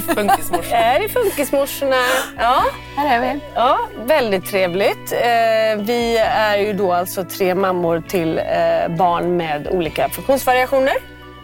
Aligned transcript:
Funkismorsan. 0.00 0.72
Här 0.78 1.00
är 1.04 1.08
Funkismorsorna. 1.08 1.96
Ja, 2.38 2.62
Här 2.96 3.16
är 3.16 3.34
vi. 3.34 3.40
ja, 3.54 3.78
väldigt 4.04 4.46
trevligt. 4.46 5.12
Eh, 5.12 5.82
vi 5.84 6.18
är 6.18 6.56
ju 6.58 6.72
då 6.72 6.92
alltså 6.92 7.24
tre 7.24 7.54
mammor 7.54 8.02
till 8.08 8.38
eh, 8.38 8.88
barn 8.96 9.36
med 9.36 9.68
olika 9.68 10.08
funktionsvariationer. 10.08 10.94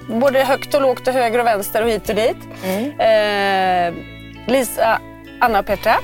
Både 0.08 0.44
högt 0.44 0.74
och 0.74 0.82
lågt 0.82 1.08
och 1.08 1.14
höger 1.14 1.38
och 1.38 1.46
vänster 1.46 1.82
och 1.82 1.88
hit 1.90 2.08
och 2.08 2.14
dit. 2.14 2.36
Eh, 2.98 3.94
Lisa, 4.46 5.00
Anna 5.40 5.58
och 5.58 5.66
Petra. 5.66 5.94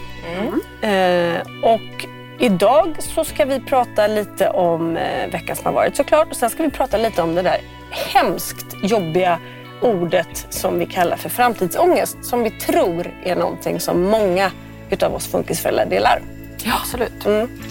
Eh, 0.89 1.41
och 1.63 2.07
idag 2.39 2.97
så 2.99 3.25
ska 3.25 3.45
vi 3.45 3.61
prata 3.61 4.07
lite 4.07 4.49
om 4.49 4.95
veckan 5.33 5.57
som 5.57 5.65
har 5.67 5.73
varit 5.73 5.97
såklart. 5.97 6.29
Och 6.31 6.37
sen 6.37 6.51
ska 6.51 6.63
vi 6.63 6.71
prata 6.71 6.97
lite 6.97 7.23
om 7.23 7.35
det 7.35 7.43
där 7.43 7.61
hemskt 7.91 8.67
jobbiga 8.83 9.39
ordet 9.83 10.47
som 10.51 10.79
vi 10.79 10.87
kallar 10.87 11.17
för 11.17 11.29
framtidsångest. 11.29 12.17
Som 12.23 12.43
vi 12.43 12.51
tror 12.51 13.11
är 13.25 13.37
någonting 13.37 13.81
som 13.81 14.03
många 14.03 14.51
utav 14.91 15.15
oss 15.15 15.27
funkisföräldrar 15.27 15.87
delar. 15.87 16.23
Ja, 16.65 16.73
absolut. 16.81 17.27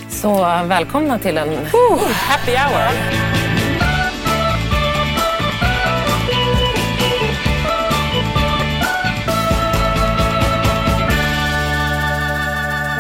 Så 0.10 0.36
välkomna 0.66 1.20
till 1.20 1.38
en 1.38 1.50
happy 2.30 2.52
hour. 2.52 3.32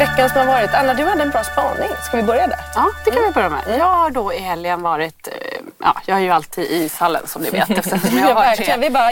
Veckan 0.02 0.30
som 0.30 0.38
har 0.38 0.46
varit. 0.46 0.74
Anna, 0.74 0.94
du 0.94 1.04
hade 1.04 1.24
en 1.24 1.30
bra 1.30 1.44
spaning. 1.44 1.90
Ska 2.04 2.18
vi 2.18 2.24
börja 2.24 2.48
där? 2.48 2.60
Ja, 2.76 2.92
det 3.06 3.12
kan 3.12 3.24
vi 3.24 3.32
börja 3.32 3.50
med. 3.50 3.62
Jag 3.80 3.86
har 3.86 4.10
då 4.10 4.34
i 4.34 4.40
helgen 4.40 4.82
varit, 4.82 5.28
eh, 5.28 5.34
ja, 5.84 6.02
jag 6.06 6.18
är 6.18 6.22
ju 6.22 6.30
alltid 6.30 6.64
i 6.72 6.84
ishallen 6.84 7.28
som 7.28 7.42
ni 7.42 7.50
vet 7.50 7.70
eftersom 7.78 8.18
jag 8.20 8.30
Ja, 8.30 8.34
har 8.34 8.56
tre 8.56 8.78
Vi 8.78 8.90
bara, 8.90 9.12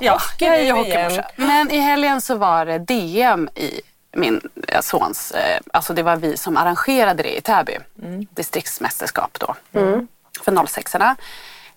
Ja, 0.00 0.12
hockey 0.12 0.44
jag 0.44 0.56
är 0.56 0.62
ju 0.62 0.72
hockeymorsa. 0.72 1.24
Men 1.36 1.70
i 1.70 1.78
helgen 1.78 2.20
så 2.20 2.36
var 2.36 2.66
det 2.66 2.78
DM 2.78 3.48
i 3.54 3.80
min 4.16 4.40
eh, 4.68 4.80
sons, 4.80 5.30
eh, 5.30 5.60
alltså 5.72 5.92
det 5.94 6.02
var 6.02 6.16
vi 6.16 6.36
som 6.36 6.56
arrangerade 6.56 7.22
det 7.22 7.36
i 7.38 7.40
Täby. 7.40 7.78
Distriktsmästerskap 8.30 9.38
då. 9.40 9.54
För 10.44 10.66
06 10.66 10.94
erna 10.94 11.16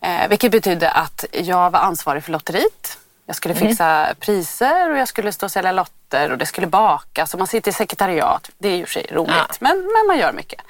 eh, 0.01 0.27
Vilket 0.29 0.51
betydde 0.51 0.91
att 0.91 1.25
jag 1.31 1.69
var 1.69 1.79
ansvarig 1.79 2.23
för 2.23 2.31
lotteriet. 2.31 2.97
Jag 3.27 3.35
skulle 3.35 3.55
fixa 3.55 4.07
priser 4.19 4.91
och 4.91 4.97
jag 4.97 5.07
skulle 5.07 5.31
stå 5.31 5.45
och 5.45 5.51
sälja 5.51 5.71
lotter 5.71 6.31
och 6.31 6.37
det 6.37 6.45
skulle 6.45 6.67
bakas 6.67 7.33
och 7.33 7.39
man 7.39 7.47
sitter 7.47 7.71
i 7.71 7.73
sekretariat. 7.73 8.49
Det 8.57 8.69
är 8.69 8.75
ju 8.75 8.85
för 8.85 8.93
sig 8.93 9.07
roligt 9.11 9.61
men, 9.61 9.77
men 9.93 10.07
man 10.07 10.17
gör 10.17 10.31
mycket. 10.33 10.61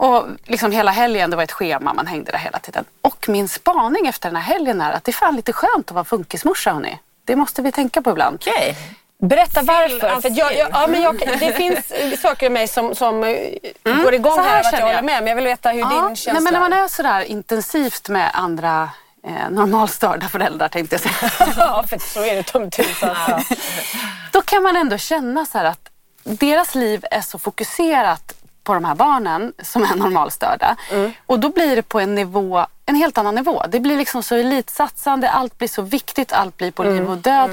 Och 0.00 0.26
liksom 0.44 0.72
hela 0.72 0.90
helgen, 0.90 1.30
det 1.30 1.36
var 1.36 1.44
ett 1.44 1.52
schema, 1.52 1.92
man 1.94 2.06
hängde 2.06 2.32
där 2.32 2.38
hela 2.38 2.58
tiden. 2.58 2.84
Och 3.00 3.28
min 3.28 3.48
spaning 3.48 4.06
efter 4.06 4.28
den 4.28 4.36
här 4.36 4.54
helgen 4.54 4.80
är 4.80 4.92
att 4.92 5.04
det 5.04 5.10
är 5.10 5.12
fan 5.12 5.36
lite 5.36 5.52
skönt 5.52 5.88
att 5.88 5.94
vara 5.94 6.04
funkismorsa 6.04 6.72
hörni. 6.72 6.98
Det 7.24 7.36
måste 7.36 7.62
vi 7.62 7.72
tänka 7.72 8.02
på 8.02 8.10
ibland. 8.10 8.42
Okej. 8.46 8.76
Berätta 9.18 9.62
varför. 9.62 10.20
För 10.20 10.30
jag, 10.38 10.56
jag, 10.56 10.68
ja, 10.72 10.86
men 10.86 11.02
jag, 11.02 11.18
det 11.18 11.52
finns 11.52 11.92
saker 12.22 12.46
i 12.46 12.50
mig 12.50 12.68
som, 12.68 12.94
som 12.94 13.24
eh, 13.24 13.96
går 14.02 14.14
igång 14.14 14.34
så 14.34 14.40
här 14.40 14.50
här 14.50 14.60
att 14.60 14.72
jag 14.72 14.80
jag. 14.80 14.86
håller 14.86 15.02
med. 15.02 15.22
Men 15.22 15.26
jag 15.26 15.36
vill 15.36 15.44
veta 15.44 15.70
hur 15.70 15.76
din 15.76 16.16
känsla 16.16 16.32
nej, 16.32 16.42
men 16.42 16.52
när 16.52 16.60
man 16.60 16.72
är. 16.72 16.84
är 16.84 16.88
sådär 16.88 17.20
intensivt 17.20 18.08
med 18.08 18.30
andra 18.34 18.90
eh, 19.26 19.50
normalstörda 19.50 20.28
föräldrar 20.28 20.68
tänkte 20.68 20.94
jag 20.94 21.00
säga. 21.00 21.30
Ja, 21.56 21.84
för 21.88 21.98
så 21.98 22.24
är 22.24 22.36
det 22.36 22.42
tumtusan. 22.42 23.16
Ja. 23.28 23.42
Då 24.32 24.42
kan 24.42 24.62
man 24.62 24.76
ändå 24.76 24.98
känna 24.98 25.46
så 25.46 25.58
här 25.58 25.64
att 25.64 25.90
deras 26.24 26.74
liv 26.74 27.04
är 27.10 27.20
så 27.20 27.38
fokuserat 27.38 28.39
på 28.70 28.74
de 28.74 28.84
här 28.84 28.94
barnen 28.94 29.52
som 29.62 29.82
är 29.82 29.94
normalstörda. 29.96 30.76
Mm. 30.90 31.12
Och 31.26 31.40
då 31.40 31.48
blir 31.48 31.76
det 31.76 31.82
på 31.82 32.00
en 32.00 32.14
nivå, 32.14 32.66
en 32.86 32.94
helt 32.94 33.18
annan 33.18 33.34
nivå. 33.34 33.62
Det 33.68 33.80
blir 33.80 33.96
liksom 33.96 34.22
så 34.22 34.34
elitsatsande, 34.34 35.30
allt 35.30 35.58
blir 35.58 35.68
så 35.68 35.82
viktigt, 35.82 36.32
allt 36.32 36.56
blir 36.56 36.70
på 36.70 36.82
Mm. 36.82 36.94
liv 36.96 37.10
och 37.10 37.16
död. 37.18 37.50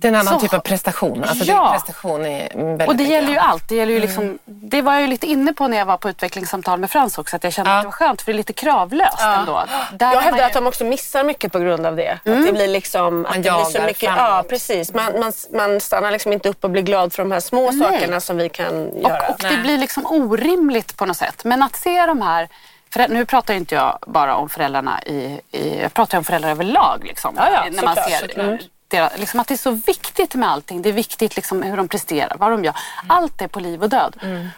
Det 0.00 0.08
är 0.08 0.12
en 0.12 0.14
annan 0.14 0.34
Så- 0.34 0.40
typ 0.40 0.54
av 0.54 0.58
prestation. 0.58 1.24
Alltså 1.24 1.44
Ja. 1.44 1.68
är 1.68 1.72
prestation 1.72 2.22
väldigt 2.22 2.88
Och 2.88 2.96
det 2.96 3.04
gäller 3.04 3.30
ju 3.30 3.36
allt. 3.38 3.68
Det, 3.68 3.74
gäller 3.74 3.92
ju 3.92 4.00
liksom, 4.00 4.38
det 4.44 4.82
var 4.82 4.92
jag 4.92 5.02
ju 5.02 5.06
lite 5.08 5.26
inne 5.26 5.52
på 5.52 5.68
när 5.68 5.76
jag 5.78 5.86
var 5.86 5.96
på 5.96 6.10
utvecklingssamtal 6.10 6.80
med 6.80 6.90
Frans 6.90 7.18
också. 7.18 7.36
Att 7.36 7.44
jag 7.44 7.52
kände 7.52 7.70
Ja. 7.70 7.76
att 7.76 7.82
det 7.82 7.86
var 7.86 7.92
skönt 7.92 8.22
för 8.22 8.32
det 8.32 8.36
är 8.36 8.36
lite 8.36 8.52
kravlöst 8.52 9.20
ändå. 9.20 9.64
Där 9.92 10.06
är 10.06 10.10
Jag 10.10 10.14
man 10.14 10.24
hävdar 10.24 10.38
ju- 10.38 10.44
att 10.44 10.52
de 10.52 10.66
också 10.66 10.84
missar 10.84 11.24
mycket 11.24 11.52
på 11.52 11.58
grund 11.58 11.86
av 11.86 11.96
det. 11.96 12.10
Att 12.12 12.20
det 12.24 12.52
blir 12.52 12.68
liksom... 12.68 13.26
Att 13.26 13.34
det 13.34 13.40
blir 13.40 13.64
så 13.64 13.82
mycket, 13.82 13.98
framåt. 14.14 14.18
ja, 14.18 14.44
precis. 14.48 14.94
Man, 14.94 15.20
man, 15.20 15.32
man 15.52 15.80
stannar 15.80 16.10
liksom 16.10 16.32
inte 16.32 16.48
upp 16.48 16.64
och 16.64 16.70
blir 16.70 16.82
glad 16.82 17.12
för 17.12 17.22
de 17.22 17.32
här 17.32 17.40
små 17.40 17.72
sakerna 17.72 18.20
som 18.20 18.36
vi 18.36 18.48
kan 18.48 19.00
göra. 19.00 19.18
Och, 19.28 19.30
och 19.30 19.40
det 19.50 19.56
blir 19.62 19.78
liksom 19.78 20.06
orimligt 20.06 20.96
på 20.96 21.06
något 21.06 21.16
sätt. 21.16 21.44
Men 21.44 21.62
att 21.62 21.76
se 21.76 22.06
de 22.06 22.22
här, 22.22 22.48
för 22.92 23.08
nu 23.08 23.24
pratar 23.26 23.54
inte 23.54 23.74
jag 23.74 23.98
bara 24.06 24.34
om 24.36 24.48
föräldrarna 24.48 25.02
i, 25.02 25.40
i 25.52 25.80
jag 25.82 25.94
pratar 25.94 26.18
om 26.18 26.24
föräldrar 26.24 26.50
överlag. 26.50 27.04
Liksom, 27.04 27.34
Ja, 27.36 27.50
ja, 27.52 27.64
när 27.72 27.82
man 27.82 27.96
såklart, 27.96 28.30
ser. 28.34 28.58
Deras, 28.90 29.18
liksom 29.18 29.40
att 29.40 29.48
det 29.48 29.54
är 29.54 29.58
så 29.58 29.70
viktigt 29.70 30.34
med 30.34 30.50
allting. 30.50 30.82
Det 30.82 30.88
är 30.88 30.92
viktigt 30.92 31.36
liksom 31.36 31.62
hur 31.62 31.76
de 31.76 31.88
presterar, 31.88 32.36
vad 32.38 32.50
de 32.50 32.64
gör. 32.64 32.74
Allt 33.06 33.42
är 33.42 33.48
på 33.48 33.60
liv 33.60 33.82
och 33.82 33.88
död. 33.88 34.16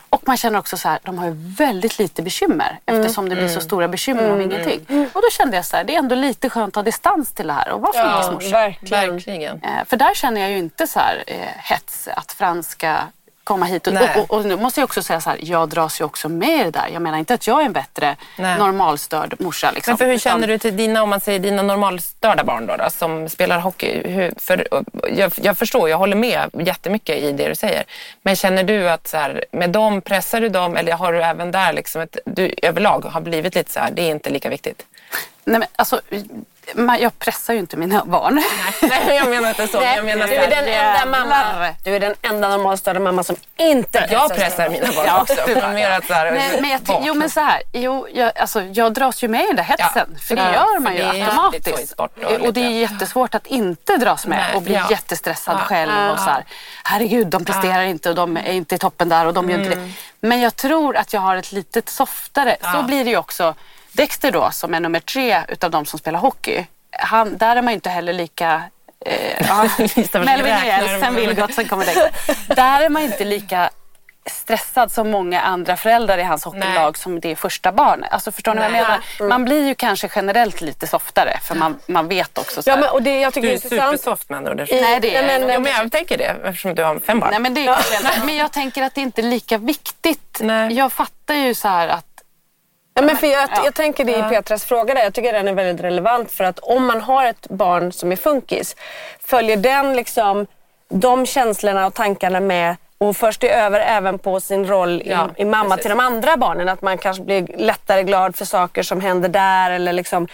Och 0.08 0.22
man 0.26 0.36
känner 0.36 0.58
också 0.58 0.76
så 0.76 0.88
här, 0.88 0.98
de 1.02 1.18
har 1.18 1.26
ju 1.26 1.34
väldigt 1.36 1.98
lite 1.98 2.22
bekymmer 2.22 2.78
eftersom 2.86 3.28
det 3.28 3.34
blir 3.36 3.48
så 3.48 3.60
stora 3.60 3.88
bekymmer 3.88 4.32
om 4.32 4.40
ingenting. 4.40 4.80
Och 5.12 5.22
då 5.22 5.30
kände 5.32 5.56
jag 5.56 5.66
så 5.66 5.76
här, 5.76 5.84
det 5.84 5.94
är 5.94 5.98
ändå 5.98 6.14
lite 6.14 6.50
skönt 6.50 6.68
att 6.68 6.74
ha 6.74 6.82
distans 6.82 7.32
till 7.32 7.46
det 7.46 7.52
här 7.52 7.70
och 7.72 7.80
vara 7.80 7.92
Ja, 7.94 8.38
verkligen. 8.50 9.10
Verkligen. 9.10 9.62
Eh, 9.62 9.84
För 9.86 9.96
där 9.96 10.14
känner 10.14 10.40
jag 10.40 10.50
ju 10.50 10.58
inte 10.58 10.86
så 10.86 10.98
här 10.98 11.24
eh, 11.26 11.36
hets 11.56 12.08
att 12.08 12.32
Frans 12.32 12.68
ska 12.68 12.96
komma 13.44 13.66
hit. 13.66 13.86
Och, 13.86 13.94
och, 14.16 14.30
och, 14.30 14.44
nu 14.44 14.56
måste 14.56 14.80
jag 14.80 14.84
också 14.84 15.02
säga 15.02 15.20
så 15.20 15.30
här, 15.30 15.38
jag 15.42 15.68
dras 15.68 16.00
ju 16.00 16.04
också 16.04 16.28
med 16.28 16.60
i 16.60 16.64
det 16.64 16.70
där. 16.70 16.88
Jag 16.92 17.02
menar 17.02 17.18
inte 17.18 17.34
att 17.34 17.46
jag 17.46 17.60
är 17.60 17.66
en 17.66 17.72
bättre 17.72 18.16
Nej. 18.38 18.58
normalstörd 18.58 19.34
morsa. 19.40 19.70
Liksom. 19.70 19.92
Men 19.92 19.98
för 19.98 20.04
hur 20.04 20.12
Utan- 20.12 20.32
känner 20.32 20.46
du 20.46 20.58
till 20.58 20.76
dina, 20.76 21.02
om 21.02 21.10
man 21.10 21.20
säger 21.20 21.38
dina 21.38 21.62
normalstörda 21.62 22.44
barn 22.44 22.66
då, 22.66 22.76
då 22.76 22.90
som 22.90 23.28
spelar 23.28 23.58
hockey? 23.58 24.08
Hur, 24.08 24.32
för, 24.36 24.68
jag, 25.12 25.32
jag 25.36 25.58
förstår, 25.58 25.88
jag 25.88 25.98
håller 25.98 26.16
med 26.16 26.50
jättemycket 26.52 27.16
i 27.16 27.32
det 27.32 27.48
du 27.48 27.54
säger. 27.54 27.84
Men 28.22 28.36
känner 28.36 28.64
du 28.64 28.90
att 28.90 29.08
så 29.08 29.16
här, 29.16 29.44
med 29.52 29.70
dem, 29.70 30.00
pressar 30.00 30.40
du 30.40 30.48
dem 30.48 30.76
eller 30.76 30.92
har 30.92 31.12
du 31.12 31.22
även 31.22 31.50
där 31.50 31.72
liksom 31.72 32.02
ett, 32.02 32.16
du 32.24 32.54
överlag 32.62 33.04
har 33.04 33.20
blivit 33.20 33.54
lite 33.54 33.72
så 33.72 33.80
här, 33.80 33.90
det 33.90 34.02
är 34.02 34.10
inte 34.10 34.30
lika 34.30 34.48
viktigt? 34.48 34.86
Nej, 35.44 35.58
men, 35.58 35.68
alltså, 35.76 36.00
man, 36.74 37.00
jag 37.00 37.18
pressar 37.18 37.54
ju 37.54 37.60
inte 37.60 37.76
mina 37.76 38.04
barn. 38.04 38.42
Nej, 38.82 39.16
jag 39.16 39.28
menar 39.30 39.48
inte 39.48 39.66
så. 39.66 39.80
men 39.80 39.94
jag 39.96 40.04
menar 40.04 40.26
du, 40.26 40.34
är 40.34 40.50
den 40.50 40.68
enda 40.68 41.06
mamma, 41.18 41.68
du 41.84 41.96
är 41.96 42.00
den 42.00 42.14
enda 42.22 42.48
normalstörda 42.48 43.00
mamma 43.00 43.22
som 43.24 43.36
inte 43.56 44.08
jag 44.10 44.28
pressar 44.30 44.34
pressar 44.36 44.56
sina 44.56 44.68
mina 44.68 44.92
barn 44.96 45.06
Ja, 45.06 45.20
också. 45.22 45.34
du- 45.46 45.54
Men 45.54 45.74
mer 45.74 45.90
att 45.90 46.06
så 46.06 46.14
här, 46.14 46.32
Nej, 46.32 46.58
men 46.60 46.70
jag, 46.70 46.80
jo 47.04 47.14
men 47.14 47.30
så 47.30 47.40
här, 47.40 47.62
jo, 47.72 48.06
jag, 48.14 48.38
alltså, 48.38 48.62
jag 48.62 48.92
dras 48.94 49.22
ju 49.24 49.28
med 49.28 49.44
i 49.44 49.46
den 49.46 49.56
där 49.56 49.62
hetsen. 49.62 50.18
för 50.28 50.36
det 50.36 50.42
Ja, 50.42 50.52
gör 50.52 50.78
man 50.80 50.94
ju 50.96 51.02
automatiskt. 51.02 51.92
och, 51.92 52.08
det 52.52 52.60
är 52.60 52.70
jättesvårt 52.70 53.34
att 53.34 53.46
inte 53.46 53.96
dras 53.96 54.26
med 54.26 54.38
Nej, 54.38 54.56
och 54.56 54.62
bli 54.62 54.74
ja. 54.74 54.86
jättestressad 54.90 55.56
Ja. 55.60 55.64
själv. 55.64 56.10
Och 56.12 56.18
så 56.18 56.24
här, 56.30 56.44
Herregud, 56.84 57.26
de 57.26 57.44
presterar 57.44 57.82
inte 57.82 58.08
och 58.08 58.14
de 58.14 58.36
är 58.36 58.52
inte 58.52 58.74
i 58.74 58.78
toppen 58.78 59.08
där 59.08 59.26
och 59.26 59.34
de 59.34 59.50
gör 59.50 59.58
inte 59.58 59.74
det. 59.74 59.90
Men 60.20 60.40
jag 60.40 60.56
tror 60.56 60.96
att 60.96 61.12
jag 61.12 61.20
har 61.20 61.36
ett 61.36 61.52
litet 61.52 61.88
softare. 61.88 62.56
Så 62.60 62.66
Mm. 62.66 62.80
Ja. 62.80 62.86
blir 62.86 63.04
det 63.04 63.10
ju 63.10 63.16
också. 63.16 63.54
Dexter 63.92 64.30
då, 64.32 64.50
som 64.50 64.74
är 64.74 64.80
nummer 64.80 65.00
tre 65.00 65.40
utav 65.48 65.70
de 65.70 65.86
som 65.86 65.98
spelar 65.98 66.18
hockey. 66.18 66.66
Han, 66.90 67.36
där 67.36 67.56
är 67.56 67.62
man 67.62 67.72
ju 67.72 67.74
inte 67.74 67.90
heller 67.90 68.12
lika 68.12 68.62
Eh, 69.06 69.46
ja. 69.48 69.68
Melvin 70.24 70.54
du? 70.80 71.00
sen 71.00 71.14
Vilgot, 71.14 71.54
sen 71.54 71.68
kommer 71.68 71.84
Dexter. 71.86 72.54
Där 72.54 72.80
är 72.84 72.88
man 72.88 73.02
inte 73.02 73.24
lika 73.24 73.70
stressad 74.26 74.92
som 74.92 75.10
många 75.10 75.40
andra 75.40 75.76
föräldrar 75.76 76.18
i 76.18 76.22
hans 76.22 76.44
hockeylag 76.44 76.98
som 76.98 77.20
det 77.20 77.36
första 77.36 77.72
barnet. 77.72 78.12
Alltså 78.12 78.32
förstår 78.32 78.54
ni 78.54 78.58
vad 78.60 78.64
jag 78.66 78.72
Nej. 78.72 78.82
menar? 78.82 79.28
Man 79.28 79.44
blir 79.44 79.66
ju 79.66 79.74
kanske 79.74 80.08
generellt 80.14 80.60
lite 80.60 80.86
softare 80.86 81.38
för 81.42 81.54
man, 81.54 81.78
man 81.86 82.08
vet 82.08 82.38
också 82.38 82.62
så 82.62 82.70
Ja, 82.70 82.76
men, 82.76 82.88
och 82.88 83.02
det 83.02 83.20
jag 83.20 83.34
tycker 83.34 83.48
Du 83.48 83.54
är 83.54 83.56
är 83.58 83.64
intressant. 83.64 83.90
supersoft 84.00 84.28
med 84.30 84.36
andra 84.38 84.52
ord. 84.52 84.58
Nej, 84.70 85.00
det 85.00 85.16
är 85.16 85.26
Nej, 85.26 85.40
men- 85.40 85.48
Ja, 85.48 85.58
men 85.58 85.72
jag 85.72 85.92
tänker 85.92 86.18
det 86.18 86.36
eftersom 86.44 86.74
du 86.74 86.84
har 86.84 86.98
fem 86.98 87.20
barn. 87.20 87.30
Nej 87.30 87.40
men 87.40 87.54
det 87.54 87.66
är. 87.66 88.26
Men 88.26 88.36
jag 88.36 88.52
tänker 88.52 88.82
att 88.82 88.94
det 88.94 89.00
inte 89.00 89.20
är 89.20 89.26
lika 89.26 89.58
viktigt. 89.58 90.38
Nej. 90.40 90.72
Jag 90.72 90.92
fattar 90.92 91.34
ju 91.34 91.54
så 91.54 91.68
här 91.68 91.88
att 91.88 92.11
Ja, 92.94 93.02
men 93.02 93.16
för 93.16 93.26
jag, 93.26 93.48
Ja. 93.56 93.62
jag 93.64 93.74
tänker 93.74 94.04
det 94.04 94.12
i 94.18 94.22
Petras 94.22 94.64
fråga 94.64 94.94
där. 94.94 95.02
Jag 95.02 95.14
tycker 95.14 95.32
den 95.32 95.48
är 95.48 95.52
väldigt 95.52 95.84
relevant 95.84 96.30
för 96.32 96.44
att 96.44 96.58
om 96.58 96.86
man 96.86 97.00
har 97.00 97.24
ett 97.26 97.48
barn 97.48 97.92
som 97.92 98.12
är 98.12 98.16
funkis, 98.16 98.76
följer 99.20 99.56
den 99.56 99.96
liksom 99.96 100.46
de 100.88 101.26
känslorna 101.26 101.86
och 101.86 101.94
tankarna 101.94 102.40
med 102.40 102.76
och 102.98 103.16
först 103.16 103.40
det 103.40 103.50
över 103.54 103.80
även 103.80 104.18
på 104.18 104.40
sin 104.40 104.66
roll 104.66 105.02
Ja, 105.04 105.28
i, 105.36 105.42
i 105.42 105.44
mamma 105.44 105.68
precis. 105.68 105.82
till 105.82 105.88
de 105.90 106.00
andra 106.00 106.36
barnen. 106.36 106.68
Att 106.68 106.82
man 106.82 106.98
kanske 106.98 107.22
blir 107.22 107.46
lättare 107.56 108.02
glad 108.02 108.36
för 108.36 108.44
saker 108.44 108.82
som 108.82 109.00
händer 109.00 109.28
där. 109.28 109.70
Eller 109.70 109.92
liksom, 109.92 110.28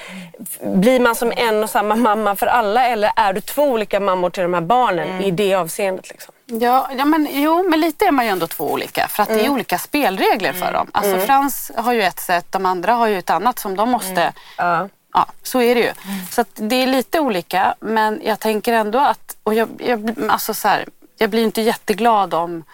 blir 0.60 1.00
man 1.00 1.14
som 1.14 1.32
en 1.36 1.62
och 1.62 1.70
samma 1.70 1.94
mamma 1.96 2.36
för 2.36 2.46
alla 2.46 2.88
eller 2.88 3.10
är 3.16 3.32
du 3.32 3.40
två 3.40 3.62
olika 3.62 4.00
mammor 4.00 4.30
till 4.30 4.42
de 4.42 4.54
här 4.54 4.60
barnen 4.60 5.08
Mm. 5.08 5.22
i 5.24 5.30
det 5.30 5.54
avseendet? 5.54 6.08
Liksom? 6.10 6.34
Ja, 6.50 6.88
ja 6.98 7.04
men, 7.04 7.28
jo, 7.30 7.68
men 7.70 7.80
lite 7.80 8.04
är 8.06 8.10
man 8.12 8.24
ju 8.24 8.30
ändå 8.30 8.46
två 8.46 8.72
olika. 8.72 9.08
För 9.08 9.22
att 9.22 9.28
Mm. 9.28 9.40
det 9.40 9.46
är 9.46 9.50
olika 9.50 9.78
spelregler 9.78 10.52
för 10.52 10.72
dem. 10.72 10.90
Alltså 10.92 11.18
Frans 11.26 11.70
har 11.76 11.92
ju 11.92 12.02
ett 12.02 12.20
sätt, 12.20 12.46
de 12.52 12.66
andra 12.66 12.92
har 12.92 13.06
ju 13.06 13.18
ett 13.18 13.30
annat 13.30 13.58
som 13.58 13.76
de 13.76 13.90
måste... 13.90 14.20
Mm. 14.22 14.32
Ja. 14.56 14.88
Ja, 15.12 15.26
så 15.42 15.60
är 15.62 15.74
det 15.74 15.80
ju. 15.80 15.92
Så 16.30 16.40
att 16.40 16.48
det 16.54 16.76
är 16.76 16.86
lite 16.86 17.20
olika. 17.20 17.74
Men 17.80 18.20
jag 18.24 18.40
tänker 18.40 18.72
ändå 18.72 18.98
att... 18.98 19.36
Och 19.42 19.54
jag, 19.54 19.68
jag, 19.78 20.14
alltså 20.28 20.54
så 20.54 20.68
här, 20.68 20.88
jag 21.18 21.30
blir 21.30 21.44
inte 21.44 21.60
jätteglad 21.62 22.34
om 22.34 22.64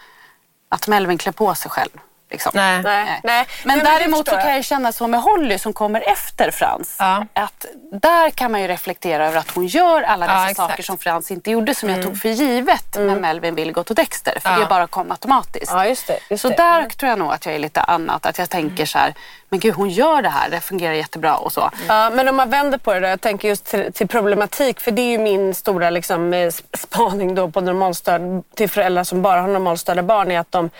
att 0.68 0.88
Melvin 0.88 1.18
klär 1.18 1.32
på 1.32 1.54
sig 1.54 1.70
själv. 1.70 1.90
Liksom. 2.34 2.52
Nej. 2.54 2.82
Nej. 2.82 3.20
Nej. 3.24 3.46
Men 3.64 3.78
det 3.78 3.84
däremot 3.84 4.28
så 4.28 4.36
kan 4.36 4.54
jag 4.54 4.64
känna 4.64 4.92
så 4.92 5.06
med 5.06 5.20
Holly 5.22 5.58
som 5.58 5.72
kommer 5.72 6.00
efter 6.12 6.50
Frans. 6.50 6.96
Ja. 6.98 7.26
Att 7.34 7.66
där 7.92 8.30
kan 8.30 8.52
man 8.52 8.60
ju 8.60 8.68
reflektera 8.68 9.26
över 9.26 9.38
att 9.38 9.50
hon 9.50 9.66
gör 9.66 10.02
alla 10.02 10.26
Ja, 10.26 10.32
dessa 10.32 10.50
exakt. 10.50 10.70
saker 10.70 10.82
som 10.82 10.98
Frans 10.98 11.30
inte 11.30 11.50
gjorde 11.50 11.74
som 11.74 11.88
jag 11.88 12.02
tog 12.02 12.18
för 12.20 12.28
givet 12.28 12.96
med 12.98 13.20
Melvin, 13.20 13.54
Vilgot 13.54 13.90
och 13.90 13.96
Dexter. 13.96 14.38
För 14.42 14.50
Ja. 14.50 14.58
det 14.58 14.66
bara 14.66 14.86
kom 14.86 15.10
automatiskt. 15.10 15.72
Ja, 15.72 15.86
just 15.86 16.06
det. 16.06 16.18
Just 16.30 16.42
Så 16.42 16.48
det. 16.48 16.56
där 16.56 16.88
tror 16.88 17.08
jag 17.10 17.18
nog 17.18 17.32
att 17.32 17.46
jag 17.46 17.54
är 17.54 17.58
lite 17.58 17.80
annat. 17.80 18.26
Att 18.26 18.38
jag 18.38 18.50
tänker 18.50 18.86
så 18.86 18.98
här, 18.98 19.14
men 19.54 19.60
gud 19.60 19.74
hon 19.74 19.90
gör 19.90 20.22
det 20.22 20.28
här, 20.28 20.50
det 20.50 20.60
fungerar 20.60 20.92
jättebra 20.94 21.36
och 21.36 21.52
så. 21.52 21.70
Ja, 21.88 22.10
men 22.10 22.28
om 22.28 22.36
man 22.36 22.50
vänder 22.50 22.78
på 22.78 22.92
det 22.94 23.00
då, 23.00 23.06
jag 23.06 23.20
tänker 23.20 23.48
just 23.48 23.64
till, 23.64 23.92
till 23.92 24.08
problematik, 24.08 24.80
för 24.80 24.90
det 24.90 25.02
är 25.02 25.10
ju 25.10 25.18
min 25.18 25.54
stora 25.54 25.90
liksom, 25.90 26.34
eh, 26.34 26.36
sp- 26.46 26.76
spaning 26.78 27.34
då 27.34 27.50
på 27.50 27.60
normalstörd, 27.60 28.20
till 28.54 28.68
föräldrar 28.70 29.04
som 29.04 29.22
bara 29.22 29.40
har 29.40 29.48
normalstörda 29.48 30.02
barn, 30.02 30.30
är 30.30 30.40
att, 30.40 30.52
de, 30.52 30.70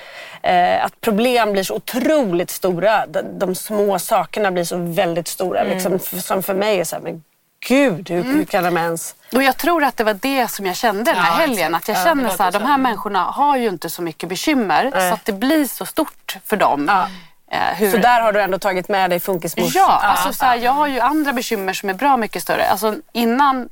eh, 0.43 0.85
att 0.85 1.01
problem 1.01 1.53
blir 1.53 1.63
så 1.63 1.75
otroligt 1.75 2.51
stora. 2.51 3.07
De, 3.07 3.39
de 3.39 3.55
små 3.55 3.99
sakerna 3.99 4.51
blir 4.51 4.65
så 4.65 4.77
väldigt 4.77 5.29
stora. 5.29 5.63
Liksom, 5.63 5.95
f- 5.95 6.25
som 6.25 6.43
för 6.43 6.55
mig 6.55 6.81
är 6.81 6.85
så 6.85 6.97
här, 6.97 7.03
men 7.03 7.23
gud, 7.69 8.11
hur, 8.11 8.23
hur 8.23 8.45
kan 8.45 8.65
de 8.65 8.77
ens... 8.77 9.15
Och 9.35 9.43
jag 9.43 9.57
tror 9.57 9.85
att 9.85 9.97
det 9.97 10.05
var 10.05 10.15
det 10.15 10.49
som 10.51 10.67
jag 10.67 10.77
kände 10.77 11.05
den 11.13 11.21
här 11.21 11.31
Ja, 11.33 11.35
helgen. 11.37 11.75
Att 11.75 11.89
jag 11.89 11.97
Ja, 11.99 12.05
känner 12.05 12.31
så 12.31 12.43
här, 12.43 12.53
de 12.53 12.63
här 12.63 12.79
människorna 12.79 13.23
har 13.25 13.57
ju 13.57 13.69
inte 13.69 13.91
så 13.91 14.03
mycket 14.03 14.29
bekymmer. 14.29 14.91
Så 15.09 15.15
att 15.15 15.25
det 15.25 15.33
blir 15.33 15.65
så 15.65 15.87
stort 15.87 16.37
för 16.47 16.57
dem. 16.57 16.87
Ja. 16.89 17.07
Eh, 17.55 17.75
hur, 17.77 17.91
Så 17.91 17.97
där 17.97 18.21
har 18.21 18.33
du 18.33 18.41
ändå 18.41 18.59
tagit 18.59 18.89
med 18.89 19.11
dig 19.11 19.21
funkismors... 19.21 19.75
Ja, 19.75 20.01
alltså 20.03 20.33
så 20.33 20.45
här, 20.45 20.57
jag 20.57 20.73
har 20.73 20.87
ju 20.87 21.01
andra 21.01 21.33
bekymmer 21.33 21.73
som 21.73 21.89
är 21.89 21.95
bra 21.95 22.17
mycket 22.17 22.43
större. 22.43 22.69
Alltså, 22.69 22.95
innan 23.13 23.69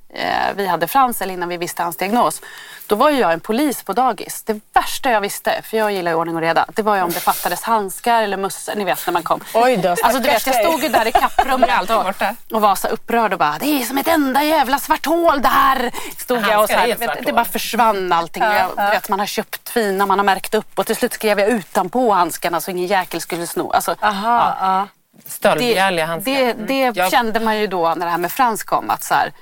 vi 0.55 0.67
hade 0.67 0.87
Frans, 0.89 1.23
eller 1.23 1.35
innan 1.35 1.49
vi 1.49 1.57
visste 1.57 1.83
hans 1.83 1.97
diagnos, 1.97 2.41
då 2.87 2.97
var 2.97 3.11
ju 3.11 3.19
jag 3.19 3.33
en 3.33 3.41
polis 3.41 3.83
på 3.83 3.93
dagis. 3.93 4.43
Det 4.43 4.61
värsta 4.73 5.11
jag 5.11 5.21
visste, 5.21 5.63
för 5.63 5.77
jag 5.77 5.93
gillar 5.93 6.11
ju 6.11 6.17
ordning 6.17 6.35
och 6.37 6.43
reda, 6.43 6.67
det 6.69 6.83
var 6.83 6.97
ju 6.97 7.03
om 7.03 7.11
det 7.11 7.21
fattades 7.21 7.63
handskar 7.63 8.23
eller 8.23 8.37
mössor, 8.37 8.75
ni 8.75 8.85
vet 8.85 9.07
när 9.07 9.13
man 9.13 9.23
kom. 9.23 9.41
Oj 9.55 9.77
då, 9.77 9.89
Alltså 9.89 10.19
du 10.21 10.29
vet, 10.29 10.47
jag 10.47 10.57
stod 10.57 10.83
ju 10.83 10.89
där 10.89 11.07
i 11.07 11.13
kapprummet 11.13 11.91
och, 11.91 12.07
och 12.53 12.61
var 12.61 12.75
så 12.75 12.89
upprörd 12.89 13.33
och 13.33 13.39
bara, 13.39 13.57
det 13.61 13.67
är 13.67 13.85
som 13.85 13.99
ett 13.99 14.09
enda 14.09 14.43
jävla 14.43 14.79
svart 14.79 15.07
hål 15.07 15.43
där. 15.43 15.91
Stod 16.19 16.47
jag 16.47 16.63
och 16.63 16.69
så 16.69 16.77
här, 16.77 16.97
vet, 16.97 17.27
det 17.27 17.33
bara 17.33 17.45
försvann 17.45 18.13
allting. 18.13 18.43
Jag, 18.43 18.77
vet, 18.91 19.09
man 19.09 19.19
har 19.19 19.27
köpt 19.27 19.69
fina, 19.69 20.07
man 20.07 20.19
har 20.19 20.25
märkt 20.25 20.55
upp 20.55 20.79
och 20.79 20.87
till 20.87 20.97
slut 20.97 21.13
skrev 21.13 21.41
jag 21.41 21.49
utanpå 21.49 22.13
handskarna 22.13 22.61
så 22.61 22.71
ingen 22.71 22.87
jäkel 22.87 23.21
skulle 23.21 23.47
sno. 23.47 23.71
Alltså, 23.71 23.95
Aha, 24.01 24.57
ja. 24.61 24.89
Stöldbegärliga 25.27 26.05
det, 26.07 26.11
handskar. 26.13 26.33
det, 26.33 26.53
det 26.53 26.97
Jag- 26.97 27.11
kände 27.11 27.41
man 27.41 27.59
ju 27.59 27.67
då 27.67 27.95
när 27.95 28.07
det 28.07 28.11
här 28.13 28.19
med 28.19 28.33
Frans 28.33 28.63
kom 28.63 28.91
att 28.91 29.05
så 29.05 29.15
här, 29.15 29.33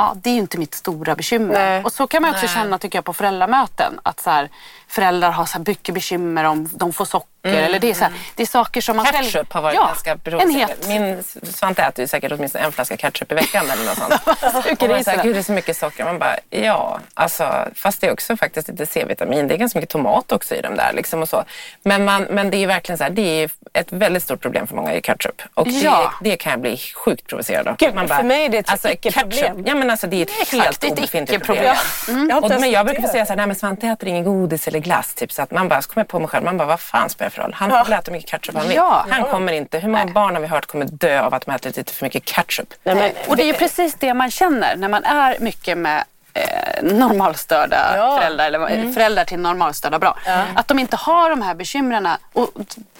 ja, 0.00 0.14
det 0.22 0.30
är 0.30 0.34
ju 0.34 0.40
inte 0.40 0.58
mitt 0.58 0.74
stora 0.74 1.14
bekymmer. 1.14 1.54
Nej. 1.54 1.84
Och 1.84 1.92
så 1.92 2.06
kan 2.06 2.22
man 2.22 2.30
också 2.30 2.46
Nej. 2.46 2.54
känna 2.54 2.78
tycker 2.78 2.98
jag 2.98 3.04
på 3.04 3.12
föräldramöten. 3.12 4.00
Att 4.02 4.20
så 4.20 4.30
här, 4.30 4.48
föräldrar 4.88 5.30
har 5.30 5.44
så 5.44 5.58
här 5.58 5.64
mycket 5.66 5.94
bekymmer 5.94 6.44
om 6.44 6.68
de 6.72 6.92
får 6.92 7.04
socker. 7.04 7.29
Eller 7.42 7.78
det, 7.78 7.90
är 7.90 7.94
så 7.94 8.04
här, 8.04 8.12
det 8.34 8.42
är 8.42 8.46
saker 8.46 8.80
som 8.80 8.96
man 8.96 9.06
själv... 9.06 9.24
Ketchup 9.24 9.52
har 9.52 9.62
varit 9.62 9.74
ja, 9.74 9.86
ganska 9.86 10.18
het... 10.58 10.88
Min 10.88 11.22
Svante 11.42 11.82
äter 11.82 12.02
ju 12.02 12.06
säkert 12.08 12.32
åtminstone 12.32 12.64
en 12.64 12.72
flaska 12.72 12.96
ketchup 12.96 13.32
i 13.32 13.34
veckan 13.34 13.70
eller 13.70 13.84
något 13.84 13.98
sånt. 13.98 14.12
Och 14.82 14.88
man 14.88 14.98
det 14.98 15.04
säger, 15.04 15.22
gud 15.22 15.34
det 15.34 15.38
är 15.38 15.42
så 15.42 15.52
mycket 15.52 15.76
socker. 15.76 16.04
Man 16.04 16.18
bara, 16.18 16.36
ja, 16.50 17.00
alltså, 17.14 17.68
fast 17.74 18.00
det 18.00 18.06
är 18.06 18.12
också 18.12 18.36
faktiskt 18.36 18.68
lite 18.68 18.86
C-vitamin. 18.86 19.48
Det 19.48 19.54
är 19.54 19.58
ganska 19.58 19.78
mycket 19.78 19.90
tomat 19.92 20.32
också 20.32 20.54
i 20.54 20.60
dem 20.60 20.76
där. 20.76 20.92
Liksom 20.92 21.22
och 21.22 21.28
så. 21.28 21.44
Men, 21.82 22.04
man, 22.04 22.22
men 22.22 22.50
det 22.50 22.56
är 22.56 22.66
verkligen 22.66 22.98
så 22.98 23.04
här, 23.04 23.10
det 23.10 23.42
är 23.42 23.50
ett 23.72 23.92
väldigt 23.92 24.22
stort 24.22 24.40
problem 24.40 24.66
för 24.66 24.76
många 24.76 24.94
i 24.94 25.00
ketchup. 25.00 25.42
Och 25.54 25.68
Ja. 25.68 26.12
det, 26.22 26.30
det 26.30 26.36
kan 26.36 26.50
jag 26.50 26.60
bli 26.60 26.76
sjukt 26.76 27.26
provocerad 27.26 27.68
av. 27.68 27.76
Gud, 27.76 27.94
för 28.08 28.22
mig 28.22 28.44
är 28.44 28.48
det 28.48 28.58
ett 28.58 28.84
icke-problem. 28.84 29.30
ketchup, 29.30 29.68
Ja 29.68 29.74
men 29.74 29.90
alltså 29.90 30.06
det 30.06 30.16
är 30.16 30.22
ett 30.22 30.30
Exakt, 30.40 30.64
helt 30.64 30.80
det 30.80 30.86
ett 30.86 30.92
obefintligt 30.92 31.42
icke-problem. 31.42 31.76
problem. 32.06 32.28
Jag 32.28 32.36
har 32.36 32.42
inte 32.42 32.54
Och, 32.54 32.60
men 32.60 32.70
jag 32.70 32.86
brukar 32.86 33.08
säga 33.08 33.26
så 33.26 33.32
här, 33.32 33.36
nej 33.36 33.46
men 33.46 33.56
Svante 33.56 33.86
äter 33.86 34.08
ingen 34.08 34.24
godis 34.24 34.68
eller 34.68 34.78
glass. 34.78 35.14
Typ, 35.14 35.32
så 35.32 35.42
att 35.42 35.50
man 35.50 35.68
bara, 35.68 35.82
så 35.82 35.90
kommer 35.90 36.02
jag 36.04 36.08
på 36.08 36.18
mig 36.18 36.28
själv, 36.28 36.44
man 36.44 36.56
bara, 36.56 36.68
vad 36.68 36.80
fan 36.80 37.10
spelar 37.10 37.29
roll? 37.38 37.52
Han 37.56 37.70
får 37.70 37.84
väl 37.84 37.92
äta 37.92 38.10
mycket 38.10 38.30
ketchup 38.30 38.54
han 38.56 38.66
vill. 38.68 38.76
Ja. 38.76 39.06
Han 39.10 39.24
kommer 39.24 39.52
inte, 39.52 39.78
hur 39.78 39.88
många 39.88 40.06
barn 40.06 40.34
har 40.34 40.40
vi 40.42 40.46
hört 40.48 40.66
kommer 40.66 40.84
dö 40.84 41.20
av 41.20 41.34
att 41.34 41.46
de 41.46 41.52
äter 41.54 41.72
lite 41.76 41.92
för 41.92 42.06
mycket 42.06 42.24
ketchup? 42.24 42.68
Nej, 42.82 42.94
men, 42.94 43.10
Och 43.28 43.36
det 43.36 43.42
är 43.42 43.46
ju 43.46 43.52
precis 43.54 43.94
det 43.94 44.14
man 44.14 44.30
känner 44.30 44.76
när 44.76 44.88
man 44.88 45.04
är 45.04 45.36
mycket 45.40 45.78
med 45.78 46.04
eh, 46.34 46.82
normalstörda 46.82 47.94
Ja. 47.96 48.18
föräldrar, 48.18 48.46
eller 48.46 48.92
föräldrar 48.92 49.24
till 49.24 49.38
normalstörda 49.38 49.98
bra. 49.98 50.16
Att 50.54 50.68
de 50.68 50.78
inte 50.78 50.96
har 50.96 51.30
de 51.30 51.42
här 51.42 51.54
bekymren. 51.54 52.08
Och 52.32 52.50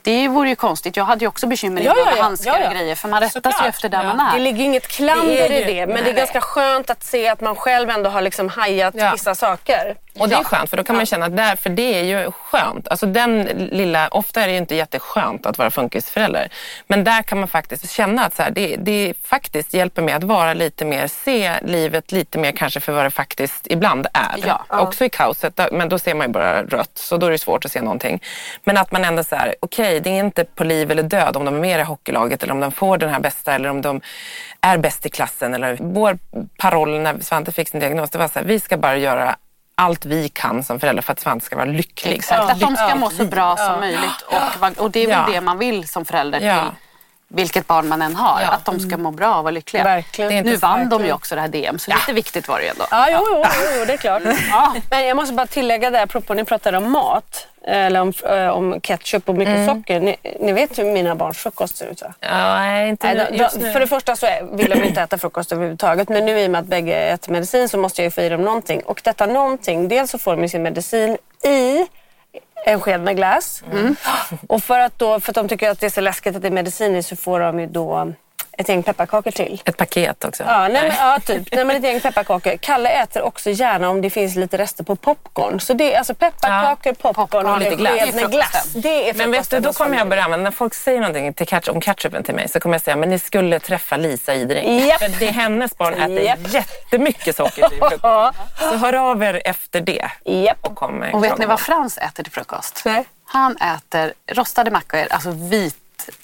det 0.03 0.29
vore 0.29 0.49
ju 0.49 0.57
konstigt. 0.57 0.97
Jag 0.97 1.05
hade 1.05 1.21
ju 1.25 1.29
också 1.29 1.47
bekymmer 1.47 1.83
Ja, 1.83 1.95
ja, 1.99 2.05
med 2.05 2.15
ja. 2.19 2.23
handskar 2.23 2.53
Ja, 2.53 2.59
ja. 2.61 2.69
och 2.69 2.75
grejer. 2.75 2.95
För 2.95 3.09
man 3.09 3.21
rättas 3.21 3.37
ju 3.37 3.41
Såklart. 3.51 3.67
efter 3.69 3.89
där 3.89 4.03
Ja. 4.03 4.15
man 4.15 4.21
är. 4.27 4.33
Det 4.35 4.41
ligger 4.41 4.65
inget 4.65 4.89
klander 4.89 5.51
i 5.53 5.59
ju- 5.59 5.65
det, 5.65 5.87
men 5.87 5.95
nej, 5.95 6.03
det 6.05 6.11
är 6.11 6.13
nej. 6.15 6.15
ganska 6.15 6.41
skönt 6.41 6.91
att 6.91 7.05
se 7.05 7.29
att 7.29 7.41
man 7.41 7.57
själv 7.57 7.91
ändå 7.91 8.11
har 8.11 8.21
liksom 8.21 8.49
hajat 8.49 8.95
Ja. 8.97 9.11
vissa 9.13 9.35
saker. 9.35 9.97
Och 10.21 10.29
det 10.29 10.35
är 10.35 10.45
skönt 10.45 10.71
för 10.71 10.77
då 10.77 10.85
kan 10.85 10.97
man 10.97 11.07
känna 11.07 11.27
att 11.27 11.37
där, 11.37 11.57
för 11.57 11.71
det 11.71 11.99
är 11.99 12.05
ju 12.05 12.31
skönt. 12.33 12.89
Alltså 12.89 13.07
den 13.07 13.43
lilla, 13.73 14.09
ofta 14.09 14.43
är 14.43 14.47
det 14.47 14.53
ju 14.53 14.59
inte 14.59 14.75
jätteskönt 14.75 15.47
att 15.47 15.59
vara 15.59 15.71
funkisförälder. 15.71 16.49
Men 16.87 17.05
där 17.05 17.23
kan 17.23 17.39
man 17.39 17.49
faktiskt 17.49 17.91
känna 17.91 18.25
att 18.25 18.37
så 18.37 18.43
här, 18.43 18.51
det, 18.51 18.77
det 18.77 19.15
faktiskt 19.25 19.75
hjälper 19.75 20.03
mig 20.03 20.15
att 20.15 20.25
vara 20.25 20.55
lite 20.55 20.85
mer, 20.85 21.07
se 21.07 21.53
livet 21.63 22.13
lite 22.13 22.39
mer 22.39 22.53
kanske 22.53 22.81
för 22.81 22.93
vad 22.93 23.05
det 23.05 23.11
faktiskt 23.11 23.67
ibland 23.67 24.07
är. 24.13 24.47
Ja. 24.47 24.65
Också 24.69 25.05
i 25.05 25.09
kaoset, 25.09 25.61
men 25.73 25.89
då 25.89 25.99
ser 25.99 26.15
man 26.15 26.27
ju 26.27 26.33
bara 26.33 26.63
rött 26.63 26.91
så 26.95 27.17
då 27.17 27.27
är 27.27 27.31
det 27.31 27.39
svårt 27.39 27.65
att 27.65 27.73
se 27.73 27.81
någonting. 27.81 28.23
Men 28.65 28.77
att 28.77 28.93
man 28.93 29.05
ändå 29.05 29.25
så 29.25 29.37
här, 29.37 29.55
okej 29.61 30.01
det 30.01 30.11
är 30.11 30.21
inte 30.21 30.45
på 30.45 30.65
liv 30.65 30.91
eller 30.91 31.03
död 31.03 31.37
om 31.37 31.45
de 31.45 31.55
är 31.55 31.61
med 31.61 31.81
i 31.81 31.83
hockeylaget 31.83 32.43
eller 32.43 32.53
om 32.53 32.61
de 32.61 32.73
får 32.73 32.99
den 32.99 33.11
här 33.11 33.21
bästa 33.21 33.55
eller 33.55 33.69
om 33.69 33.83
de 33.83 34.01
är 34.61 34.79
bäst 34.79 35.07
i 35.07 35.09
klassen. 35.09 35.55
Eller 35.55 35.77
vår 35.81 36.19
paroll 36.59 37.01
när 37.01 37.21
Svante 37.21 37.53
fick 37.53 37.69
sin 37.69 37.81
diagnos, 37.81 38.11
det 38.11 38.19
var 38.19 38.29
så 38.29 38.39
här, 38.39 38.47
vi 38.47 38.61
ska 38.61 38.77
bara 38.77 38.97
göra 38.97 39.37
allt 39.81 40.05
vi 40.05 40.29
kan 40.29 40.65
som 40.65 40.81
föräldrar 40.81 41.03
för 41.03 41.13
att 41.13 41.21
Svante 41.21 41.45
ska 41.47 41.57
vara 41.57 41.67
lycklig. 41.67 42.13
Exakt, 42.15 42.41
att 42.53 42.61
de 42.61 42.77
ska 42.77 42.95
må 42.95 43.11
så 43.11 43.25
bra 43.25 43.57
som 43.57 43.81
möjligt. 43.81 44.23
Och, 44.27 44.83
och 44.85 44.91
det 44.91 45.03
är 45.03 45.07
väl 45.07 45.19
Ja. 45.27 45.33
det 45.35 45.41
man 45.41 45.59
vill 45.59 45.89
som 45.89 46.05
förälder 46.05 46.39
till 46.39 46.71
vilket 47.35 47.67
barn 47.67 47.89
man 47.89 48.03
än 48.03 48.17
har. 48.17 48.41
Ja. 48.41 48.49
Att 48.49 48.65
de 48.65 48.81
ska 48.81 48.97
må 48.97 49.11
bra 49.11 49.37
och 49.37 49.45
vara 49.45 49.51
lyckliga. 49.51 49.85
Verkligen. 49.85 50.45
Nu 50.45 50.57
vann 50.57 50.79
de 50.79 50.85
ju 50.85 50.89
verkligen. 50.89 51.15
också 51.15 51.35
det 51.35 51.41
här 51.41 51.49
DM, 51.49 51.79
så 51.79 51.91
lite 51.91 52.13
viktigt 52.13 52.49
var 52.49 52.59
det 52.59 52.65
ju 52.65 52.71
ändå. 52.71 52.87
Ja, 52.91 53.07
jo, 53.11 53.27
jo, 53.29 53.45
jo, 53.79 53.85
det 53.85 53.93
är 53.93 53.97
klart. 53.97 54.23
Men 54.91 55.07
jag 55.07 55.17
måste 55.17 55.35
bara 55.35 55.47
tillägga 55.47 55.91
där, 55.91 56.03
apropå 56.03 56.35
ni 56.35 56.45
pratade 56.45 56.77
om 56.77 56.93
mat, 56.93 57.47
eller 57.65 58.01
om, 58.01 58.13
eh, 58.29 58.49
om 58.49 58.81
ketchup 58.81 59.29
och 59.29 59.35
mycket 59.35 59.67
socker. 59.67 60.01
Ni, 60.01 60.17
ni 60.41 60.53
vet 60.53 60.79
hur 60.79 60.85
mina 60.85 61.15
barns 61.15 61.39
frukost 61.39 61.77
ser 61.77 61.87
ut 61.87 62.03
va? 62.03 62.15
Ja, 62.21 62.55
nej, 62.55 62.89
inte 62.89 63.15
nu, 63.15 63.37
just 63.37 63.57
nu. 63.57 63.73
för 63.73 63.81
det 63.81 63.87
första 63.87 64.17
så 64.17 64.27
vill 64.53 64.71
de 64.71 64.85
inte 64.85 65.03
äta 65.03 65.19
frukost 65.19 65.53
överhuvudtaget. 65.53 66.09
Men 66.09 66.27
nu 66.27 66.41
i 66.41 66.47
och 66.47 66.51
med 66.51 66.59
att 66.59 66.67
bägge 66.67 66.95
äter 66.95 67.33
medicin 67.33 67.69
så 67.69 67.79
måste 67.79 68.03
jag 68.03 68.05
ju 68.05 68.11
få 68.11 68.21
i 68.21 68.29
dem 68.29 68.43
någonting. 68.43 68.81
Och 68.81 69.01
detta 69.05 69.27
någonting, 69.27 69.89
dels 69.89 70.11
så 70.11 70.19
får 70.19 70.37
de 70.37 70.49
sin 70.49 70.63
medicin 70.63 71.17
i 71.45 71.87
en 72.67 72.81
sked 72.81 73.01
med 73.01 73.17
glass. 73.17 73.63
Mm. 73.73 73.97
Och 74.49 74.63
för 74.63 74.79
att, 74.79 74.99
då, 74.99 75.21
för 75.21 75.31
att 75.31 75.35
de 75.35 75.49
tycker 75.49 75.71
att 75.71 75.81
det 75.81 75.87
är 75.87 75.91
så 75.91 76.01
läskigt 76.01 76.37
att 76.37 76.43
det 76.43 76.49
är 76.49 76.53
medicin 76.53 76.97
i 76.97 77.03
så 77.03 77.17
får 77.17 77.41
de 77.41 77.61
ju 77.61 77.67
då 77.67 78.13
ett 78.61 78.69
gäng 78.69 78.83
pepparkakor 78.83 79.31
till. 79.31 79.63
Ett 79.65 79.77
paket 79.77 80.25
också. 80.25 80.43
Ja, 80.47 80.69
nej, 80.69 80.83
men, 80.89 80.93
ja 80.99 81.19
typ. 81.27 81.49
Nej, 81.53 81.65
men 81.65 81.77
ett 81.77 81.83
gäng 81.85 82.01
pepparkakor. 82.01 82.57
Kalle 82.57 82.91
äter 82.91 83.23
också 83.23 83.51
gärna 83.51 83.89
om 83.91 84.01
det 84.01 84.11
finns 84.11 84.37
lite 84.37 84.59
rester 84.59 84.85
på 84.85 84.97
popcorn. 84.97 85.61
Så 85.61 85.75
det 85.75 85.95
är 85.95 85.99
alltså 85.99 86.15
pepparkakor, 86.15 86.93
popcorn, 86.93 87.15
Popcorn 87.15 87.47
och 87.47 87.53
och 87.53 87.59
lite 87.59 87.75
glass. 87.77 87.95
Det 87.95 88.09
är 88.09 88.13
med 88.23 88.31
glass. 88.31 88.73
Det 88.75 89.11
är 89.11 89.15
Men 89.15 89.31
vet 89.31 89.51
du, 89.51 89.61
då 89.61 89.73
kommer 89.73 89.99
jag 89.99 90.09
börja 90.09 90.25
använda, 90.25 90.45
när 90.45 90.51
folk 90.51 90.75
säger 90.75 91.01
någonting 91.01 91.35
till 91.35 91.47
ketchup, 91.47 91.75
om 91.75 91.81
ketchupen 91.81 92.23
till 92.23 92.35
mig 92.35 92.49
så 92.49 92.61
kommer 92.61 92.75
jag 92.75 92.83
säga, 92.83 92.97
men 92.97 93.11
ni 93.11 93.19
skulle 93.19 93.61
träffa 93.61 93.97
Lisa 93.97 94.35
Idring. 94.35 94.87
Japp. 94.87 94.99
För 94.99 95.09
det 95.19 95.29
är 95.29 95.33
hennes 95.33 95.79
barn 95.79 95.95
äter 95.95 96.21
Japp. 96.21 96.39
jättemycket 96.49 97.37
socker 97.37 97.69
till 97.69 97.79
frukost. 97.79 98.39
Så 98.59 98.77
hör 98.77 98.93
av 98.93 99.23
er 99.23 99.43
efter 99.45 99.81
det. 99.81 100.11
Japp. 100.25 100.59
Och, 100.67 100.75
kom 100.77 100.95
med 100.95 101.15
Och 101.15 101.25
vet 101.25 101.39
ni 101.39 101.47
vad 101.47 101.61
Frans 101.61 101.99
äter 101.99 102.23
till 102.23 102.33
frukost? 102.33 102.83
Nej. 102.85 103.05
Han 103.25 103.57
äter 103.57 104.13
rostade 104.33 104.71
mackor, 104.71 105.07
alltså 105.11 105.31
vit, 105.31 105.77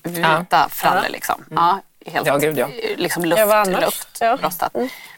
vita 0.03 0.69
frallor 0.71 1.09
liksom. 1.09 1.45
Ja, 1.51 1.81
helt 2.13 2.27
Ja, 2.27 2.37
gud, 2.37 2.59
ja. 2.59 2.69
liksom 2.97 3.23
Ja, 3.25 3.29
luft, 3.29 3.47
vad 3.47 3.57
annars? 3.57 3.81
luft 3.85 4.09
Ja. 4.21 4.39
rostat. 4.43 4.73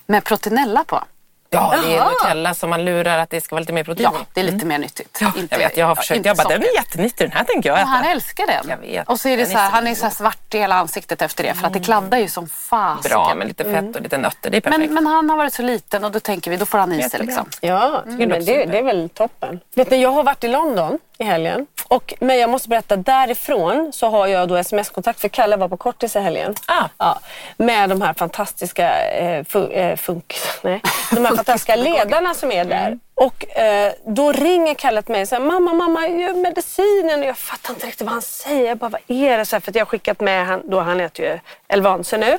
Med 0.06 0.24
proteinella 0.24 0.84
på. 0.84 1.04
Ja, 1.50 1.74
det 1.86 1.96
är. 1.96 2.04
Nutella 2.04 2.54
som 2.54 2.70
man 2.70 2.84
lurar 2.84 3.18
att 3.18 3.30
det 3.30 3.40
ska 3.40 3.54
vara 3.54 3.60
lite 3.60 3.72
mer 3.72 3.84
protein 3.84 4.08
Ja, 4.14 4.20
det 4.34 4.40
är 4.40 4.44
lite 4.44 4.66
mer 4.66 4.78
nyttigt. 4.78 5.18
Ja, 5.20 5.32
Inte- 5.36 5.54
jag 5.54 5.58
vet, 5.58 5.76
jag 5.76 5.86
har 5.86 5.90
ja, 5.90 5.96
försökt. 5.96 6.26
Jag 6.26 6.36
bara, 6.36 6.48
den 6.48 6.62
är 6.62 6.74
jättenyttig, 6.74 7.26
den 7.28 7.32
här 7.36 7.44
tänker 7.44 7.68
jag 7.68 7.78
Ja, 7.78 7.84
han 7.84 8.00
äta. 8.02 8.10
älskar 8.10 8.46
den. 8.46 8.68
Jag 8.68 8.76
vet. 8.76 9.08
Och 9.08 9.20
så 9.20 9.28
är 9.28 9.36
det 9.36 9.42
är 9.42 9.46
så 9.46 9.58
här, 9.58 9.68
så 9.68 9.74
han 9.74 9.86
är 9.86 9.94
så 9.94 10.02
här 10.04 10.10
svart 10.10 10.54
i 10.54 10.58
hela 10.58 10.74
ansiktet 10.74 11.22
efter 11.22 11.44
det 11.44 11.54
för 11.54 11.66
att 11.66 11.72
det 11.72 11.80
kladdar 11.80 12.18
ju 12.18 12.28
som 12.28 12.48
fasiken. 12.48 13.10
Bra 13.10 13.34
med 13.34 13.48
lite 13.48 13.64
fett 13.64 13.96
och 13.96 14.02
lite 14.02 14.18
nötter, 14.18 14.50
det 14.50 14.56
är 14.56 14.60
perfekt. 14.60 14.78
Men, 14.84 14.94
men 14.94 15.06
han 15.06 15.30
har 15.30 15.36
varit 15.36 15.54
så 15.54 15.62
liten 15.62 16.04
och 16.04 16.12
då 16.12 16.20
tänker 16.20 16.50
vi, 16.50 16.56
då 16.56 16.66
får 16.66 16.78
han 16.78 16.92
i 16.92 17.10
sig 17.10 17.20
liksom. 17.20 17.46
Ja, 17.60 18.02
men 18.06 18.28
det, 18.28 18.64
det 18.64 18.78
är 18.78 18.82
väl 18.82 19.08
toppen. 19.08 19.60
Vet 19.74 19.90
ni, 19.90 20.02
jag 20.02 20.10
har 20.12 20.22
varit 20.22 20.44
i 20.44 20.48
London 20.48 20.98
i 21.18 21.24
helgen. 21.24 21.66
Och, 21.88 22.14
men 22.20 22.38
jag 22.38 22.50
måste 22.50 22.68
berätta, 22.68 22.96
därifrån 22.96 23.92
så 23.92 24.08
har 24.08 24.26
jag 24.26 24.48
då 24.48 24.56
sms-kontakt, 24.56 25.20
för 25.20 25.28
Kalle 25.28 25.56
var 25.56 25.68
på 25.68 25.76
kortis 25.76 26.16
i 26.16 26.18
helgen. 26.18 26.54
Ah. 26.66 26.88
Ja, 26.98 27.20
med 27.56 27.90
de 27.90 28.02
här 28.02 28.14
fantastiska 28.14 29.10
eh, 29.10 29.44
fu, 29.44 29.72
eh, 29.72 29.96
funk, 29.96 30.34
nej, 30.62 30.82
de 31.10 31.24
här 31.24 31.36
fantastiska 31.36 31.76
ledarna 31.76 32.34
som 32.34 32.52
är 32.52 32.64
där. 32.64 32.98
Och 33.14 33.56
eh, 33.56 33.92
då 34.06 34.32
ringer 34.32 34.74
Kalle 34.74 35.02
till 35.02 35.12
mig 35.12 35.22
och 35.22 35.28
säger 35.28 35.42
mamma, 35.42 35.74
mamma, 35.74 36.08
gör 36.08 36.34
medicinen. 36.34 37.20
Och 37.20 37.26
jag 37.26 37.38
fattar 37.38 37.74
inte 37.74 37.86
riktigt 37.86 38.02
vad 38.02 38.12
han 38.12 38.22
säger. 38.22 38.66
Jag 38.66 38.78
bara, 38.78 38.88
vad 38.88 39.00
är 39.08 39.38
det? 39.38 39.44
Så 39.44 39.56
här, 39.56 39.60
för 39.60 39.72
jag 39.74 39.80
har 39.80 39.86
skickat 39.86 40.20
med, 40.20 40.46
han, 40.46 40.70
då 40.70 40.80
han 40.80 41.00
heter 41.00 41.22
ju 41.22 41.38
Elvanse 41.68 42.18
nu. 42.18 42.38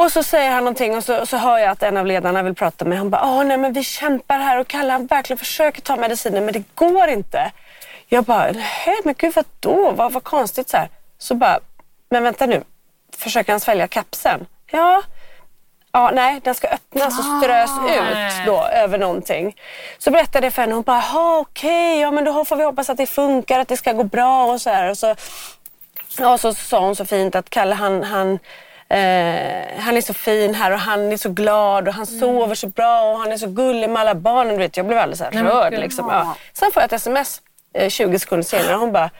Och 0.00 0.12
så 0.12 0.22
säger 0.22 0.50
han 0.50 0.64
någonting 0.64 0.96
och 0.96 1.04
så, 1.04 1.26
så 1.26 1.36
hör 1.36 1.58
jag 1.58 1.70
att 1.70 1.82
en 1.82 1.96
av 1.96 2.06
ledarna 2.06 2.42
vill 2.42 2.54
prata 2.54 2.84
med 2.84 2.98
Han 2.98 3.10
bara, 3.10 3.42
nej 3.42 3.56
men 3.56 3.72
vi 3.72 3.84
kämpar 3.84 4.38
här 4.38 4.58
och 4.58 4.68
Kalle 4.68 4.92
han 4.92 5.06
verkligen 5.06 5.38
försöker 5.38 5.80
ta 5.80 5.96
medicinen 5.96 6.44
men 6.44 6.54
det 6.54 6.64
går 6.74 7.08
inte. 7.08 7.52
Jag 8.08 8.24
bara, 8.24 8.52
nej 8.52 9.00
men 9.04 9.14
gud 9.18 9.34
vad 9.34 9.44
då? 9.60 9.90
Vad, 9.90 10.12
vad 10.12 10.24
konstigt 10.24 10.68
så 10.68 10.76
här. 10.76 10.88
Så 11.18 11.34
bara, 11.34 11.60
men 12.10 12.22
vänta 12.22 12.46
nu. 12.46 12.62
Försöker 13.16 13.52
han 13.52 13.60
svälja 13.60 13.88
kapseln? 13.88 14.46
Ja. 14.70 15.02
Ja, 15.92 16.10
nej, 16.14 16.40
den 16.44 16.54
ska 16.54 16.68
öppnas 16.68 17.18
och 17.18 17.24
strös 17.24 17.70
ut 17.90 18.46
då 18.46 18.64
över 18.64 18.98
någonting. 18.98 19.56
Så 19.98 20.10
berättade 20.10 20.46
jag 20.46 20.52
för 20.52 20.62
henne 20.62 20.72
och 20.72 20.76
hon 20.76 20.82
bara, 20.82 21.02
jaha 21.12 21.38
okej, 21.38 22.00
ja 22.00 22.10
men 22.10 22.24
då 22.24 22.44
får 22.44 22.56
vi 22.56 22.64
hoppas 22.64 22.90
att 22.90 22.96
det 22.96 23.06
funkar, 23.06 23.58
att 23.58 23.68
det 23.68 23.76
ska 23.76 23.92
gå 23.92 24.04
bra 24.04 24.44
och 24.44 24.60
så 24.60 24.70
här. 24.70 24.90
Och 24.90 24.98
så, 24.98 25.14
Ja, 26.18 26.38
så 26.38 26.54
sa 26.54 26.80
hon 26.80 26.96
så 26.96 27.04
fint 27.04 27.34
att 27.34 27.50
Kalle 27.50 27.74
han, 27.74 28.02
han, 28.02 28.38
eh, 28.90 29.80
han 29.82 29.96
är 29.96 30.00
så 30.00 30.14
fin 30.14 30.54
här 30.54 30.70
och 30.70 30.78
han 30.78 31.12
är 31.12 31.16
så 31.16 31.28
glad 31.28 31.88
och 31.88 31.94
han 31.94 32.06
sover 32.06 32.54
så 32.54 32.66
bra 32.66 33.02
och 33.02 33.18
han 33.18 33.32
är 33.32 33.36
så 33.36 33.46
gullig 33.46 33.90
med 33.90 34.00
alla 34.00 34.14
barnen. 34.14 34.52
Du 34.52 34.58
vet, 34.58 34.76
jag 34.76 34.86
blev 34.86 34.98
alldeles 34.98 35.18
så 35.18 35.24
här 35.24 35.44
rörd. 35.44 35.72
Liksom. 35.72 36.08
Ja. 36.10 36.36
Sen 36.52 36.72
får 36.72 36.82
jag 36.82 36.86
ett 36.86 36.92
sms 36.92 37.42
eh, 37.74 37.88
20 37.88 38.18
sekunder 38.18 38.44
senare 38.44 38.74
hon 38.74 38.92
bara, 38.92 39.10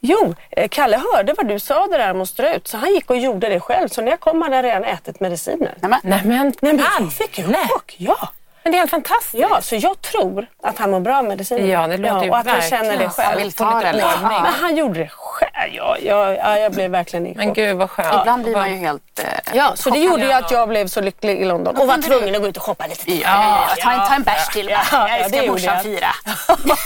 jo, 0.00 0.34
eh, 0.50 0.68
Kalle 0.68 1.00
hörde 1.14 1.34
vad 1.36 1.48
du 1.48 1.58
sa 1.58 1.86
det 1.86 1.96
där 1.96 2.10
om 2.10 2.20
att 2.20 2.28
strö 2.28 2.54
ut 2.56 2.68
så 2.68 2.76
han 2.76 2.94
gick 2.94 3.10
och 3.10 3.16
gjorde 3.16 3.48
det 3.48 3.60
själv. 3.60 3.88
Så 3.88 4.02
när 4.02 4.10
jag 4.10 4.20
kom 4.20 4.42
hade 4.42 4.54
han 4.56 4.62
redan 4.62 4.84
ätit 4.84 5.20
mediciner. 5.20 5.74
Nej, 5.80 5.90
men, 5.90 6.00
Nej 6.02 6.20
men, 6.24 6.46
Nej, 6.60 6.72
men 6.74 6.80
Ann, 6.80 6.86
jag 7.04 7.12
fick 7.12 7.38
nej. 7.38 7.68
chock. 7.68 7.94
Ja. 7.98 8.28
Men 8.62 8.72
det 8.72 8.76
är 8.76 8.78
helt 8.78 8.90
fantastiskt. 8.90 9.34
Ja, 9.34 9.60
så 9.62 9.76
jag 9.76 10.00
tror 10.00 10.46
att 10.62 10.78
han 10.78 10.90
mår 10.90 11.00
bra 11.00 11.16
av 11.18 11.24
medicinen. 11.24 11.68
Ja, 11.68 11.86
det 11.86 11.96
låter 11.96 12.24
ju 12.24 12.30
Och 12.30 12.38
att 12.38 12.46
han 12.46 12.62
känner 12.62 12.96
det 12.96 13.08
själv. 13.08 13.28
Han 13.28 13.36
vill 13.38 13.52
ta 13.52 13.80
det. 13.80 13.98
Ja, 13.98 14.10
Men 14.22 14.52
han 14.52 14.76
gjorde 14.76 14.98
det 15.00 15.08
själv. 15.08 15.50
Ja, 15.72 15.96
ja, 16.02 16.34
ja, 16.34 16.58
jag 16.58 16.72
blev 16.72 16.90
verkligen 16.90 17.26
i 17.26 17.34
Men 17.36 17.52
gud 17.52 17.76
vad 17.76 17.90
skönt. 17.90 18.14
ibland 18.20 18.42
blir 18.42 18.52
man 18.56 18.70
ju 18.70 18.76
helt... 18.76 19.02
Eh, 19.18 19.24
Ja, 19.54 19.72
så 19.74 19.90
det 19.90 19.98
gjorde 19.98 20.22
ju 20.26 20.32
att 20.32 20.50
jag 20.50 20.68
blev 20.68 20.86
så 20.86 21.00
lycklig 21.00 21.40
i 21.40 21.44
London 21.44 21.76
och 21.76 21.86
var 21.86 21.96
tvungen 21.98 22.34
att 22.34 22.40
gå 22.42 22.48
ut 22.48 22.56
och 22.56 22.62
shoppa 22.62 22.86
lite 22.86 23.04
till. 23.04 23.20
Ja, 23.20 23.28
ja, 23.28 23.74
ja. 23.76 23.84
Ta, 23.84 23.90
en, 23.92 24.08
ta 24.08 24.14
en 24.14 24.22
bärs 24.22 24.48
till. 24.48 24.68
Ja, 24.68 24.80
Ja, 24.92 25.08
ja, 25.08 25.16
jag 25.18 25.30
det 25.30 25.36
ska 25.36 25.46
gjorde 25.46 25.50
morsan 25.52 25.74
jag. 25.74 25.82
fira. 25.82 26.06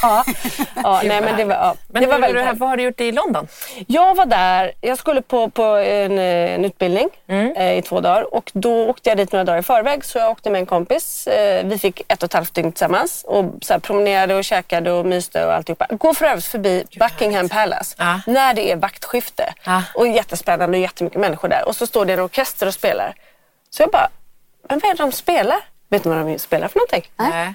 ja, 0.02 0.25
ja, 0.83 1.00
nej, 1.04 1.21
men 1.21 1.37
det 1.37 1.45
var, 1.45 1.54
ja, 1.54 1.75
Men 1.88 2.02
det 2.02 2.09
var 2.09 2.19
väldigt 2.19 2.45
härligt. 2.45 2.61
vad 2.61 2.69
har 2.69 2.76
du 2.76 2.83
gjort 2.83 3.00
i 3.00 3.12
London? 3.12 3.49
Jag 3.87 4.14
var 4.14 4.26
där, 4.26 4.73
jag 4.81 4.99
skulle 4.99 5.23
på, 5.23 5.50
på 5.50 5.62
en, 5.62 6.19
eh, 6.19 6.25
en 6.54 6.64
utbildning 6.64 7.09
Mm. 7.28 7.57
eh, 7.57 7.78
i 7.78 7.83
två 7.83 8.00
dagar 8.00 8.35
och 8.35 8.50
då 8.54 8.88
åkte 8.88 9.09
jag 9.09 9.16
dit 9.19 9.33
några 9.33 9.45
dagar 9.45 9.59
i 9.59 9.62
förväg 9.62 10.04
så 10.04 10.19
jag 10.19 10.31
åkte 10.31 10.50
med 10.50 10.59
en 10.59 10.66
kompis. 10.66 11.26
Eh, 11.26 11.63
vi 11.68 11.78
fick 11.78 12.00
ett 12.09 12.23
och 12.23 12.26
ett 12.26 12.33
halvt 12.33 12.54
dygn 12.54 12.73
tillsammans 12.73 13.25
och 13.28 13.44
så 13.62 13.80
promenerade 13.80 14.35
och 14.35 14.44
käkade 14.44 14.92
och 14.92 15.06
myste 15.06 15.47
och 15.47 15.52
alltihopa. 15.54 15.87
Går 15.90 16.14
för 16.14 16.25
övrigt 16.26 16.44
förbi 16.44 16.85
Buckingham 16.99 17.49
Palace 17.49 17.94
Ja. 17.99 18.21
när 18.26 18.54
det 18.54 18.71
är 18.73 18.76
vaktskifte 18.76 19.54
Ja. 19.64 19.83
och 19.94 20.09
jättespännande 20.09 20.78
och 20.78 20.83
jättemycket 20.83 21.21
människor 21.21 21.49
där 21.49 21.68
och 21.68 21.76
så 21.76 21.87
står 21.87 22.04
det 22.04 22.12
en 22.12 22.21
orkester 22.21 22.66
och 22.66 22.75
spelar. 22.75 23.14
Så 23.71 23.83
jag 23.83 23.90
bara, 23.90 24.09
men 24.68 24.78
vad 24.78 24.90
är 24.90 24.94
det 24.94 25.02
de 25.02 25.12
spelar? 25.12 25.59
Vet 25.90 26.04
ni 26.04 26.14
vad 26.14 26.26
de 26.26 26.38
spelar 26.38 26.68
för 26.68 26.78
någonting? 26.78 27.11
Nej. 27.16 27.54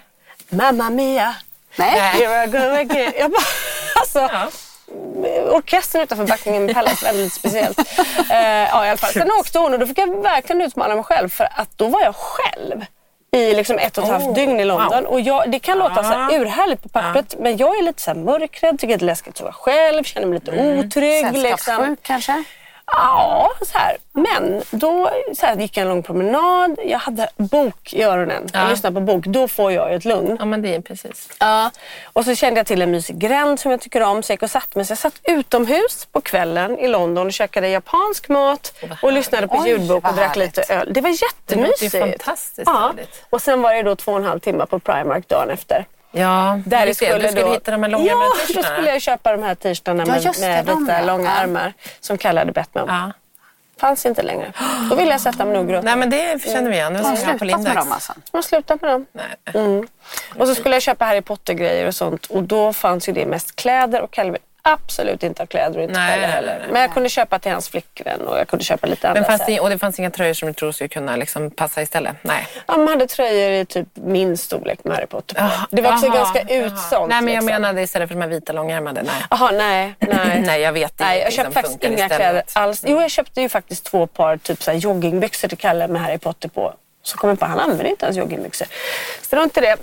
Mamma 0.50 0.90
Mia, 0.90 1.36
Nej. 1.76 2.00
here 2.00 2.44
I 2.44 2.48
go 2.48 2.58
again. 2.58 3.14
Jag 3.20 3.32
bara, 3.32 3.42
alltså, 4.00 4.20
Ja. 4.20 4.48
orkestern 5.52 6.02
utanför 6.02 6.26
Buckingham 6.26 6.74
Palace, 6.74 7.06
väldigt 7.06 7.34
speciellt. 7.34 7.80
Eh, 8.32 8.38
ja, 8.70 8.86
i 8.86 8.90
alla 8.90 8.98
fall. 8.98 9.12
Sen 9.12 9.32
åkte 9.40 9.60
hon 9.60 9.74
och 9.74 9.80
då 9.80 9.88
fick 9.88 9.98
jag 9.98 10.22
verkligen 10.24 10.62
utmana 10.62 10.96
mig 10.96 11.04
själv 11.04 11.30
för 11.30 11.48
att 11.52 11.78
då 11.78 11.88
var 11.88 12.02
jag 12.02 12.16
själv 12.16 12.86
i 13.32 13.54
liksom 13.54 13.78
ett 13.78 13.98
och 13.98 14.04
ett 14.04 14.10
halvt 14.10 14.26
Oh, 14.28 14.34
dygn 14.34 14.60
i 14.60 14.66
London. 14.66 15.04
wow. 15.04 15.12
Och 15.14 15.22
jag, 15.22 15.52
det 15.52 15.60
kan 15.60 15.78
låta 15.80 15.96
så 16.04 16.10
här 16.10 16.34
urhärligt 16.40 16.84
på 16.84 16.90
pappret 16.90 17.36
men 17.40 17.58
jag 17.58 17.78
är 17.80 17.84
lite 17.84 18.02
så 18.02 18.12
här 18.12 18.18
mörkrädd, 18.18 18.80
tycker 18.80 18.94
att 18.94 19.00
det 19.00 19.04
är 19.04 19.08
läskigt 19.08 19.34
att 19.36 19.42
vara 19.42 19.54
själv, 19.54 20.04
känner 20.04 20.28
mig 20.28 20.40
lite 20.40 20.52
otrygg. 20.52 21.24
Liksom. 21.26 21.42
Sällskapssjuk 21.42 22.00
kanske? 22.02 22.44
Ja, 22.92 23.52
så 23.62 23.78
här. 23.78 23.98
Men 24.14 24.64
då 24.72 25.10
så 25.38 25.46
här, 25.46 25.56
gick 25.56 25.78
jag 25.78 25.82
en 25.82 25.88
lång 25.90 26.04
promenad, 26.04 26.80
jag 26.86 27.00
hade 27.00 27.28
bok 27.38 27.94
i 27.94 28.04
öronen. 28.04 28.50
Jag 28.54 28.64
Ja. 28.64 28.70
lyssnade 28.70 28.94
på 28.96 29.02
bok, 29.02 29.26
då 29.26 29.48
får 29.48 29.72
jag 29.72 29.94
ett 29.94 30.06
lugn. 30.06 30.36
Ja 30.40 30.46
men 30.46 30.62
det 30.62 30.76
är 30.76 30.82
precis. 30.82 31.30
Ja. 31.40 31.72
Och 32.14 32.26
så 32.26 32.36
kände 32.36 32.60
jag 32.60 32.68
till 32.68 32.82
en 32.82 32.92
mysig 32.92 33.18
gränd 33.18 33.60
som 33.60 33.72
jag 33.72 33.82
tycker 33.82 34.02
om. 34.04 34.24
Så 34.24 34.32
jag 34.32 34.34
gick 34.34 34.44
och 34.44 34.52
satt 34.52 34.76
mig. 34.76 34.86
Så 34.86 34.92
jag 34.92 34.98
satt 34.98 35.20
utomhus 35.24 36.08
på 36.12 36.22
kvällen 36.22 36.80
i 36.80 36.88
London 36.88 37.28
och 37.28 37.34
käkade 37.34 37.70
japansk 37.70 38.30
mat 38.30 38.74
och 39.02 39.12
lyssnade 39.14 39.48
på 39.48 39.58
Oj, 39.58 39.70
ljudbok 39.70 40.08
och 40.10 40.16
drack 40.16 40.36
lite 40.36 40.64
öl. 40.70 40.94
Det 40.94 41.02
var 41.02 41.10
jättemysigt. 41.10 41.92
Det 41.92 42.00
låter 42.00 42.12
fantastiskt 42.18 42.68
ja. 42.68 42.74
härligt. 42.80 43.26
Och 43.30 43.42
sen 43.42 43.62
var 43.62 43.74
det 43.74 43.84
då 43.84 43.96
två 43.96 44.12
och 44.12 44.18
en 44.18 44.24
halv 44.26 44.40
timme 44.40 44.66
på 44.66 44.80
Primark 44.80 45.28
dagen 45.28 45.50
efter. 45.50 45.86
Ja, 46.12 46.60
Där 46.66 46.86
just 46.86 47.00
det. 47.00 47.18
du 47.18 47.28
skulle 47.28 47.42
då, 47.42 47.54
hitta 47.54 47.72
de 47.72 47.84
här 47.84 47.90
långa 47.90 48.06
Ja, 48.06 48.30
då 48.56 48.64
skulle 48.64 48.90
jag 48.92 49.02
köpa 49.02 49.32
de 49.32 49.44
här 49.44 49.56
t-shirtarna 49.56 50.04
Ja, 50.08 50.12
med, 50.14 50.22
det, 50.24 50.40
med 50.42 50.66
vita 50.66 51.00
ja. 51.00 51.06
långa 51.06 51.30
Ja. 51.36 51.42
ärmar 51.42 51.74
som 52.00 52.18
mig 52.76 52.84
om. 52.84 52.90
Ja. 52.90 53.12
Fanns 53.80 54.06
inte 54.06 54.22
längre. 54.22 54.54
Då 54.90 54.96
ville 54.96 55.12
jag 55.12 55.22
sätta 55.22 55.46
mig 55.46 55.54
nog 55.54 55.72
och. 55.72 55.84
Nej 55.84 55.96
men 55.96 56.10
det 56.10 56.42
känner 56.44 56.70
vi 56.70 56.76
igen. 56.76 56.94
Det 56.94 57.02
var 57.02 57.16
som 57.16 57.16
på 57.16 57.38
slutat 57.40 57.40
med 57.42 57.48
Lindex. 57.48 57.76
dem 57.76 57.92
alltså? 57.92 58.14
Har 58.34 58.42
slutat 58.42 58.82
med 58.82 58.92
dem. 58.92 59.06
Nej. 59.12 59.26
Mm. 59.66 59.88
Och 60.38 60.48
så 60.48 60.56
skulle 60.56 60.76
jag 60.76 60.82
köpa 60.82 61.06
Harry 61.06 61.22
Potter-grejer 61.22 61.88
och 61.88 61.96
sånt 61.96 62.26
och 62.26 62.44
då 62.44 62.74
fanns 62.74 63.10
ju 63.10 63.14
det 63.14 63.26
mest 63.26 63.56
kläder 63.56 64.02
och 64.02 64.12
vill 64.32 64.38
absolut 64.62 65.24
inte 65.24 65.42
ha 65.42 65.48
kläder 65.48 65.78
och 65.78 65.84
inte 65.84 66.00
Nej, 66.00 66.10
Kalle 66.10 66.22
nej, 66.22 66.32
heller. 66.32 66.58
nej. 66.60 66.68
Men 66.72 66.82
jag 66.82 66.94
kunde 66.94 67.10
köpa 67.10 67.40
till 67.40 67.52
hans 67.52 67.70
flickvän 67.70 68.22
och 68.22 68.40
jag 68.40 68.48
kunde 68.48 68.66
köpa 68.66 68.88
lite 68.88 69.10
andra. 69.10 69.22
Men 69.22 69.40
här. 69.40 69.46
det, 69.48 69.60
och 69.60 69.70
det 69.70 69.78
fanns 69.80 70.00
inga 70.00 70.12
tröjor 70.12 70.34
som 70.34 70.48
du 70.48 70.54
tror 70.54 70.72
skulle 70.72 70.88
kunna 70.88 71.16
liksom 71.16 71.52
passa 71.52 71.82
istället? 71.82 72.16
Nej. 72.22 72.48
Man 72.68 72.88
hade 72.88 73.08
tröjor 73.08 73.52
i 73.52 73.66
typ 73.66 73.88
min 73.94 74.38
storlek 74.38 74.84
med 74.84 74.96
Harry 74.96 75.08
Potter 75.08 75.36
på. 75.36 75.42
Jaha, 75.42 75.68
Det 75.72 75.82
var 75.82 75.94
också 75.94 76.06
jaha, 76.06 76.16
ganska 76.16 76.42
utsålt. 76.42 77.10
Nej 77.10 77.22
men 77.22 77.34
jag 77.34 77.44
liksom. 77.44 77.62
menade 77.62 77.82
istället 77.82 78.08
för 78.10 78.16
de 78.16 78.22
här 78.22 78.30
vita 78.30 78.54
långärmade. 78.54 79.02
Nej. 79.04 79.14
Jaha, 79.30 79.52
nej. 79.52 79.94
Nej. 80.00 80.42
Nej 80.46 80.62
jag 80.62 80.74
vet 80.74 81.00
Nej, 81.00 81.20
jag 81.22 81.34
köpte 81.34 81.52
faktiskt 81.52 81.84
inga 81.84 81.94
istället. 81.94 82.18
kläder 82.18 82.44
alls. 82.54 82.84
Jo, 82.88 83.02
jag 83.02 83.12
köpte 83.12 83.42
ju 83.42 83.50
faktiskt 83.50 83.84
två 83.86 84.08
par 84.08 84.38
typ 84.38 84.64
så 84.64 84.72
joggingbyxor 84.72 85.48
till 85.48 85.58
Kalle 85.58 85.88
med 85.88 86.02
Harry 86.02 86.18
Potter 86.18 86.50
på. 86.50 86.74
Så 87.04 87.18
kom 87.18 87.30
jag 87.30 87.40
på 87.40 87.46
att 87.46 87.52
han 87.52 87.60
använder 87.60 87.86
inte 87.86 88.06
ens 88.06 88.18
joggingbyxor. 88.18 88.68
Det 89.30 89.36
var 89.36 89.44
inte 89.44 89.62
det. 89.62 89.78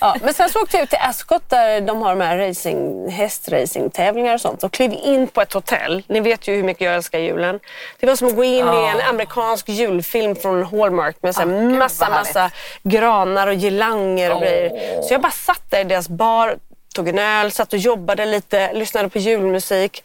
ja, 0.00 0.16
men 0.22 0.34
sen 0.34 0.48
så 0.48 0.62
åkte 0.62 0.76
jag 0.76 0.84
ut 0.84 0.90
till 0.90 0.98
Ascot 1.02 1.50
där 1.50 1.80
de 1.80 2.02
har 2.02 2.16
de 2.16 2.24
här 2.24 2.38
racing, 2.38 3.08
hästracingtävlingar 3.10 4.34
och 4.34 4.40
sånt 4.40 4.64
och 4.64 4.72
klev 4.72 4.92
in 4.92 5.28
på 5.28 5.40
ett 5.40 5.52
hotell. 5.52 6.02
Ni 6.08 6.20
vet 6.20 6.48
ju 6.48 6.54
hur 6.56 6.62
mycket 6.62 6.84
jag 6.84 6.94
älskar 6.94 7.18
julen. 7.18 7.60
Det 8.00 8.06
var 8.06 8.16
som 8.16 8.28
att 8.28 8.36
gå 8.36 8.44
in 8.44 8.66
i 8.66 8.90
en 8.94 9.00
amerikansk 9.08 9.68
julfilm 9.68 10.36
från 10.36 10.62
Hallmark 10.62 11.16
med 11.20 11.34
så 11.34 11.40
här 11.40 11.46
massa, 11.78 12.10
massa 12.10 12.50
granar 12.82 13.46
och 13.46 13.54
girlanger 13.54 14.34
och 14.34 14.40
grejer. 14.40 15.02
Så 15.02 15.14
jag 15.14 15.20
bara 15.20 15.32
satt 15.32 15.70
där 15.70 15.80
i 15.80 15.84
deras 15.84 16.08
bar, 16.08 16.56
tog 16.94 17.08
en 17.08 17.18
öl, 17.18 17.52
satt 17.52 17.72
och 17.72 17.78
jobbade 17.78 18.26
lite, 18.26 18.72
lyssnade 18.72 19.08
på 19.08 19.18
julmusik. 19.18 20.04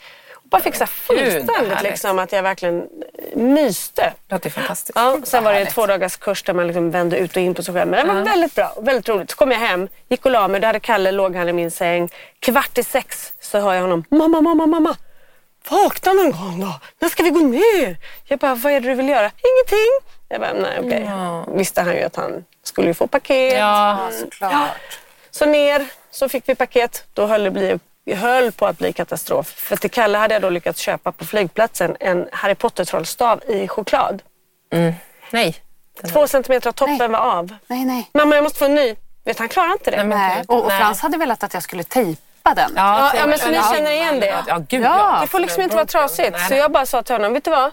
Och 0.52 0.58
bara 0.58 0.62
fick 0.62 0.76
så 0.76 0.86
fullständigt 0.86 1.82
liksom 1.84 2.20
att 2.20 2.32
jag 2.32 2.44
verkligen 2.44 2.88
myste. 3.36 4.14
Det 4.28 4.36
låter 4.36 4.50
fantastiskt. 4.50 4.92
Ja, 4.96 5.18
sen 5.24 5.44
var 5.44 5.54
det 5.54 5.66
två 5.66 5.86
dagars 5.88 6.18
kurs 6.18 6.44
där 6.44 6.54
man 6.54 6.68
liksom 6.68 6.92
vände 6.92 7.18
ut 7.18 7.32
och 7.36 7.42
in 7.42 7.54
på 7.54 7.64
sig 7.64 7.74
själv. 7.74 7.92
Men 7.92 8.08
det 8.08 8.14
var 8.14 8.22
väldigt 8.22 8.56
bra, 8.56 8.74
väldigt 8.82 9.10
roligt. 9.10 9.32
Så 9.32 9.38
kom 9.38 9.52
jag 9.52 9.60
hem, 9.60 9.88
gick 10.10 10.26
och 10.26 10.32
la 10.32 10.48
mig. 10.48 10.62
Då 10.62 10.68
hade 10.68 10.80
Kalle, 10.80 11.12
låg 11.12 11.36
han 11.36 11.50
i 11.50 11.54
min 11.54 11.72
säng. 11.72 12.10
Kvart 12.40 12.78
i 12.78 12.84
sex 12.84 13.34
så 13.40 13.60
hör 13.60 13.74
jag 13.74 13.82
honom. 13.82 14.04
Mamma, 14.10 14.42
mamma, 14.42 14.66
mamma. 14.66 14.96
Vakna 15.70 16.14
någon 16.14 16.32
gång 16.32 16.60
då. 16.62 16.80
När 17.00 17.10
ska 17.10 17.24
vi 17.24 17.30
gå 17.30 17.40
ner? 17.40 17.98
Jag 18.24 18.40
bara, 18.40 18.56
vad 18.56 18.74
är 18.74 18.80
det 18.80 18.90
du 18.90 18.96
vill 18.96 19.10
göra? 19.10 19.32
Ingenting. 19.50 20.12
Jag 20.28 20.42
bara, 20.42 20.54
nej 20.54 20.80
okej. 20.80 21.10
Visste 21.58 21.82
han 21.82 21.96
ju 21.96 22.02
att 22.04 22.16
han 22.16 22.46
skulle 22.64 22.88
ju 22.88 22.94
få 22.94 23.08
paket. 23.08 23.58
Ja, 23.58 24.10
Ja. 24.40 24.68
Så 25.32 25.46
ner, 25.46 25.86
så 26.12 26.30
fick 26.30 26.50
vi 26.50 26.56
paket. 26.56 27.04
Då 27.14 27.26
höll 27.26 27.44
det 27.44 27.52
bli, 27.52 27.80
höll 28.16 28.52
på 28.52 28.68
att 28.68 28.78
bli 28.78 28.94
katastrof. 28.94 29.48
För 29.48 29.76
till 29.76 29.92
Kalle 29.92 30.18
hade 30.18 30.34
jag 30.36 30.42
då 30.42 30.50
lyckats 30.50 30.80
köpa 30.80 31.12
på 31.12 31.26
flygplatsen 31.26 31.98
en 32.00 32.28
Harry 32.32 32.56
Potter-trollstav 32.56 33.42
i 33.48 33.68
choklad. 33.68 34.22
nej. 35.32 35.56
Två 36.14 36.28
centimeter 36.28 36.68
av 36.70 36.72
toppen 36.74 36.98
Nej. 36.98 37.08
var 37.08 37.20
av. 37.20 37.56
Nej, 37.68 37.86
nej. 37.86 38.10
Mamma, 38.14 38.36
jag 38.36 38.44
måste 38.44 38.60
få 38.60 38.66
en 38.66 38.76
ny. 38.76 38.96
Vet 39.26 39.40
han 39.40 39.50
klarar 39.50 39.72
inte 39.72 39.92
det. 39.92 39.98
Nej, 39.98 40.06
men- 40.06 40.18
nej. 40.18 40.44
Och, 40.48 40.66
och. 40.66 40.72
Frans 40.72 41.02
hade 41.02 41.18
velat 41.18 41.44
att 41.44 41.54
jag 41.54 41.64
skulle 41.64 41.84
tejpa 41.84 42.54
den. 42.56 42.72
Ja, 42.76 43.12
ja, 43.16 43.28
men 43.28 43.40
så 43.40 43.48
ni 43.50 43.60
känner 43.76 43.92
igen 43.92 44.20
det? 44.20 44.44
Ja, 44.48 44.58
gud 44.70 44.84
Ja. 44.84 45.18
Det 45.22 45.28
får 45.28 45.40
liksom 45.40 45.64
inte 45.64 45.76
vara 45.76 45.86
trasigt. 45.86 46.32
Nej, 46.32 46.48
Så 46.50 46.54
jag 46.56 46.72
bara 46.72 46.86
sa 46.86 47.04
till 47.04 47.16
honom, 47.16 47.34
vet 47.34 47.44
du 47.46 47.52
vad? 47.52 47.72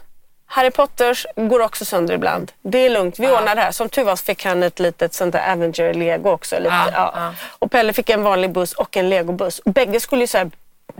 Harry 0.50 0.70
Potters 0.70 1.26
går 1.36 1.60
också 1.60 1.84
sönder 1.84 2.14
ibland. 2.14 2.52
Det 2.62 2.78
är 2.86 2.90
lugnt, 2.90 3.18
vi 3.18 3.26
ordnar 3.26 3.54
det 3.54 3.60
här. 3.60 3.72
Som 3.72 3.88
tur 3.88 4.04
var 4.04 4.16
så 4.16 4.24
fick 4.24 4.44
han 4.44 4.62
ett 4.62 4.78
litet 4.78 5.14
sånt 5.14 5.32
där 5.32 5.52
Avenger-lego 5.52 6.30
också. 6.30 6.56
Lite, 6.58 6.68
Ja, 6.74 6.90
ja. 6.92 7.12
ja. 7.14 7.32
Och 7.58 7.70
Pelle 7.70 7.92
fick 7.92 8.10
en 8.10 8.22
vanlig 8.22 8.52
buss 8.52 8.72
och 8.72 8.96
en 8.96 9.08
legobuss. 9.08 9.60
Bägge 9.64 10.00
skulle 10.00 10.22
ju 10.22 10.26
så 10.26 10.38
här 10.38 10.50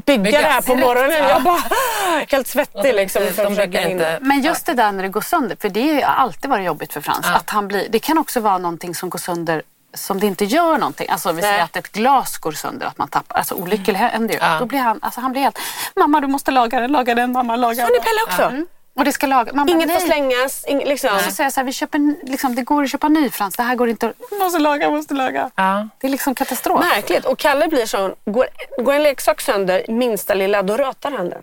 bygga 0.07 0.23
Bygga 0.23 0.41
det 0.41 0.47
här 0.47 0.63
på 0.63 0.75
morgonen. 0.75 1.17
ja. 1.19 1.29
Jag 1.29 1.43
bara 1.43 1.63
helt 2.29 2.47
svettig 2.47 2.95
liksom. 2.95 3.23
De 3.23 3.29
försöka 3.33 3.67
bygger 3.67 3.89
inte... 3.89 4.19
Men 4.21 4.41
just 4.41 4.67
det 4.67 4.75
där 4.75 4.93
när 4.93 5.03
det 5.03 5.09
går 5.09 5.21
sönder, 5.21 5.57
för 5.61 5.69
det 5.69 6.03
har 6.03 6.15
alltid 6.15 6.51
varit 6.51 6.67
jobbigt 6.67 6.93
för 6.93 7.01
Frans. 7.01 7.27
Att 7.27 7.51
han 7.51 7.69
blir, 7.69 7.87
det 7.89 7.99
kan 7.99 8.19
också 8.19 8.41
vara 8.41 8.59
någonting 8.59 8.95
som 8.95 9.11
går 9.11 9.19
sönder 9.19 9.63
som 9.95 10.21
det 10.21 10.27
inte 10.27 10.45
gör 10.45 10.79
någonting. 10.79 11.09
Alltså 11.11 11.33
vi 11.33 11.43
säger 11.43 11.63
att 11.65 11.77
ett 11.77 11.93
glas 11.93 12.39
går 12.39 12.53
sönder, 12.53 12.87
att 12.87 12.99
man 12.99 13.09
tappar. 13.09 13.39
Alltså 13.39 13.55
olyckor 13.55 13.93
händer 13.93 14.35
ju. 14.35 14.41
Ja. 14.41 14.57
Då 14.59 14.67
blir 14.67 14.79
han, 14.79 14.99
alltså 15.03 15.21
han 15.21 15.33
blir 15.33 15.43
helt, 15.43 15.59
mamma 15.97 16.21
du 16.21 16.27
måste 16.27 16.51
laga 16.51 16.81
den, 16.81 16.93
laga 16.93 17.15
den, 17.15 17.33
mamma 17.33 17.57
laga 17.57 17.83
Har 17.83 17.91
ni 17.91 17.95
den. 17.99 18.03
Pelle 18.05 18.23
också? 18.27 18.43
Mm. 18.43 18.67
Och 18.99 19.05
det 19.05 19.13
ska 19.13 19.27
laga, 19.27 19.53
mamma 19.53 19.71
Inget 19.71 19.87
nej. 19.89 20.01
får 20.01 20.07
slängas. 20.07 20.65
Ing, 20.67 20.79
liksom. 20.85 21.11
Så 21.25 21.31
säger 21.31 21.45
jag 21.47 21.53
så 21.53 21.61
här, 21.61 21.65
vi 21.65 21.73
köper, 21.73 22.27
liksom, 22.31 22.55
det 22.55 22.63
går 22.63 22.83
att 22.83 22.91
köpa 22.91 23.09
ny 23.09 23.31
Frans, 23.31 23.57
det 23.57 23.63
här 23.63 23.75
går 23.75 23.89
inte 23.89 24.07
att... 24.09 24.15
Måste 24.41 24.59
laga, 24.59 24.91
måste 24.91 25.15
laga. 25.15 25.51
Ja. 25.55 25.89
Det 26.01 26.07
är 26.07 26.11
liksom 26.11 26.35
katastrof. 26.35 26.81
Märkligt. 26.95 27.25
Och 27.25 27.39
Kalle 27.39 27.69
blir 27.69 27.87
sån, 27.87 28.15
går, 28.25 28.47
går 28.83 28.93
en 28.95 29.03
leksak 29.03 29.41
sönder, 29.41 29.85
minsta 29.89 30.35
lilla, 30.35 30.63
då 30.63 30.77
ratar 30.77 31.11
han 31.11 31.31
den. 31.31 31.43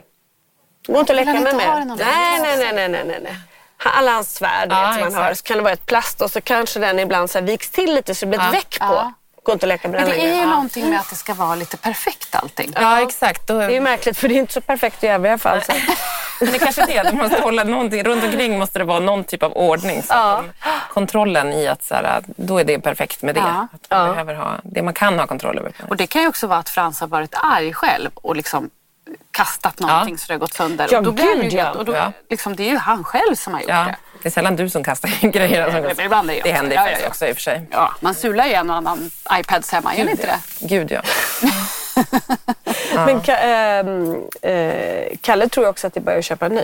Går 0.88 1.00
inte 1.00 1.14
att 1.14 1.16
leka 1.26 1.34
med 1.40 1.56
mer. 1.56 1.86
Nej, 1.86 2.40
nej, 2.42 2.58
nej, 2.58 2.74
nej, 2.90 3.04
nej, 3.06 3.20
nej, 3.24 3.36
Alla 3.84 4.12
hans 4.12 4.34
svärd 4.36 4.68
Ja, 4.72 4.82
vet, 4.82 4.94
som 4.94 5.00
man 5.00 5.08
exakt. 5.08 5.16
har, 5.26 5.34
så 5.34 5.44
kan 5.44 5.58
det 5.58 5.64
vara 5.64 5.74
ett 5.74 5.86
plast 5.86 6.22
och 6.22 6.32
så 6.32 6.42
kanske 6.42 6.80
den 6.80 7.00
ibland 7.00 7.30
så 7.30 7.40
här 7.40 7.46
viks 7.46 7.70
till 7.70 7.94
lite 7.96 8.16
så 8.16 8.26
det 8.26 8.30
blir 8.30 8.40
ett 8.40 8.46
Ja. 8.46 8.52
veck 8.52 8.80
på. 8.80 9.14
Ja. 9.46 9.52
Går 9.52 9.54
inte 9.54 9.66
att 9.66 9.68
leka 9.68 9.88
med 9.88 10.00
Men 10.02 10.10
den 10.10 10.18
det 10.18 10.24
är 10.24 10.28
längre. 10.28 10.44
ju 10.46 10.50
någonting 10.50 10.90
med 10.90 11.00
att 11.00 11.10
det 11.10 11.16
ska 11.16 11.34
vara 11.34 11.56
lite 11.56 11.78
perfekt 11.78 12.36
allting. 12.36 12.74
ja, 12.76 13.02
exakt. 13.02 13.48
Då, 13.48 13.58
Det 13.58 13.66
är 13.66 13.70
ju 13.70 13.80
märkligt 13.80 14.18
för 14.18 14.28
det 14.28 14.34
är 14.36 14.40
inte 14.40 14.54
så 14.54 14.62
perfekt 14.62 15.04
i 15.04 15.08
övriga 15.08 15.38
fall. 15.38 15.62
Så. 15.62 15.72
Men 16.42 16.50
det 16.52 16.58
är 16.58 16.60
kanske 16.60 16.82
är 16.82 17.04
det, 17.04 17.10
du 17.12 17.18
måste 17.18 17.42
hålla 17.42 17.64
någonting, 17.64 18.04
runt 18.04 18.24
omkring 18.24 18.60
måste 18.60 18.80
det 18.80 18.86
vara 18.86 19.00
någon 19.00 19.24
typ 19.24 19.44
av 19.44 19.54
ordning. 19.54 20.04
Så 20.04 20.14
Ja. 20.14 20.38
att 20.38 20.46
de, 20.46 20.70
kontrollen 20.94 21.54
i 21.54 21.68
att 21.68 21.84
så 21.84 21.94
här, 21.96 22.24
då 22.26 22.58
är 22.60 22.64
det 22.64 22.80
perfekt 22.80 23.22
med 23.22 23.36
det. 23.36 23.42
Ja. 23.42 23.68
Att 23.74 23.90
man 23.90 24.10
behöver 24.10 24.34
ha 24.34 24.52
det 24.64 24.82
man 24.82 24.94
kan 24.94 25.20
ha 25.20 25.28
kontroll 25.28 25.58
över. 25.60 25.72
Och 25.90 25.98
det 25.98 26.08
kan 26.08 26.22
ju 26.22 26.28
också 26.28 26.48
vara 26.48 26.60
att 26.60 26.70
Frans 26.70 27.00
har 27.00 27.08
varit 27.08 27.36
arg 27.44 27.74
själv 27.74 28.10
och 28.16 28.36
liksom 28.36 28.70
kastat 29.32 29.80
någonting 29.80 30.18
så 30.18 30.28
det 30.28 30.34
har 30.34 30.40
gått 30.40 30.54
sönder. 30.54 30.88
Ja, 30.92 30.98
och 30.98 31.04
då 31.04 31.12
blir 31.12 31.36
ju 31.36 31.42
gud, 31.42 31.54
ja. 31.54 31.72
och 31.72 31.86
då, 31.86 31.96
Ja. 31.96 32.12
liksom, 32.30 32.56
det 32.56 32.64
är 32.64 32.70
ju 32.72 32.78
han 32.78 33.04
själv 33.04 33.36
som 33.36 33.54
har 33.54 33.60
gjort 33.62 33.70
Ja, 33.70 33.84
det. 33.86 33.96
Det 34.26 34.30
är 34.30 34.32
sällan 34.32 34.56
du 34.56 34.70
som 34.70 34.84
kastar 34.84 35.30
grejer. 35.32 35.72
Som 35.72 35.82
Men 35.82 36.06
ibland 36.06 36.30
är 36.30 36.34
det 36.36 36.42
det 36.42 36.50
jag. 36.50 36.56
händer 36.56 36.72
ju 36.72 36.92
Ja, 36.92 36.98
ja, 37.02 37.08
också 37.08 37.28
i 37.28 37.32
och 37.32 37.36
för 37.36 37.42
sig. 37.42 37.62
Ja, 37.72 37.94
man 38.00 38.14
sular 38.16 38.46
ju 38.46 38.54
en 38.54 38.70
och 38.70 38.76
annan 38.76 39.12
iPads 39.40 39.72
hemma, 39.72 39.96
gör 39.96 40.06
ni 40.06 40.12
inte 40.12 40.26
det? 40.28 40.40
Gud 40.68 40.92
ja. 40.92 41.02
Men 42.96 44.16
eh, 44.42 45.18
Kalle 45.22 45.50
tror 45.50 45.66
ju 45.66 45.70
också 45.70 45.88
att 45.88 45.94
det 45.94 46.00
börjar 46.00 46.22
köpa 46.22 46.46
en 46.46 46.52
ny. 46.56 46.62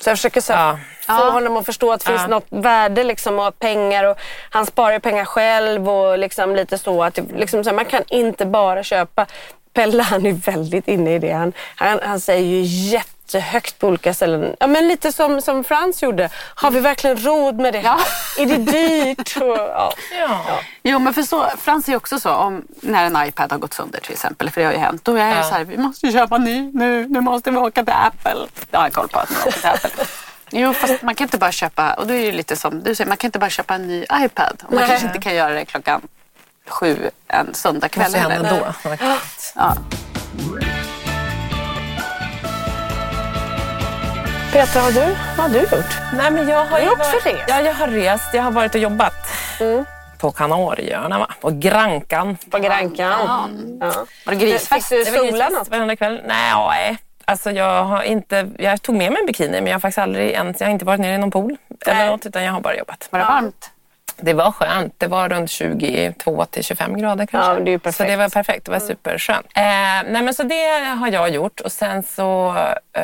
Så 0.00 0.10
jag 0.10 0.16
försöker 0.18 0.40
så 0.40 0.52
Ja. 0.52 0.78
få 1.06 1.30
honom 1.30 1.56
att 1.56 1.66
förstå 1.66 1.92
att 1.92 2.00
det 2.00 2.06
finns 2.06 2.20
Ja. 2.20 2.26
något 2.26 2.46
värde 2.48 3.04
liksom, 3.04 3.38
och 3.38 3.58
pengar. 3.58 4.04
Och 4.04 4.18
han 4.50 4.66
sparar 4.66 4.98
pengar 4.98 5.24
själv 5.24 5.88
och 5.90 6.18
liksom 6.18 6.56
lite 6.56 6.78
så. 6.78 7.02
att 7.04 7.14
det, 7.14 7.22
liksom, 7.36 7.64
så 7.64 7.70
här, 7.70 7.74
Man 7.76 7.84
kan 7.84 8.02
inte 8.08 8.46
bara 8.46 8.82
köpa. 8.82 9.26
Pelle 9.72 10.02
han 10.02 10.26
är 10.26 10.32
väldigt 10.32 10.88
inne 10.88 11.14
i 11.14 11.18
det. 11.18 11.32
Han, 11.32 11.52
han, 11.76 11.98
han 12.02 12.20
säger 12.20 12.42
ju 12.62 12.62
jättehögt 13.34 13.78
på 13.78 13.88
olika 13.88 14.14
ställen. 14.14 14.56
Ja, 14.60 14.66
men 14.66 14.88
lite 14.88 15.12
som, 15.12 15.42
som 15.42 15.64
Frans 15.64 16.02
gjorde. 16.02 16.30
Har 16.54 16.70
vi 16.70 16.80
verkligen 16.80 17.16
råd 17.16 17.56
med 17.60 17.72
det? 17.74 17.80
Ja. 17.80 17.98
Är 18.38 18.46
det 18.46 18.56
dyrt? 18.56 19.36
Och, 19.36 19.56
ja. 19.58 19.92
ja. 20.18 20.60
Jo, 20.82 20.98
men 20.98 21.14
för 21.14 21.22
så, 21.22 21.46
Frans 21.58 21.88
är 21.88 21.92
ju 21.92 21.96
också 21.96 22.20
så, 22.20 22.30
om, 22.30 22.62
när 22.80 23.06
en 23.06 23.28
iPad 23.28 23.52
har 23.52 23.58
gått 23.58 23.74
sönder 23.74 24.00
till 24.00 24.12
exempel, 24.12 24.50
för 24.50 24.60
det 24.60 24.66
har 24.66 24.72
ju 24.72 24.78
hänt, 24.78 25.04
då 25.04 25.16
är 25.16 25.28
jag 25.28 25.36
Ja. 25.38 25.42
så 25.42 25.54
här, 25.54 25.64
vi 25.64 25.76
måste 25.78 26.12
köpa 26.12 26.36
en 26.36 26.44
ny 26.44 26.70
nu, 26.74 27.06
nu 27.08 27.20
måste 27.20 27.50
vi 27.50 27.56
åka 27.56 27.84
till 27.84 27.94
Apple. 27.94 28.46
Det 28.70 28.76
har 28.76 28.84
jag 28.84 28.92
koll 28.92 29.08
på 29.08 29.18
att 29.18 29.30
man 29.30 29.40
åker 29.48 29.52
till 29.60 29.68
Apple. 29.68 30.04
Jo, 30.50 30.72
fast 30.74 31.02
man 31.02 31.14
kan 31.14 31.24
inte 31.24 31.38
bara 31.38 31.52
köpa, 31.52 31.94
och 31.94 32.06
då 32.06 32.14
är 32.14 32.18
det 32.18 32.24
ju 32.24 32.32
lite 32.32 32.56
som 32.56 32.82
du 32.82 32.94
säger, 32.94 33.08
man 33.08 33.16
kan 33.16 33.28
inte 33.28 33.38
bara 33.38 33.50
köpa 33.50 33.74
en 33.74 33.88
ny 33.88 34.02
iPad. 34.12 34.62
Och 34.66 34.72
man 34.72 34.80
Nej. 34.80 34.88
kanske 34.88 35.06
inte 35.06 35.18
kan 35.18 35.34
göra 35.34 35.54
det 35.54 35.64
klockan 35.64 36.00
sju 36.68 37.10
en 37.28 37.54
söndagkväll 37.54 38.04
måste 38.04 38.18
hända 38.18 38.48
heller. 38.48 38.74
då. 38.84 38.96
Ja. 39.54 39.76
Petra, 44.56 44.80
har 44.80 44.92
du, 44.92 45.00
vad 45.36 45.46
har 45.46 45.48
du 45.48 45.58
gjort? 45.60 45.96
Nej, 46.14 46.30
men 46.30 46.48
jag 46.48 46.64
har 46.64 46.80
Du 46.80 46.86
har 46.86 46.92
också 46.92 47.10
varit, 47.12 47.26
rest. 47.26 47.44
Ja, 47.48 47.60
jag 47.60 47.74
har 47.74 47.88
rest. 47.88 48.34
Jag 48.34 48.42
har 48.42 48.50
varit 48.50 48.74
och 48.74 48.80
jobbat 48.80 49.14
på 50.18 50.32
Kanarieöarna, 50.32 51.18
va? 51.18 51.34
på 51.40 51.50
Grankan. 51.50 52.36
På 52.50 52.58
Grankan? 52.58 53.48
Ja. 53.80 53.92
Var 54.26 54.32
det 54.32 54.36
grisfest? 54.36 54.88
Fick 54.88 55.06
du 55.06 55.10
var 55.10 55.30
sola 55.30 55.48
något? 55.48 55.68
varenda 55.68 55.96
kväll. 55.96 56.20
Nej, 56.26 56.54
nej. 56.68 56.98
Alltså 57.24 57.50
jag 57.50 57.84
har 57.84 58.02
inte, 58.02 58.50
jag 58.58 58.82
tog 58.82 58.94
med 58.94 59.12
mig 59.12 59.20
en 59.20 59.26
bikini 59.26 59.60
men 59.60 59.66
jag 59.66 59.74
har 59.74 59.80
faktiskt 59.80 59.98
aldrig 59.98 60.30
ens, 60.30 60.60
jag 60.60 60.66
har 60.68 60.72
inte 60.72 60.84
varit 60.84 61.00
nere 61.00 61.14
i 61.14 61.18
någon 61.18 61.30
pool 61.30 61.56
eller 61.86 62.06
något 62.06 62.26
utan 62.26 62.44
jag 62.44 62.52
har 62.52 62.60
bara 62.60 62.76
jobbat. 62.76 63.08
Var 63.10 63.18
det 63.18 63.24
varmt? 63.24 63.70
Det 64.20 64.32
var 64.32 64.52
skönt. 64.52 64.94
Det 64.98 65.06
var 65.06 65.28
runt 65.28 65.50
22 65.50 66.44
till 66.44 66.64
25 66.64 66.98
grader 66.98 67.26
kanske. 67.26 67.52
Ja, 67.52 67.60
det 67.60 67.72
är 67.72 67.78
perfekt. 67.78 67.96
Så 67.96 68.04
det 68.04 68.16
var 68.16 68.28
perfekt. 68.28 68.64
Det 68.64 68.70
var 68.70 68.80
superskönt. 68.80 69.46
Eh, 69.54 69.62
nej, 69.62 70.22
men 70.22 70.34
så 70.34 70.42
det 70.42 70.94
har 70.98 71.08
jag 71.08 71.30
gjort 71.30 71.60
och 71.60 71.72
sen 71.72 72.02
så 72.02 72.48
eh, 72.92 73.02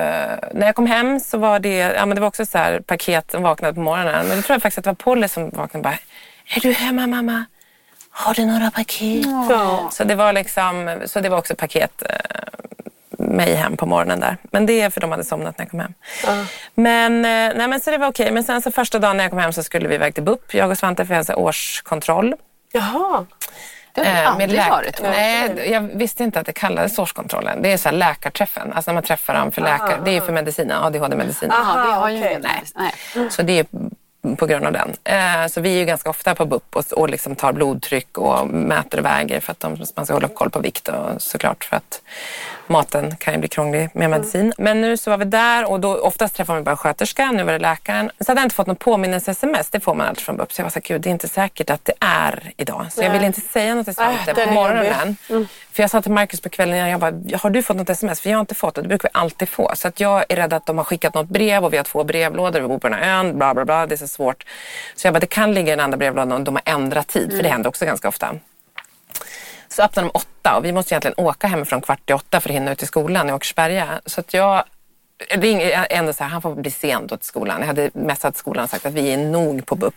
när 0.53 0.67
jag 0.67 0.75
kom 0.75 0.87
hem 0.87 1.21
så 1.21 1.39
var 1.39 1.59
det, 1.59 1.77
ja, 1.79 2.07
men 2.07 2.15
det 2.15 2.21
var 2.21 2.29
också 2.29 2.47
så 2.47 2.59
här 2.59 2.81
paket 2.81 3.31
som 3.31 3.43
vaknade 3.43 3.75
på 3.75 3.81
morgonen. 3.81 4.27
Men 4.29 4.37
det 4.37 4.43
tror 4.43 4.55
jag 4.55 4.63
faktiskt 4.63 4.79
att 4.79 4.85
det 4.85 4.91
var 4.91 4.95
Polly 4.95 5.29
som 5.29 5.51
vaknade 5.51 5.79
och 5.79 5.83
bara, 5.83 5.99
är 6.57 6.61
du 6.61 6.73
hemma 6.73 7.07
mamma? 7.07 7.45
Har 8.11 8.35
du 8.35 8.45
några 8.45 8.71
paket? 8.71 9.27
Ja. 9.51 9.89
Så 9.93 10.05
det 10.05 10.15
var 10.15 10.33
liksom, 10.33 11.01
så 11.07 11.21
det 11.21 11.29
var 11.29 11.39
också 11.39 11.55
paket 11.55 12.03
eh, 12.03 12.17
mig 13.23 13.55
hem 13.55 13.77
på 13.77 13.87
morgonen 13.87 14.21
där. 14.21 14.37
Men 14.43 14.67
det 14.67 14.81
är 14.81 14.91
för 14.91 15.01
de 15.01 15.11
hade 15.11 15.25
somnat 15.25 15.59
när 15.59 15.65
jag 15.65 15.71
kom 15.71 15.81
hem. 15.81 15.95
Men, 16.75 17.17
eh, 17.25 17.57
nej, 17.59 17.69
men 17.69 17.81
så 17.81 17.91
det 17.91 17.99
var 17.99 18.09
okej. 18.09 18.31
Men 18.33 18.45
sen 18.45 18.63
så 18.63 18.71
första 18.71 18.99
dagen 18.99 19.17
när 19.17 19.25
jag 19.25 19.31
kom 19.31 19.39
hem 19.41 19.53
så 19.53 19.63
skulle 19.63 19.89
vi 19.89 19.95
iväg 19.95 20.15
till 20.15 20.23
BUP, 20.23 20.55
jag 20.55 20.71
och 20.71 20.79
Svante, 20.79 21.07
för 21.07 21.15
sån 21.23 21.25
här 21.35 21.39
årskontroll. 21.39 22.35
Jaha. 22.73 23.27
Det 23.95 24.05
har 24.05 24.23
Eh, 24.23 24.31
aldrig 24.31 24.51
läk- 24.51 24.71
varit. 24.71 25.01
va? 25.01 25.09
Nej, 25.11 25.71
jag 25.71 25.81
visste 25.81 26.25
inte 26.25 26.41
att 26.41 26.47
det 26.47 26.53
kallades 26.53 26.99
årskontrollen. 26.99 27.63
Det 27.63 27.73
är 27.73 27.77
så 27.77 27.89
här 27.89 27.97
läkarträffen, 27.97 28.73
alltså 28.73 28.91
när 28.91 28.95
man 28.95 29.03
träffar 29.03 29.35
dem 29.35 29.53
för 29.53 29.63
läkare. 29.63 29.99
Det 30.05 30.17
är 30.17 30.21
för 30.21 30.33
medicinen, 30.33 30.83
ADHD-medicinen. 30.85 31.57
Jaha, 31.59 31.87
vi 31.87 31.93
har 31.93 32.09
ju 32.11 32.17
ingen 32.17 32.41
nej. 32.41 32.63
nej. 33.15 33.31
Så 33.31 33.43
det 33.43 33.59
är 33.59 33.67
på 34.37 34.47
grund 34.47 34.67
av 34.67 34.73
den. 34.73 34.93
Eh, 35.05 35.47
Så 35.49 35.61
vi 35.61 35.75
är 35.75 35.79
ju 35.79 35.85
ganska 35.85 36.11
ofta 36.11 36.35
på 36.35 36.47
BUP 36.47 36.77
och, 36.77 36.93
och 36.93 37.09
liksom 37.11 37.37
tar 37.37 37.53
blodtryck 37.53 38.19
och 38.19 38.47
mäter 38.49 38.99
och 38.99 39.05
väger 39.05 39.41
för 39.41 39.53
att 39.53 39.61
de, 39.61 39.77
man 39.97 40.07
ska 40.07 40.15
hålla 40.15 40.29
koll 40.29 40.51
på 40.51 40.61
vikt 40.61 40.89
och 40.89 41.23
såklart 41.23 41.65
för 41.65 41.77
att 41.77 42.01
maten 42.67 43.17
kan 43.17 43.35
ju 43.35 43.41
bli 43.41 43.49
krånglig 43.49 43.91
med 43.95 44.11
medicin. 44.11 44.53
Men 44.59 44.81
nu 44.81 44.97
så 44.97 45.11
var 45.11 45.19
vi 45.19 45.25
där 45.25 45.71
och 45.71 45.81
då 45.81 45.97
oftast 45.97 46.37
träffar 46.37 46.55
man 46.55 46.65
bara 46.65 46.77
sköterskan, 46.77 47.37
nu 47.37 47.43
var 47.43 47.53
det 47.53 47.59
läkaren. 47.59 48.11
Så 48.21 48.31
hade 48.31 48.41
jag 48.41 48.47
inte 48.47 48.55
fått 48.55 48.67
någon 48.67 48.77
påminnelse-sms, 48.77 49.71
det 49.71 49.81
får 49.81 49.95
man 49.95 50.07
alltid 50.07 50.25
från 50.25 50.37
BUP. 50.37 50.53
Så 50.53 50.61
jag 50.61 50.65
var 50.65 50.71
så 50.71 50.75
här, 50.79 50.83
gud 50.83 51.01
det 51.01 51.09
är 51.09 51.11
inte 51.11 51.29
säkert 51.29 51.71
att 51.71 51.85
det 51.85 51.95
är 52.01 52.53
idag. 52.57 52.87
Så 52.91 53.03
jag 53.03 53.11
ville 53.11 53.27
inte 53.27 53.41
säga 53.41 53.75
något 53.75 53.87
till 53.87 53.95
Svante 53.95 54.33
den 54.33 54.49
på 54.49 54.55
morgonen. 54.55 55.17
jobbig. 55.29 55.49
För 55.73 55.83
jag 55.83 55.91
sa 55.91 56.03
till 56.03 56.13
Markus 56.13 56.41
på 56.41 56.49
kvällen 56.49 56.77
innan, 56.77 56.91
jag 56.91 57.01
bara, 57.01 57.39
har 57.39 57.51
du 57.51 57.63
fått 57.63 57.77
något 57.77 57.91
sms? 57.91 58.21
För 58.21 58.31
jag 58.31 58.37
har 58.37 58.41
inte 58.41 58.55
fått 58.55 58.75
det, 58.75 58.83
det 58.83 58.89
brukar 58.89 59.09
vi 59.09 59.19
alltid 59.19 59.49
få. 59.49 59.73
Så 59.75 59.89
att 59.89 60.01
jag 60.01 60.25
är 60.29 60.37
rädd 60.37 60.53
att 60.53 60.67
de 60.67 60.79
har 60.79 60.85
skickat 60.85 61.15
något 61.15 61.29
brev 61.29 61.65
och 61.65 61.73
vi 61.73 61.77
har 61.77 61.85
två 61.85 62.05
brevlådor, 62.05 62.61
vi 62.61 62.69
bor 62.69 62.79
på 62.79 62.89
den 62.89 62.99
här 62.99 63.19
ön, 63.19 63.39
bla 63.39 63.55
bla 63.55 63.65
bla, 63.65 63.87
det 63.87 63.95
är 63.95 63.97
så 63.97 64.09
svårt. 64.09 64.45
Så 64.95 65.07
jag 65.07 65.15
bara, 65.15 65.21
det 65.21 65.27
kan 65.27 65.55
ligga 65.55 65.73
i 65.73 65.77
den 65.77 65.85
andra 65.85 65.97
brevlådan 65.97 66.33
och 66.33 66.41
de 66.41 66.55
har 66.55 66.63
ändrat 66.65 67.09
tid, 67.09 67.37
för 67.37 67.43
det 67.43 67.49
händer 67.49 67.69
också 67.69 67.85
ganska 67.85 68.09
ofta. 68.09 68.35
Så 69.69 69.83
öppnar 69.83 70.03
de 70.03 70.11
åtta 70.15 70.29
och 70.47 70.65
vi 70.65 70.73
måste 70.73 70.95
egentligen 70.95 71.15
åka 71.27 71.47
hemifrån 71.47 71.81
kvart 71.81 72.11
i 72.11 72.13
åtta 72.13 72.41
för 72.41 72.49
att 72.49 72.55
hinna 72.55 72.73
ut 72.73 72.79
till 72.79 72.87
skolan 72.89 73.29
i 73.29 73.33
Åkersberga. 73.33 74.01
Så 74.07 74.21
att 74.21 74.35
jag 74.35 74.65
ringer 75.31 75.87
ändå 75.91 76.13
så 76.13 76.25
här, 76.25 76.31
han 76.31 76.43
får 76.43 76.55
bli 76.55 76.71
sen 76.71 77.07
då 77.07 77.17
till 77.17 77.27
skolan. 77.27 77.61
Jag 77.61 77.67
hade 77.67 77.91
messat 77.95 78.37
skolan 78.37 78.65
och 78.65 78.71
sagt 78.71 78.87
att 78.87 78.93
vi 78.93 79.13
är 79.13 79.17
nog 79.17 79.67
på 79.67 79.75
BUP. 79.77 79.95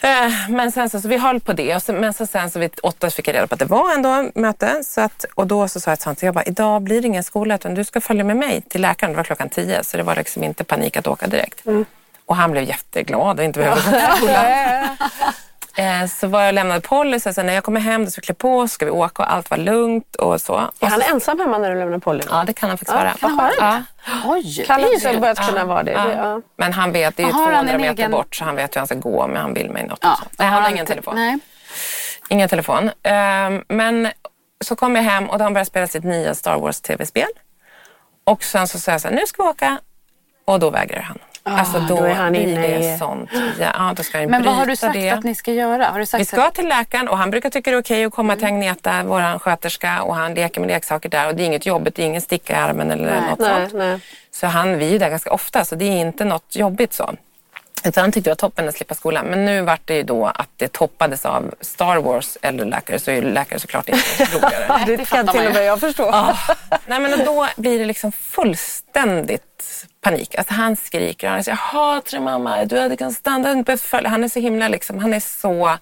Eh, 0.00 0.32
Men 0.48 0.72
sen 0.72 0.90
så, 0.90 1.00
så 1.00 1.08
vi 1.08 1.16
höll 1.16 1.40
på 1.40 1.52
det 1.52 1.74
och 1.76 1.82
så, 1.82 1.92
men 1.92 2.14
så 2.14 2.26
sen 2.26 2.50
så 2.50 2.58
vid 2.58 2.78
åtta 2.82 3.10
fick 3.10 3.28
jag 3.28 3.34
reda 3.34 3.46
på 3.46 3.54
att 3.54 3.58
det 3.58 3.64
var 3.64 3.94
ändå 3.94 4.30
möte. 4.34 4.82
Så 4.84 5.00
att, 5.00 5.24
och 5.34 5.46
då 5.46 5.68
så 5.68 5.80
sa 5.80 5.90
jag 5.90 5.98
till 5.98 6.02
Svante, 6.04 6.26
jag 6.26 6.34
bara, 6.34 6.44
idag 6.44 6.82
blir 6.82 7.00
det 7.00 7.06
ingen 7.06 7.22
skola 7.24 7.54
utan 7.54 7.74
du 7.74 7.84
ska 7.84 8.00
följa 8.00 8.24
med 8.24 8.36
mig 8.36 8.62
till 8.68 8.82
läkaren. 8.82 9.12
Det 9.12 9.16
var 9.16 9.24
klockan 9.24 9.48
tio 9.48 9.84
så 9.84 9.96
det 9.96 10.02
var 10.02 10.16
liksom 10.16 10.44
inte 10.44 10.64
panik 10.64 10.96
att 10.96 11.06
åka 11.06 11.26
direkt. 11.26 11.62
Och 12.26 12.36
han 12.36 12.50
blev 12.52 12.64
jätteglad 12.64 13.38
och 13.38 13.44
inte 13.44 13.58
behövde 13.60 13.90
gå 13.90 13.96
till 13.98 14.16
skolan. 14.16 14.44
Eh, 15.76 16.06
Så 16.06 16.26
var 16.26 16.40
jag 16.40 16.48
och 16.48 16.54
lämnade 16.54 16.80
Polly 16.80 17.18
jag 17.24 17.34
sa, 17.34 17.42
när 17.42 17.52
jag 17.54 17.64
kommer 17.64 17.80
hem 17.80 18.04
då 18.04 18.10
ska 18.10 18.20
vi 18.20 18.24
klä 18.26 18.34
på 18.34 18.58
oss, 18.58 18.72
ska 18.72 18.84
vi 18.84 18.90
åka 18.90 19.22
och 19.22 19.32
allt 19.32 19.50
var 19.50 19.58
lugnt 19.58 20.16
och 20.16 20.40
så. 20.40 20.56
Är 20.56 20.68
Och 20.80 20.88
han 20.88 21.00
så 21.00 21.06
ensam 21.14 21.38
hemma 21.40 21.58
när 21.58 21.70
du 21.70 21.78
lämnar 21.78 21.98
Polly? 21.98 22.24
ja, 22.30 22.44
det 22.46 22.52
kan 22.52 22.68
han 22.68 22.78
faktiskt 22.78 22.94
vara. 22.96 23.12
kan 23.14 23.30
han 23.30 23.36
vara 23.36 23.52
ja. 23.58 23.82
Oj, 24.26 24.64
Kalle 24.66 24.86
har 25.04 25.12
ju- 25.12 25.20
börjat 25.20 25.48
kunna 25.48 25.64
vara 25.64 25.82
det. 25.82 25.90
Ja. 25.92 26.04
det 26.04 26.12
ja. 26.14 26.40
Men 26.56 26.72
han 26.72 26.92
vet, 26.92 27.16
det 27.16 27.22
är 27.22 27.26
ju 27.26 27.32
Har 27.32 27.40
han 27.40 27.50
200 27.52 27.74
en 27.74 27.80
meter 27.80 27.94
egen- 28.02 28.10
bort 28.10 28.34
så 28.36 28.44
han 28.44 28.56
vet 28.56 28.76
hur 28.76 28.80
han 28.80 28.86
ska 28.86 28.94
gå 28.96 29.22
om 29.22 29.36
han 29.36 29.54
vill 29.54 29.70
mig 29.70 29.86
något. 29.86 29.98
Ja, 30.02 30.18
Nej, 30.38 30.48
han 30.48 30.62
har 30.62 30.70
ingen 30.70 30.86
telefon. 30.86 31.14
Nej. 31.14 31.38
Ingen 32.28 32.48
telefon. 32.48 32.90
Ehm, 33.02 33.64
men 33.68 34.08
så 34.64 34.76
kom 34.76 34.96
jag 34.96 35.02
hem 35.02 35.24
och 35.30 35.38
då 35.38 35.42
har 35.42 35.44
han 35.46 35.52
börjat 35.54 35.68
spela 35.68 35.86
sitt 35.86 36.04
nya 36.04 36.34
Star 36.34 36.56
Wars 36.58 36.80
tv-spel. 36.80 37.28
Och 38.24 38.44
sen 38.44 38.68
så 38.68 38.78
sa 38.78 38.92
jag 38.92 39.00
så 39.00 39.08
här, 39.08 39.14
nu 39.14 39.26
ska 39.26 39.42
vi 39.42 39.48
åka. 39.48 39.78
Och 40.44 40.60
då 40.60 40.70
vägrar 40.70 41.00
han. 41.00 41.18
Alltså 41.50 41.80
då, 41.80 41.96
då 41.96 42.04
är 42.04 42.14
han 42.14 42.32
blir 42.32 42.42
inne 42.42 42.60
det 42.68 42.94
i- 42.94 42.98
sånt. 42.98 43.30
Ja, 43.60 43.66
ja, 43.74 43.92
då 43.96 44.02
ska 44.02 44.18
han 44.18 44.30
Men 44.30 44.42
vad 44.44 44.54
har 44.54 44.66
du 44.66 44.76
sagt 44.76 44.94
det. 44.94 45.10
att 45.10 45.24
ni 45.24 45.34
ska 45.34 45.52
göra? 45.52 45.84
Har 45.86 45.98
du 45.98 46.06
sagt 46.06 46.20
Vi 46.20 46.24
ska 46.24 46.42
att... 46.44 46.54
till 46.54 46.68
läkaren 46.68 47.08
och 47.08 47.18
han 47.18 47.30
brukar 47.30 47.50
tycka 47.50 47.70
det 47.70 47.76
är 47.76 47.80
okej 47.80 48.04
att 48.04 48.12
komma 48.12 48.32
Mm. 48.32 48.38
till 48.38 48.46
Agneta, 48.54 49.02
vår 49.04 49.38
sköterska, 49.38 50.02
och 50.02 50.14
han 50.14 50.34
leker 50.34 50.60
med 50.60 50.68
leksaker 50.68 51.08
där. 51.08 51.26
Och 51.28 51.34
det 51.34 51.42
är 51.42 51.46
inget 51.46 51.66
jobbigt, 51.66 51.94
det 51.94 52.02
är 52.02 52.06
ingen 52.06 52.20
sticka 52.20 52.52
i 52.52 52.56
armen 52.56 52.90
eller 52.90 53.20
något 53.20 53.38
Nej, 53.38 53.56
sånt. 53.60 53.72
nej. 53.74 53.98
Så 54.30 54.46
han, 54.46 54.78
vi 54.78 54.86
är 54.86 54.90
ju 54.90 54.98
där 54.98 55.10
ganska 55.10 55.30
ofta, 55.32 55.64
så 55.64 55.74
det 55.74 55.84
är 55.84 55.96
inte 56.00 56.24
något 56.24 56.56
jobbigt 56.56 56.92
så. 56.92 57.14
Utan 57.84 58.00
han 58.02 58.12
tyckte 58.12 58.30
det 58.30 58.32
var 58.32 58.36
toppen 58.36 58.68
att 58.68 58.74
slippa 58.74 58.94
skolan. 58.94 59.26
Men 59.26 59.44
nu 59.44 59.60
vart 59.62 59.80
det 59.84 59.94
ju 59.94 60.02
då 60.02 60.26
att 60.26 60.48
det 60.56 60.72
toppades 60.72 61.26
av 61.26 61.54
Star 61.60 61.96
Wars 61.96 62.38
eller 62.42 62.64
läkare, 62.64 62.98
så 62.98 63.10
är 63.10 63.14
ju 63.14 63.20
läkare 63.32 63.58
såklart 63.58 63.88
inte 63.88 64.24
roligare. 64.34 64.84
Det, 64.86 65.04
kan 65.08 65.26
till 65.28 65.46
och 65.46 65.52
med 65.54 65.64
jag 65.64 65.80
förstå. 65.80 66.10
Ah. 66.12 66.36
Nej, 66.86 67.00
men 67.00 67.24
då 67.24 67.46
blir 67.56 67.78
det 67.78 67.84
liksom 67.84 68.12
fullständigt 68.12 69.75
panik. 70.06 70.34
Alltså 70.34 70.54
han 70.54 70.76
skriker 70.76 71.26
och 71.26 71.32
han 71.32 71.44
säger, 71.44 71.58
jag 71.58 71.80
hatar 71.80 72.20
mamma, 72.20 72.64
du 72.64 72.78
hade 72.78 72.96
kunnat 72.96 73.14
stanna, 73.14 73.38
du 73.38 73.44
hade 73.44 73.58
inte 73.58 73.66
behövt 73.66 73.82
följa. 73.82 74.10
Han 74.10 74.24
är 74.24 74.28
så 74.28 74.40
himla 74.40 74.68
liksom, 74.68 74.98
han 74.98 75.14
är 75.14 75.20
så 75.20 75.78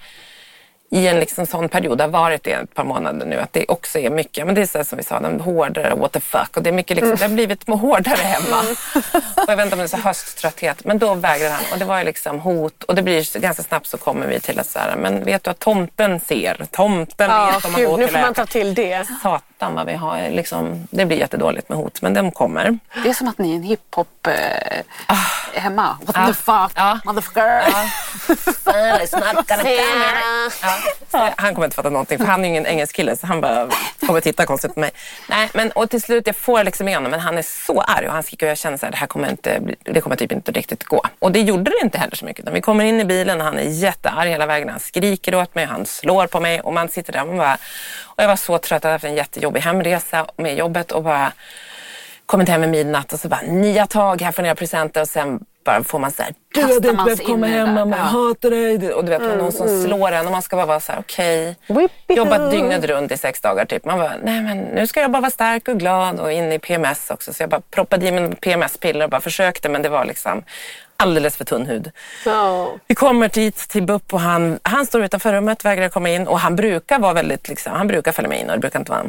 i 0.90 1.06
en 1.06 1.20
liksom 1.20 1.46
sån 1.46 1.68
period, 1.68 2.00
har 2.00 2.08
varit 2.08 2.42
det 2.42 2.50
ett 2.52 2.74
par 2.74 2.84
månader 2.84 3.26
nu, 3.26 3.36
att 3.36 3.52
det 3.52 3.64
också 3.68 3.98
är 3.98 4.10
mycket, 4.10 4.46
men 4.46 4.54
det 4.54 4.60
är 4.62 4.66
så 4.66 4.84
som 4.84 4.98
vi 4.98 5.04
sa, 5.04 5.20
den 5.20 5.40
hårdare 5.40 5.94
what 5.94 6.12
the 6.12 6.20
fuck 6.20 6.56
och 6.56 6.62
det 6.62 6.70
är 6.70 6.74
mycket 6.74 6.96
liksom, 6.96 7.16
det 7.16 7.24
har 7.24 7.28
blivit 7.28 7.68
hårdare 7.68 8.16
hemma. 8.16 8.60
Och 9.36 9.44
jag 9.48 9.56
vet 9.56 9.64
inte 9.64 9.74
om 9.74 9.78
det 9.78 9.84
är 9.84 9.88
så 9.88 9.96
hösttrötthet, 9.96 10.84
men 10.84 10.98
då 10.98 11.14
vägrar 11.14 11.50
han 11.50 11.62
och 11.72 11.78
det 11.78 11.84
var 11.84 11.98
ju 11.98 12.04
liksom 12.04 12.40
hot 12.40 12.82
och 12.82 12.94
det 12.94 13.02
blir 13.02 13.40
ganska 13.40 13.62
snabbt 13.62 13.86
så 13.86 13.96
kommer 13.96 14.26
vi 14.26 14.40
till 14.40 14.58
att 14.60 14.66
så 14.66 14.78
här, 14.78 14.96
men 14.96 15.24
vet 15.24 15.44
du 15.44 15.50
att 15.50 15.58
tomten 15.58 16.20
ser, 16.20 16.66
tomten 16.70 17.30
Ja, 17.30 17.52
vet 17.54 17.64
om 17.64 17.72
man 17.72 17.80
gud, 17.80 17.90
går 17.90 17.98
nu 17.98 18.08
får 18.08 18.18
man 18.18 18.34
ta 18.34 18.46
till 18.46 18.74
det. 18.74 19.06
Satan 19.22 19.40
vad 19.58 19.86
vi 19.86 19.94
har, 19.94 20.30
liksom, 20.30 20.86
det 20.90 21.06
blir 21.06 21.16
jättedåligt 21.18 21.68
med 21.68 21.78
hot, 21.78 22.02
men 22.02 22.14
de 22.14 22.30
kommer. 22.30 22.78
Det 23.02 23.08
är 23.08 23.14
som 23.14 23.28
att 23.28 23.38
ni 23.38 23.50
är 23.52 23.56
en 23.56 23.62
hiphop 23.62 24.26
eh, 24.26 24.82
hemma. 25.60 25.96
What 26.02 26.16
Ja. 26.16 26.26
the 26.26 26.32
fuck, 26.34 26.72
Ja. 26.74 26.98
motherfucker. 27.04 27.62
Ja. 27.66 27.88
Så 31.10 31.28
Han 31.36 31.54
kommer 31.54 31.64
inte 31.64 31.74
fatta 31.76 31.90
någonting 31.90 32.18
för 32.18 32.24
han 32.24 32.40
är 32.40 32.44
ju 32.44 32.50
ingen 32.50 32.66
engelsk 32.66 32.96
kille 32.96 33.16
så 33.16 33.26
han 33.26 33.40
bara 33.40 33.68
kommer 34.06 34.20
titta 34.20 34.46
konstigt 34.46 34.74
på 34.74 34.80
mig. 34.80 34.90
Nej, 35.28 35.50
men, 35.54 35.70
och 35.70 35.90
till 35.90 36.02
slut, 36.02 36.26
jag 36.26 36.36
får 36.36 36.64
liksom 36.64 36.88
igenom 36.88 37.10
men 37.10 37.20
han 37.20 37.38
är 37.38 37.42
så 37.66 37.80
arg 37.80 38.06
och 38.06 38.12
han 38.12 38.22
skriker 38.22 38.46
och 38.46 38.50
jag 38.50 38.58
känner 38.58 38.76
så 38.78 38.86
här, 38.86 38.90
det 38.90 38.96
här 38.98 39.06
kommer 39.06 39.30
inte, 39.30 39.60
det 39.82 40.00
kommer 40.00 40.16
typ 40.16 40.32
inte 40.32 40.52
riktigt 40.52 40.84
gå. 40.84 41.02
Och 41.18 41.32
det 41.32 41.40
gjorde 41.40 41.70
det 41.70 41.84
inte 41.84 41.98
heller 41.98 42.16
så 42.16 42.24
mycket. 42.24 42.48
Vi 42.52 42.60
kommer 42.60 42.84
in 42.84 43.00
i 43.00 43.04
bilen 43.04 43.40
och 43.40 43.46
han 43.46 43.58
är 43.58 43.62
jättearg 43.62 44.28
hela 44.30 44.46
vägen. 44.46 44.68
Han 44.68 44.80
skriker 44.80 45.34
åt 45.34 45.54
mig, 45.54 45.64
han 45.64 45.86
slår 45.86 46.26
på 46.26 46.40
mig 46.40 46.60
och 46.60 46.72
man 46.72 46.88
sitter 46.88 47.12
där 47.12 47.20
och 47.20 47.26
man 47.28 47.36
bara... 47.36 47.58
Och 48.16 48.22
jag 48.22 48.28
var 48.28 48.36
så 48.36 48.58
trött, 48.58 48.84
jag 48.84 48.88
hade 48.90 48.94
haft 48.94 49.04
en 49.04 49.14
jättejobbig 49.14 49.60
hemresa 49.60 50.26
med 50.36 50.56
jobbet 50.56 50.92
och 50.92 51.02
bara 51.02 51.32
kommit 52.26 52.48
hem 52.48 52.60
vid 52.60 52.70
midnatt 52.70 53.12
och 53.12 53.20
så 53.20 53.28
bara 53.28 53.40
nya 53.42 53.86
tag, 53.86 54.22
här 54.22 54.32
får 54.32 54.42
ni 54.42 54.48
era 54.48 54.54
presenter 54.54 55.00
och 55.00 55.08
sen 55.08 55.40
bara 55.64 55.84
får 55.84 55.98
man 55.98 56.10
så 56.10 56.22
här, 56.22 56.34
du 56.54 56.60
hade 56.60 56.74
inte 56.74 56.90
behövt 56.92 57.24
komma 57.26 57.46
hem 57.46 57.74
mamma, 57.74 57.96
jag 57.96 58.04
Ja. 58.06 58.08
hatar 58.08 58.50
dig. 58.50 58.92
Och 58.92 59.04
du 59.04 59.10
vet, 59.10 59.22
någon 59.22 59.52
som 59.52 59.82
slår 59.84 60.12
en 60.12 60.26
och 60.26 60.32
man 60.32 60.42
ska 60.42 60.56
bara 60.56 60.66
vara 60.66 60.80
så 60.80 60.92
här, 60.92 60.98
okej. 61.00 61.56
Whippy 61.66 62.14
Jobbat 62.14 62.50
dygnet 62.50 62.84
runt 62.84 63.12
i 63.12 63.16
sex 63.16 63.40
dagar 63.40 63.64
typ. 63.64 63.84
Man 63.84 63.98
bara, 63.98 64.12
nej 64.22 64.42
men 64.42 64.58
nu 64.58 64.86
ska 64.86 65.00
jag 65.00 65.10
bara 65.10 65.20
vara 65.20 65.30
stark 65.30 65.68
och 65.68 65.78
glad 65.78 66.20
och 66.20 66.32
in 66.32 66.52
i 66.52 66.58
PMS 66.58 67.10
också. 67.10 67.32
Så 67.32 67.42
jag 67.42 67.50
bara 67.50 67.60
proppade 67.70 68.06
i 68.06 68.12
mig 68.12 68.34
PMS-piller 68.36 69.04
och 69.04 69.10
bara 69.10 69.20
försökte 69.20 69.68
men 69.68 69.82
det 69.82 69.88
var 69.88 70.04
liksom 70.04 70.42
alldeles 70.96 71.36
för 71.36 71.44
tunn 71.44 71.66
hud. 71.66 71.90
Ja. 72.24 72.74
Vi 72.86 72.94
kommer 72.94 73.28
dit 73.28 73.56
till 73.56 73.82
BUP 73.82 74.14
och 74.14 74.20
han, 74.20 74.58
han 74.62 74.86
står 74.86 75.04
utanför 75.04 75.32
rummet, 75.32 75.64
vägrar 75.64 75.88
komma 75.88 76.10
in 76.10 76.26
och 76.26 76.40
han 76.40 76.56
brukar 76.56 76.98
vara 76.98 77.12
väldigt, 77.12 77.48
liksom, 77.48 77.72
han 77.72 77.86
brukar 77.86 78.12
följa 78.12 78.28
med 78.28 78.40
in 78.40 78.46
och 78.46 78.52
det 78.52 78.60
brukar 78.60 78.78
inte 78.78 78.90
vara 78.90 79.04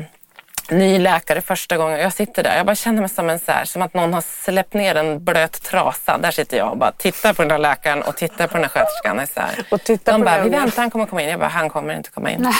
ny 0.71 0.99
läkare 0.99 1.41
första 1.41 1.77
gången. 1.77 1.99
Jag 1.99 2.13
sitter 2.13 2.43
där, 2.43 2.57
jag 2.57 2.65
bara 2.65 2.75
känner 2.75 3.01
mig 3.01 3.09
som 3.09 3.29
en 3.29 3.39
så 3.39 3.51
här, 3.51 3.65
som 3.65 3.81
att 3.81 3.93
någon 3.93 4.13
har 4.13 4.21
släppt 4.21 4.73
ner 4.73 4.95
en 4.95 5.23
blöt 5.23 5.63
trasa. 5.63 6.17
Där 6.17 6.31
sitter 6.31 6.57
jag 6.57 6.71
och 6.71 6.77
bara 6.77 6.91
tittar 6.91 7.33
på 7.33 7.41
den 7.41 7.49
där 7.49 7.57
läkaren 7.57 8.01
och 8.03 8.17
tittar 8.17 8.47
på 8.47 8.53
den 8.53 8.61
där 8.61 8.69
sköterskan. 8.69 9.19
Och, 9.19 9.29
så 9.29 9.39
här. 9.39 9.65
Och 9.71 9.83
tittar 9.83 10.11
De 10.11 10.21
på 10.21 10.25
bara, 10.25 10.37
vi 10.37 10.47
ungen." 10.47 10.59
väntar, 10.61 10.81
han 10.81 10.89
kommer 10.91 11.05
komma 11.05 11.21
in. 11.21 11.29
Jag 11.29 11.39
bara, 11.39 11.49
han 11.49 11.69
kommer 11.69 11.95
inte 11.95 12.09
komma 12.09 12.31
in. 12.31 12.53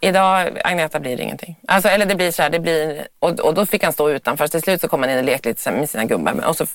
Idag, 0.00 0.58
Agneta, 0.64 1.00
blir 1.00 1.16
det 1.16 1.22
ingenting. 1.22 1.56
Alltså, 1.68 1.88
eller 1.88 2.06
det 2.06 2.14
blir 2.14 2.30
så 2.30 2.42
här, 2.42 2.50
det 2.50 2.60
blir, 2.60 3.06
och, 3.18 3.40
och 3.40 3.54
då 3.54 3.66
fick 3.66 3.84
han 3.84 3.92
stå 3.92 4.10
utanför. 4.10 4.48
Till 4.48 4.62
slut 4.62 4.80
så 4.80 4.88
kom 4.88 5.02
han 5.02 5.10
in 5.10 5.18
och 5.18 5.24
lekte 5.24 5.48
lite 5.48 5.70
med 5.70 5.90
sina 5.90 6.04
gubbar. 6.04 6.32
Men, 6.32 6.44
och 6.44 6.56
så, 6.56 6.66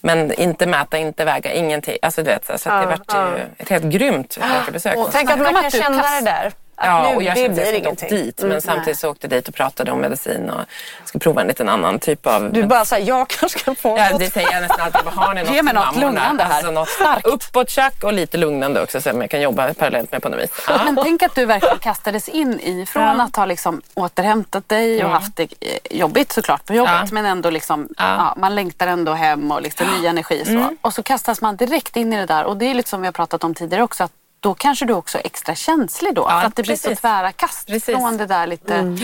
men 0.00 0.32
inte 0.32 0.66
mäta, 0.66 0.98
inte 0.98 1.24
väga, 1.24 1.52
ingenting. 1.52 1.96
Alltså, 2.02 2.22
du 2.22 2.30
vet, 2.30 2.46
så, 2.46 2.58
så 2.58 2.70
att 2.70 2.82
det 2.88 2.90
Ja, 2.90 3.18
vart 3.18 3.38
ju 3.38 3.44
ett 3.58 3.68
helt 3.68 3.84
grymt 3.84 4.38
läkarbesök. 4.40 4.96
Och 4.96 5.08
tänk 5.12 5.30
att 5.30 5.38
man 5.38 5.54
kan 5.54 5.64
du 5.64 5.70
känna 5.70 6.02
det 6.20 6.24
där. 6.24 6.52
Att 6.78 6.86
Ja, 6.86 7.08
nu, 7.10 7.16
och 7.16 7.22
jag 7.22 7.34
det 7.34 7.40
kände 7.40 7.62
att 7.62 7.68
jag 7.68 7.78
ingenting. 7.78 8.08
dit. 8.08 8.42
Men 8.42 8.62
samtidigt 8.62 8.98
så 8.98 9.10
åkte 9.10 9.24
jag 9.26 9.30
dit 9.30 9.48
och 9.48 9.54
pratade 9.54 9.92
om 9.92 10.00
medicin 10.00 10.50
och 10.50 10.60
skulle 11.04 11.20
prova 11.20 11.40
en 11.40 11.46
liten 11.46 11.68
annan 11.68 11.98
typ 11.98 12.26
av... 12.26 12.52
Du 12.52 12.62
bara 12.66 12.84
såhär, 12.84 13.02
jag 13.02 13.28
kanske 13.28 13.58
kan 13.58 13.76
få 13.76 13.98
Ja, 13.98 14.10
något. 14.10 14.20
det 14.20 14.30
säger 14.32 14.52
jag 14.52 14.60
nästan 14.62 14.80
alltid. 14.80 15.00
Vad 15.04 15.14
Har 15.14 15.34
ni 15.34 15.40
något 15.44 15.54
Ge 15.54 15.62
mig 15.62 15.74
något 15.74 15.96
lugnande 15.96 16.44
här. 16.44 16.54
Alltså 16.54 16.70
något 16.70 16.88
starkt. 16.88 17.26
Uppåtchack 17.26 18.04
och 18.04 18.12
lite 18.12 18.36
lugnande 18.36 18.82
också 18.82 19.00
som 19.00 19.20
jag 19.20 19.30
kan 19.30 19.40
jobba 19.40 19.74
parallellt 19.74 20.12
med 20.12 20.22
på 20.22 20.28
något 20.28 20.40
vis. 20.40 20.50
Ja. 20.68 20.80
Men 20.84 20.96
tänk 21.02 21.22
att 21.22 21.34
du 21.34 21.44
verkligen 21.46 21.78
kastades 21.78 22.28
in 22.28 22.60
i, 22.60 22.86
från 22.86 23.02
Ja. 23.02 23.22
att 23.22 23.36
ha 23.36 23.44
liksom 23.46 23.82
återhämtat 23.94 24.68
dig 24.68 25.04
och 25.04 25.10
haft 25.10 25.36
det 25.36 25.42
eh, 25.42 25.98
jobbigt 25.98 26.32
såklart 26.32 26.64
på 26.64 26.74
jobbet 26.74 26.92
Ja. 27.00 27.08
men 27.12 27.26
ändå 27.26 27.50
liksom, 27.50 27.88
man 28.36 28.54
längtar 28.54 28.86
ändå 28.86 29.12
hem 29.12 29.50
och 29.52 29.62
liksom 29.62 29.86
ny 30.00 30.06
energi 30.06 30.44
så. 30.44 30.70
Och 30.80 30.94
så 30.94 31.02
kastas 31.02 31.40
man 31.40 31.56
direkt 31.56 31.96
in 31.96 32.12
i 32.12 32.16
det 32.16 32.26
där 32.26 32.44
och 32.44 32.56
det 32.56 32.70
är 32.70 32.74
lite 32.74 32.88
som 32.88 33.00
vi 33.00 33.06
har 33.06 33.12
pratat 33.12 33.44
om 33.44 33.54
tidigare 33.54 33.82
också 33.82 34.04
att 34.04 34.12
då 34.40 34.54
kanske 34.54 34.84
du 34.84 34.92
också 34.92 35.18
är 35.18 35.26
extra 35.26 35.54
känslig 35.54 36.14
då. 36.14 36.26
Ja, 36.28 36.40
för 36.40 36.46
att 36.46 36.56
det 36.56 36.62
blir 36.62 36.76
så 36.76 36.88
precis. 36.88 37.00
tvära 37.00 37.32
kast 37.32 37.66
Precis. 37.66 37.88
Mm. 37.88 38.00
från 38.00 38.16
det 38.16 38.26
där 38.26 38.46
lite. 38.46 38.96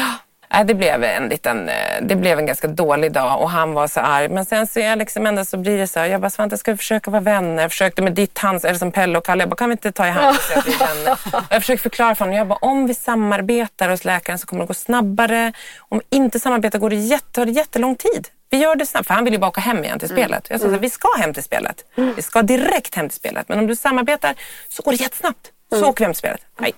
Nej, 0.54 0.64
det 0.64 0.74
blev 0.74 1.04
en 1.04 1.28
liten, 1.28 1.68
eh, 1.68 1.74
det 2.02 2.16
blev 2.16 2.38
en 2.38 2.46
ganska 2.46 2.68
dålig 2.68 3.12
dag 3.12 3.40
och 3.40 3.50
han 3.50 3.72
var 3.72 3.86
så 3.88 4.00
arg. 4.00 4.28
Men 4.28 4.44
sen 4.44 4.66
så 4.66 4.80
är 4.80 4.86
jag 4.86 4.98
liksom 4.98 5.26
ändå 5.26 5.44
så 5.44 5.56
blir 5.56 5.78
det 5.78 5.86
så 5.86 6.00
här, 6.00 6.06
jag 6.06 6.20
bara 6.20 6.30
Svante 6.30 6.58
ska 6.58 6.70
vi 6.70 6.76
försöka 6.76 7.10
vara 7.10 7.20
vänner? 7.20 7.62
Jag 7.62 7.70
försökte 7.70 8.02
med 8.02 8.12
ditt 8.12 8.38
hands, 8.38 8.64
eller 8.64 8.78
som 8.78 8.92
Pelle 8.92 9.18
och 9.18 9.26
Kalle, 9.26 9.42
jag 9.42 9.48
bara 9.48 9.56
kan 9.56 9.68
vi 9.68 9.72
inte 9.72 9.92
ta 9.92 10.06
i 10.06 10.10
hand 10.10 10.36
och 10.36 10.42
säga 10.42 10.58
att 10.58 10.66
vi 10.66 10.72
är 10.72 10.78
vänner? 10.78 11.12
Och 11.32 11.42
jag 11.50 11.62
försöker 11.62 11.82
förklara 11.82 12.14
för 12.14 12.24
honom, 12.24 12.38
jag 12.38 12.48
bara 12.48 12.58
om 12.62 12.86
vi 12.86 12.94
samarbetar 12.94 13.88
hos 13.88 14.04
läkaren 14.04 14.38
så 14.38 14.46
kommer 14.46 14.62
det 14.62 14.66
gå 14.66 14.74
snabbare. 14.74 15.52
Om 15.78 15.98
vi 15.98 16.16
inte 16.16 16.40
samarbetar 16.40 16.78
går 16.78 16.90
det 16.90 16.96
jätte, 16.96 17.32
tar 17.32 17.46
det 17.46 17.52
jättelång 17.52 17.96
tid. 17.96 18.28
Vi 18.52 18.58
gör 18.58 18.76
det 18.76 18.86
snabbt, 18.86 19.06
för 19.06 19.14
han 19.14 19.24
vill 19.24 19.32
ju 19.32 19.38
bara 19.38 19.48
åka 19.48 19.60
hem 19.60 19.84
igen 19.84 19.98
till 19.98 20.08
spelet. 20.08 20.46
Jag 20.50 20.60
sa 20.60 20.66
så 20.66 20.72
här, 20.72 20.78
vi 20.78 20.90
ska 20.90 21.08
hem 21.18 21.34
till 21.34 21.42
spelet. 21.42 21.84
Vi 22.16 22.22
ska 22.22 22.42
direkt 22.42 22.94
hem 22.94 23.08
till 23.08 23.18
spelet. 23.18 23.48
Men 23.48 23.58
om 23.58 23.66
du 23.66 23.76
samarbetar 23.76 24.34
så 24.68 24.82
går 24.82 24.92
det 24.92 25.00
jättesnabbt. 25.00 25.52
Så 25.70 25.88
åker 25.88 25.98
vi 25.98 26.04
hem 26.04 26.12
till 26.12 26.18
spelet. 26.18 26.40
Nej. 26.58 26.72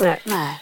Nej. 0.00 0.20
Nej. 0.24 0.58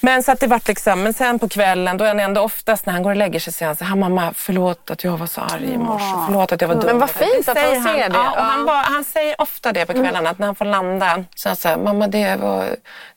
Men 0.00 0.22
så 0.22 0.32
att 0.32 0.40
det 0.40 0.46
vart 0.46 0.68
liksom, 0.68 1.02
men 1.02 1.14
sen 1.14 1.38
på 1.38 1.48
kvällen 1.48 1.96
då 1.96 2.04
är 2.04 2.08
han 2.08 2.20
ändå 2.20 2.40
oftast 2.40 2.86
när 2.86 2.92
han 2.92 3.02
går 3.02 3.10
och 3.10 3.16
lägger 3.16 3.40
sig 3.40 3.52
säger 3.52 3.66
han 3.66 3.76
så 3.76 3.84
här, 3.84 3.96
mamma 3.96 4.32
förlåt 4.36 4.90
att 4.90 5.04
jag 5.04 5.16
var 5.16 5.26
så 5.26 5.40
arg 5.40 5.72
i 5.72 5.78
morse, 5.78 6.04
förlåt 6.26 6.52
att 6.52 6.60
jag 6.60 6.68
var 6.68 6.74
dum. 6.74 6.86
Men 6.86 6.98
vad 6.98 7.10
fint 7.10 7.48
att 7.48 7.58
han 7.58 7.82
ser 7.82 8.08
det. 8.08 8.14
Ja, 8.14 8.30
och 8.30 8.44
han, 8.44 8.64
var, 8.64 8.82
han 8.82 9.04
säger 9.04 9.40
ofta 9.40 9.72
det 9.72 9.86
på 9.86 9.92
kvällarna 9.92 10.30
att 10.30 10.38
när 10.38 10.46
han 10.46 10.54
får 10.54 10.64
landa 10.64 11.24
så 11.34 11.48
han 11.48 11.56
säger 11.56 11.76
mamma 11.76 12.08
det 12.08 12.36
var, 12.36 12.76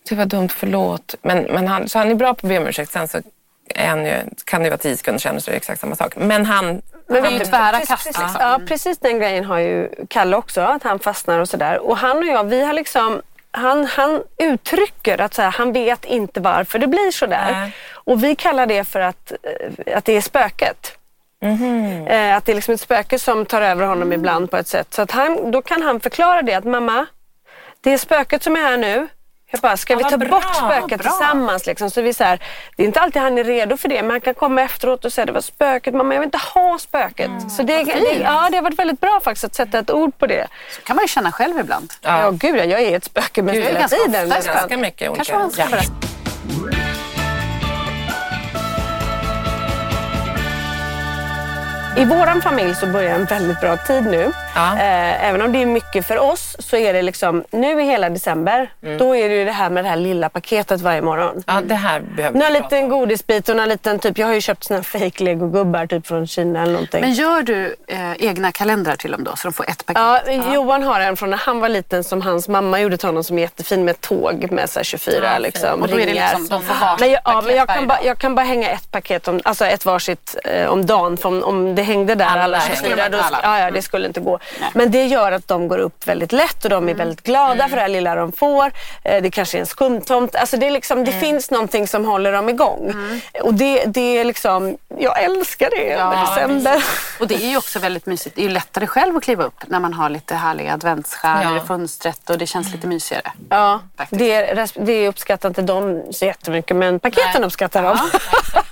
det 0.09 0.15
var 0.15 0.25
dumt, 0.25 0.49
förlåt. 0.49 1.15
Men, 1.21 1.43
men 1.43 1.67
han, 1.67 1.89
så 1.89 1.99
han 1.99 2.11
är 2.11 2.15
bra 2.15 2.33
på 2.33 2.47
att 2.47 2.49
be 2.49 2.57
om 2.57 2.67
ursäkt. 2.67 2.91
Sen 2.91 3.07
så 3.07 3.21
han 3.75 4.05
ju, 4.05 4.15
kan 4.45 4.61
det 4.61 4.65
ju 4.65 4.69
vara 4.69 4.77
tio 4.77 4.97
sekunder 4.97 5.19
senare 5.19 5.41
så 5.41 5.49
är 5.49 5.53
det 5.53 5.57
exakt 5.57 5.81
samma 5.81 5.95
sak. 5.95 6.15
Men 6.15 6.45
han... 6.45 6.81
Men 7.07 7.23
du, 7.23 7.45
tvära 7.45 7.71
precis- 7.71 7.87
kast, 7.87 8.05
precis, 8.05 8.21
liksom. 8.21 8.41
Ja, 8.41 8.59
precis 8.67 8.97
den 8.97 9.19
grejen 9.19 9.45
har 9.45 9.59
ju 9.59 9.89
Kalle 10.09 10.37
också, 10.37 10.61
att 10.61 10.83
han 10.83 10.99
fastnar 10.99 11.39
och 11.39 11.49
sådär. 11.49 11.79
Och 11.79 11.97
han 11.97 12.17
och 12.17 12.25
jag, 12.25 12.43
vi 12.43 12.65
har 12.65 12.73
liksom 12.73 13.21
han, 13.51 13.85
han 13.85 14.23
uttrycker 14.37 15.21
att 15.21 15.33
så 15.33 15.41
här, 15.41 15.51
han 15.51 15.73
vet 15.73 16.05
inte 16.05 16.39
varför 16.39 16.79
det 16.79 16.87
blir 16.87 17.11
så 17.11 17.25
där. 17.25 17.71
Och 17.93 18.23
vi 18.23 18.35
kallar 18.35 18.65
det 18.65 18.83
för 18.83 18.99
att, 18.99 19.31
eh, 19.31 19.97
att 19.97 20.05
det 20.05 20.13
är 20.13 20.21
spöket. 20.21 20.97
Mhm. 21.41 22.07
Eh, 22.07 22.35
att 22.35 22.45
det 22.45 22.51
är 22.51 22.55
liksom 22.55 22.73
ett 22.73 22.81
spöke 22.81 23.19
som 23.19 23.45
tar 23.45 23.61
över 23.61 23.85
honom 23.85 24.13
ibland 24.13 24.51
på 24.51 24.57
ett 24.57 24.67
sätt. 24.67 24.93
Så 24.93 25.01
att 25.01 25.11
han, 25.11 25.51
då 25.51 25.61
kan 25.61 25.81
han 25.81 25.99
förklara 25.99 26.41
det 26.41 26.53
att 26.53 26.63
mamma, 26.63 27.05
det 27.81 27.93
är 27.93 27.97
spöket 27.97 28.43
som 28.43 28.55
är 28.55 28.61
här 28.61 28.77
nu. 28.77 29.07
Jag 29.55 29.61
bara, 29.61 29.77
ska 29.77 29.93
Ja, 29.93 29.97
vi 29.97 30.03
ta 30.03 30.17
bra, 30.17 30.29
bort 30.29 30.55
spöket 30.55 30.87
bra. 31.01 31.11
tillsammans? 31.11 31.65
Liksom? 31.65 31.89
Så 31.89 32.01
vi 32.01 32.13
så 32.13 32.23
här, 32.23 32.39
det 32.75 32.83
är 32.83 32.87
inte 32.87 32.99
alltid 32.99 33.21
han 33.21 33.37
är 33.37 33.43
redo 33.43 33.77
för 33.77 33.89
det, 33.89 34.01
men 34.01 34.11
han 34.11 34.21
kan 34.21 34.33
komma 34.33 34.61
efteråt 34.61 35.05
och 35.05 35.13
säga 35.13 35.25
det 35.25 35.31
var 35.31 35.41
spöket, 35.41 35.93
mamma 35.93 36.13
jag 36.13 36.21
vill 36.21 36.27
inte 36.27 36.37
ha 36.53 36.77
spöket. 36.79 37.27
Mm, 37.27 37.49
så 37.49 37.63
det, 37.63 37.83
det, 37.83 38.17
ja, 38.23 38.47
det 38.51 38.57
har 38.57 38.61
varit 38.63 38.79
väldigt 38.79 39.01
bra 39.01 39.19
faktiskt 39.23 39.43
att 39.43 39.55
sätta 39.55 39.79
ett 39.79 39.91
ord 39.91 40.17
på 40.17 40.27
det. 40.27 40.47
Så 40.75 40.81
kan 40.81 40.95
man 40.95 41.03
ju 41.03 41.07
känna 41.07 41.31
själv 41.31 41.59
ibland. 41.59 41.93
Ja, 42.01 42.29
gud 42.31 42.55
ja, 42.59 42.63
jag 42.63 42.81
är 42.81 42.97
ett 42.97 43.03
spöke 43.05 43.41
mest 43.41 43.55
Gud, 43.55 43.65
hela 43.65 43.87
tiden. 43.87 44.29
Ganska 44.29 44.77
mycket 44.77 45.09
olika. 45.09 45.23
Kanske 45.25 45.37
man 45.37 45.51
ska 45.51 45.77
Ja. 46.71 46.82
I 51.97 52.05
våran 52.05 52.41
familj 52.41 52.75
så 52.75 52.85
börjar 52.87 53.15
en 53.15 53.25
väldigt 53.25 53.59
bra 53.61 53.77
tid 53.77 54.03
nu. 54.05 54.31
Ja. 54.55 54.73
Eh, 54.73 55.27
även 55.29 55.41
om 55.41 55.51
det 55.51 55.61
är 55.61 55.65
mycket 55.65 56.07
för 56.07 56.17
oss 56.19 56.55
så 56.59 56.77
är 56.77 56.93
det 56.93 57.01
liksom, 57.01 57.43
nu 57.51 57.81
i 57.81 57.85
hela 57.85 58.09
december, 58.09 58.69
Mm. 58.83 58.97
då 58.97 59.15
är 59.15 59.29
det 59.29 59.35
ju 59.35 59.45
det 59.45 59.51
här 59.51 59.69
med 59.69 59.83
det 59.85 59.89
här 59.89 59.95
lilla 59.95 60.29
paketet 60.29 60.81
varje 60.81 61.01
morgon. 61.01 61.43
Ja, 61.47 61.61
det 61.65 61.75
här 61.75 61.99
behöver 61.99 62.39
prata 62.39 62.53
liten 62.53 62.89
godisbit 62.89 63.49
och 63.49 63.55
några 63.55 63.65
liten 63.65 63.99
typ, 63.99 64.17
jag 64.17 64.27
har 64.27 64.33
ju 64.33 64.41
köpt 64.41 64.63
såna 64.63 64.83
fake 64.83 65.23
legogubbar 65.23 65.85
typ 65.87 66.07
från 66.07 66.27
Kina 66.27 66.61
eller 66.61 66.71
någonting. 66.73 67.01
Men 67.01 67.13
gör 67.13 67.41
du 67.41 67.75
eh, 67.87 68.11
egna 68.19 68.51
kalendrar 68.51 68.95
till 68.95 69.11
dem 69.11 69.23
då 69.23 69.35
så 69.35 69.47
de 69.47 69.53
får 69.53 69.69
ett 69.69 69.85
paket? 69.85 70.23
Ja, 70.27 70.53
Johan 70.53 70.83
har 70.83 70.99
en 70.99 71.17
från 71.17 71.29
när 71.29 71.37
han 71.37 71.59
var 71.59 71.69
liten 71.69 72.03
som 72.03 72.21
hans 72.21 72.47
mamma 72.47 72.79
gjorde 72.79 72.97
till 72.97 73.07
honom 73.07 73.23
som 73.23 73.37
är 73.37 73.41
jättefin 73.41 73.85
med 73.85 74.01
tåg 74.01 74.51
med 74.51 74.69
så 74.69 74.79
här 74.79 74.83
24 74.83 75.15
Ja, 75.33 75.37
liksom. 75.39 75.81
Och 75.81 75.87
då 75.87 75.99
är 75.99 76.05
det 76.05 76.13
liksom, 76.13 76.47
de 76.47 76.61
får 76.63 76.73
varsitt 76.81 76.99
men 76.99 77.09
jag, 77.11 77.21
ja, 77.25 77.31
paket 77.31 77.45
men 77.47 77.55
jag, 77.55 77.67
kan 77.67 77.87
bara, 77.87 77.99
jag 78.03 78.17
kan 78.17 78.35
bara 78.35 78.45
hänga 78.45 78.69
ett 78.69 78.91
paket, 78.91 79.27
om, 79.27 79.39
alltså 79.43 79.65
ett 79.65 79.85
varsitt 79.85 80.35
eh, 80.43 80.67
om 80.67 80.85
dagen. 80.85 81.17
För 81.17 81.29
om, 81.29 81.43
om 81.43 81.75
det 81.75 81.82
hängde 81.83 82.15
där 82.15 82.25
alla, 82.25 82.43
Alla 82.43 82.61
24, 82.61 82.95
hänger. 82.95 83.09
då, 83.09 83.17
Alla. 83.17 83.39
ja, 83.43 83.59
ja, 83.59 83.71
det 83.71 83.81
skulle 83.81 84.07
inte 84.07 84.19
gå. 84.19 84.39
Men 84.73 84.91
det 84.91 85.05
gör 85.05 85.31
att 85.31 85.47
de 85.47 85.67
går 85.67 85.77
upp 85.77 86.07
väldigt 86.07 86.31
lätt 86.31 86.63
och 86.63 86.69
de 86.69 86.89
är 86.89 86.93
väldigt 86.93 87.23
glada 87.23 87.67
för 87.67 87.75
det 87.75 87.81
här 87.81 87.89
lilla 87.89 88.15
de 88.15 88.31
får. 88.31 88.71
Eh, 89.03 89.21
det 89.21 89.29
kanske 89.31 89.57
är 89.57 89.59
en 89.59 89.65
skumtomt. 89.65 90.35
Alltså 90.35 90.57
det 90.57 90.65
är 90.67 90.71
liksom, 90.71 91.03
det 91.05 91.11
finns 91.11 91.51
någonting 91.51 91.87
som 91.87 92.05
håller 92.05 92.31
dem 92.31 92.49
igång. 92.49 92.93
Och 93.41 93.53
det, 93.53 93.83
det 93.85 94.17
är 94.17 94.23
liksom, 94.25 94.77
jag 94.97 95.23
älskar 95.23 95.69
det 95.69 95.83
Ja, 95.87 96.25
december. 96.35 96.83
Och 97.19 97.27
det 97.27 97.35
är 97.35 97.49
ju 97.49 97.57
också 97.57 97.79
väldigt 97.79 98.05
mysigt. 98.05 98.35
Det 98.35 98.41
är 98.41 98.43
ju 98.43 98.49
lättare 98.49 98.87
själv 98.87 99.17
att 99.17 99.23
kliva 99.23 99.43
upp 99.43 99.63
när 99.67 99.79
man 99.79 99.93
har 99.93 100.09
lite 100.09 100.35
härliga 100.35 100.73
adventsstjärnor 100.73 101.55
Ja. 101.57 101.63
i 101.63 101.67
fönstret 101.67 102.29
och 102.29 102.37
det 102.37 102.45
känns 102.45 102.71
lite 102.71 102.87
mysigare. 102.87 103.31
Ja, 103.49 103.79
Faktiskt. 103.97 104.19
det, 104.19 104.85
det 104.85 105.07
uppskattar 105.07 105.49
inte 105.49 105.61
de 105.61 106.03
så 106.11 106.25
jättemycket 106.25 106.77
men 106.77 106.99
paketen 106.99 107.31
Nej. 107.35 107.43
uppskattar 107.45 107.83
de. 107.83 107.97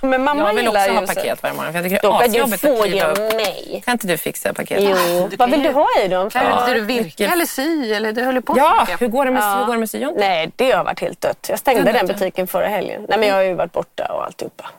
men 0.08 0.24
mamma 0.24 0.46
Jag 0.46 0.54
vill 0.54 0.68
också 0.68 0.80
ha 0.92 1.06
paket 1.06 1.42
varje 1.42 1.54
morgon 1.56 1.72
för 1.72 1.80
jag 1.80 1.90
tycker 1.90 2.02
det 2.02 2.24
är 2.38 2.40
asjobbigt 2.40 2.64
att 2.64 2.82
kliva 2.84 3.01
ge 3.06 3.12
upp. 3.12 3.36
mig. 3.36 3.82
Kan 3.84 3.92
inte 3.92 4.06
du 4.06 4.16
fixa 4.16 4.54
paket? 4.54 4.78
Jo, 4.82 5.28
vad 5.38 5.50
vill 5.50 5.62
du 5.62 5.72
ha 5.72 5.86
i 6.04 6.08
dem? 6.08 6.30
Kan 6.30 6.42
för? 6.46 6.60
inte 6.60 6.74
du 6.74 6.80
virka 6.80 7.32
eller 7.32 7.46
sy? 7.46 7.92
Eller 7.92 8.12
du 8.12 8.24
håller 8.24 8.40
på 8.40 8.54
Ja, 8.56 8.86
hur 9.00 9.08
går 9.08 9.24
det 9.24 9.30
med, 9.30 9.42
Ja. 9.42 9.58
hur 9.58 9.64
går 9.66 9.72
det 9.72 9.78
med 9.78 9.90
syon? 9.90 10.14
Nej, 10.16 10.50
det 10.56 10.70
har 10.72 10.84
varit 10.84 11.00
helt 11.00 11.20
dött. 11.20 11.46
Jag 11.50 11.58
stängde 11.58 11.82
Den 11.82 11.94
den 11.94 12.06
ja. 12.08 12.12
butiken 12.14 12.46
förra 12.46 12.66
helgen. 12.68 13.06
Nej, 13.08 13.18
men 13.18 13.28
jag 13.28 13.34
har 13.34 13.42
ju 13.42 13.54
varit 13.54 13.72
borta 13.72 14.04
och 14.12 14.24
alltihopa. 14.24 14.70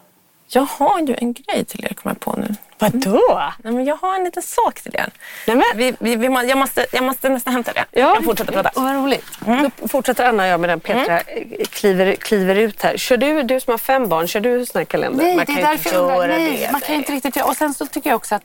Jag 0.48 0.62
har 0.62 1.00
ju 1.00 1.16
en 1.18 1.34
grej 1.34 1.66
till 1.66 1.86
er, 1.86 1.94
kommer 1.94 2.16
jag 2.16 2.20
på 2.20 2.32
nu. 2.42 2.56
Vadå? 2.80 3.42
Nej, 3.64 3.74
men 3.74 3.86
jag 3.86 3.96
har 3.96 4.16
en 4.16 4.24
liten 4.24 4.44
sak 4.44 4.82
till 4.82 4.96
er. 4.96 5.10
Nej, 5.48 5.56
men, 5.56 5.66
Vi, 5.76 5.96
vi, 6.00 6.16
vi, 6.16 6.26
jag, 6.50 6.58
måste, 6.58 6.86
jag 6.92 7.04
måste 7.04 7.30
nästan 7.30 7.54
hämta 7.54 7.74
det. 7.74 7.86
Ja. 7.92 8.00
Jag 8.16 8.24
fortsätter 8.26 8.52
prata. 8.54 8.70
Vad 8.76 8.96
roligt. 8.96 9.26
Då 9.80 9.88
fortsätter 9.88 10.26
Anna 10.30 10.44
och 10.44 10.50
jag 10.50 10.60
med 10.60 10.70
den 10.70 10.80
Petra 10.80 11.20
eh, 11.20 11.44
kliver, 11.70 12.16
kliver 12.16 12.56
ut 12.56 12.82
här. 12.82 12.98
Kör 12.98 13.18
du, 13.18 13.44
du 13.44 13.60
som 13.60 13.72
har 13.72 13.78
fem 13.78 14.08
barn, 14.10 14.28
kör 14.28 14.40
du 14.40 14.66
sån 14.66 14.80
här 14.80 14.86
kalender? 14.86 15.24
Nej, 15.26 15.36
Man 15.36 15.46
det 15.46 15.52
är 15.62 15.66
därför 15.68 15.94
jag 15.94 16.02
undrar. 16.02 16.28
Nej, 16.28 16.58
det. 16.66 16.72
man 16.72 16.82
kan 16.82 16.96
inte 16.96 17.12
riktigt 17.12 17.36
göra. 17.36 17.48
Och 17.48 17.56
sen 17.58 17.74
så 17.74 17.86
tycker 17.86 18.10
jag 18.10 18.16
också 18.18 18.36
att 18.36 18.44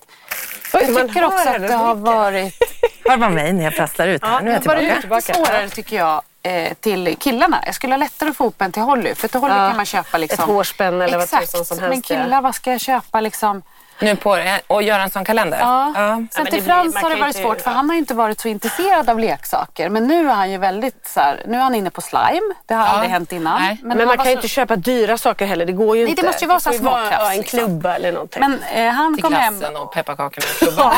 Oj, 0.74 0.80
jag 0.84 0.92
man 0.92 1.08
tycker 1.08 1.24
också 1.24 1.48
att 1.48 1.62
det 1.68 1.74
har 1.74 1.94
varit 1.94 2.54
Hör 3.04 3.16
bara 3.16 3.30
mig 3.30 3.52
när 3.52 3.64
jag 3.64 3.74
prasslar 3.76 4.08
ut 4.08 4.24
här. 4.24 4.40
nu 4.40 4.50
är 4.50 4.54
jag 4.54 4.62
det 4.62 4.68
har 4.70 4.76
varit 4.86 5.00
tillbaka. 5.00 5.34
svårare 5.34 5.68
tycker 5.68 5.96
jag 5.96 6.22
eh, 6.42 6.72
till 6.80 7.16
killarna. 7.20 7.62
Jag 7.66 7.74
skulle 7.74 7.92
ha 7.92 7.98
lättare 7.98 8.30
att 8.30 8.36
få 8.36 8.44
ihop 8.44 8.62
en 8.62 8.72
till 8.72 8.82
Holly. 8.82 9.14
För 9.14 9.28
till 9.28 9.40
Holly 9.40 9.54
Ja, 9.54 9.68
kan 9.68 9.76
man 9.76 9.86
köpa 9.86 10.18
liksom... 10.18 10.42
ett 10.44 10.50
hårspänn 10.50 11.00
eller 11.00 11.16
vad 11.16 11.24
Exakt. 11.24 11.50
tusan 11.52 11.64
som 11.64 11.76
Men 11.76 11.90
helst, 11.92 12.10
ja. 12.10 12.16
killar, 12.22 12.40
vad 12.42 12.54
ska 12.54 12.70
jag 12.72 12.80
köpa 12.80 13.20
liksom? 13.20 13.62
Nu 14.00 14.16
på 14.16 14.38
och 14.66 14.82
göra 14.82 15.02
en 15.02 15.10
sån 15.10 15.24
kalender? 15.24 15.58
Ja. 15.58 15.92
men 15.96 16.28
Sen 16.32 16.46
till 16.46 16.62
Frans 16.62 16.96
har 16.96 17.10
det 17.10 17.16
varit 17.16 17.36
svårt 17.36 17.60
för 17.60 17.70
han 17.70 17.88
har 17.88 17.94
ju 17.94 17.98
inte 17.98 18.14
varit 18.14 18.40
så 18.40 18.48
intresserad 18.48 19.10
av 19.10 19.18
leksaker. 19.18 19.88
Men 19.88 20.06
nu 20.06 20.28
är 20.30 20.34
han 20.34 20.50
ju 20.50 20.58
väldigt 20.58 21.08
så 21.08 21.20
här, 21.20 21.42
nu 21.46 21.56
är 21.56 21.60
han 21.62 21.74
inne 21.74 21.90
på 21.90 22.00
slime. 22.00 22.54
Det 22.66 22.74
har 22.74 22.86
aldrig 22.86 23.10
hänt 23.10 23.32
innan. 23.32 23.60
Nej. 23.62 23.78
Men, 23.82 23.98
han 23.98 24.06
man 24.08 24.16
kan 24.16 24.26
ju 24.26 24.32
så- 24.32 24.36
inte 24.38 24.48
köpa 24.48 24.76
dyra 24.76 25.18
saker 25.18 25.46
heller. 25.46 25.66
Det 25.66 25.72
går 25.72 25.96
ju 25.96 26.02
Nej, 26.02 26.10
inte. 26.10 26.22
det 26.22 26.26
måste 26.28 26.44
ju 26.44 26.48
vara 26.48 26.60
så 26.60 26.70
får 26.70 26.78
små 26.78 26.90
vara, 26.90 27.08
krafs, 27.10 27.22
ja, 27.24 27.32
en 27.32 27.42
klubba 27.42 27.94
eller 27.94 28.12
någonting. 28.12 28.40
Men 28.40 28.62
eh, 28.74 28.92
han 28.92 29.14
Till 29.14 29.22
kom 29.24 29.32
hem. 29.32 29.58
glassen 29.58 29.76
och 29.76 29.92
pepparkakorna 29.92 30.46
och 30.52 30.58
klubban. 30.58 30.92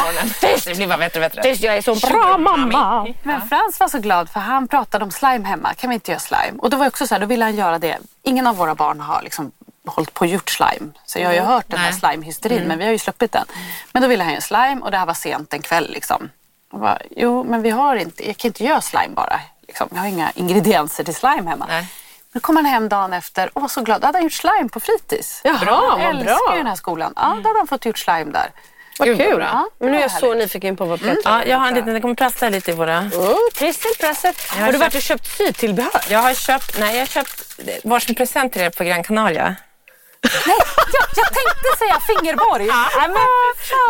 Det 0.65 0.77
blir 0.77 0.87
bara 0.89 0.99
bättre 0.99 1.21
och 1.21 1.31
bättre. 1.31 1.43
Tyst, 1.43 1.63
jag 1.63 1.77
är 1.77 1.83
så 1.83 1.95
bra 2.09 2.39
mamma. 2.39 3.07
Men 3.23 3.49
Frans 3.49 3.81
var 3.81 3.89
så 3.89 3.99
glad 3.99 4.31
för 4.31 4.41
han 4.41 4.69
pratade 4.69 5.05
om 5.05 5.11
slime 5.11 5.49
hemma. 5.49 5.75
Kan 5.75 5.91
vi 5.91 5.95
inte 5.95 6.11
göra 6.11 6.21
slime? 6.21 6.59
Och 6.59 6.71
då 6.71 6.77
var 6.77 6.85
jag 6.85 6.91
också 6.91 7.07
så 7.07 7.15
här, 7.15 7.21
då 7.21 7.27
ville 7.27 7.45
han 7.45 7.57
göra 7.57 7.79
det. 7.79 7.99
Ingen 8.23 8.47
av 8.47 8.57
våra 8.57 8.75
barn 8.75 9.01
har 9.01 9.23
liksom 9.23 9.53
hållit 9.91 10.15
på 10.15 10.21
och 10.25 10.27
gjort 10.31 10.51
slime. 10.51 10.93
Så 11.07 11.19
jag 11.19 11.27
har 11.27 11.35
ju 11.35 11.41
hört 11.41 11.65
den 11.69 11.79
här 11.79 11.93
slime-hysterin 11.93 12.63
men 12.69 12.79
vi 12.79 12.85
har 12.85 12.93
ju 12.93 12.99
sluppit 12.99 13.33
den. 13.33 13.45
Men 13.93 14.03
då 14.03 14.09
ville 14.09 14.25
han 14.25 14.33
göra 14.33 14.41
slime 14.43 14.81
och 14.83 14.91
det 14.91 14.97
här 14.99 15.07
var 15.07 15.15
sent 15.15 15.53
en 15.53 15.63
kväll 15.63 15.91
liksom. 15.91 16.31
Och 16.73 16.81
bara, 16.81 16.99
jo 17.11 17.45
men 17.45 17.63
vi 17.63 17.71
har 17.71 17.97
inte, 17.97 18.27
jag 18.27 18.37
kan 18.37 18.49
inte 18.49 18.65
göra 18.65 18.81
slime 18.81 19.15
bara. 19.15 19.41
Liksom. 19.69 19.89
Jag 19.93 19.99
har 20.01 20.07
inga 20.07 20.31
ingredienser 20.35 21.05
till 21.05 21.15
slime 21.15 21.51
hemma. 21.51 21.67
Nej. 21.69 21.87
Nu 22.33 22.41
kom 22.41 22.57
han 22.57 22.67
hem 22.67 22.89
dagen 22.89 23.13
efter 23.13 23.51
och 23.53 23.63
var 23.63 23.69
så 23.69 23.81
glad. 23.83 24.01
Då 24.01 24.07
hade 24.07 24.19
han 24.19 24.23
gjort 24.23 24.33
slime 24.33 24.69
på 24.69 24.81
fritids. 24.81 25.41
Jaha, 25.45 25.57
vad 25.65 26.01
jag 26.01 26.11
älskar 26.11 26.25
bra. 26.25 26.53
ju 26.53 26.59
den 26.59 26.67
här 26.67 26.75
skolan. 26.75 27.13
Ja, 27.17 27.37
då 27.43 27.49
hade 27.49 27.59
han 27.59 27.67
fått 27.67 27.85
gjort 27.85 27.99
slime 27.99 28.33
där. 28.33 28.51
Vad 28.99 29.17
kul. 29.17 29.37
bra. 29.37 29.45
Ja, 29.45 29.69
Men 29.79 29.91
nu 29.93 29.97
är 29.97 30.01
jag 30.01 30.11
så 30.11 30.35
nyfiken 30.35 30.77
på 30.77 30.85
vad 30.85 31.01
Petra 31.01 31.21
Ja, 31.25 31.45
jag 31.45 31.59
har 31.59 31.69
en 31.69 31.75
liten, 31.75 31.95
det 31.95 32.01
kommer 32.01 32.15
prassla 32.15 32.49
lite 32.49 32.71
i 32.71 32.75
våra... 32.75 32.99
Oh, 33.01 33.37
Kristin 33.55 33.93
Presset. 34.01 34.37
har 34.51 34.61
Har 34.61 34.67
du 34.67 34.73
köpt- 34.73 34.81
varit 34.81 34.95
och 34.95 35.03
köpt 35.03 35.37
sytillbehör? 35.37 36.01
Jag 36.11 36.19
har 36.19 36.35
köpt, 36.35 36.79
nej, 36.79 36.93
jag 36.95 37.01
har 37.01 37.07
köpt 37.07 37.61
varsin 37.85 38.15
present 38.15 38.53
till 38.53 38.63
er 38.63 38.71
på 38.71 38.85
Gran 38.85 39.03
Canaria. 39.05 39.57
Nej, 40.47 40.57
jag, 40.77 41.07
jag 41.17 41.27
tänkte 41.27 41.79
säga 41.79 42.01
fingerborg. 42.07 42.65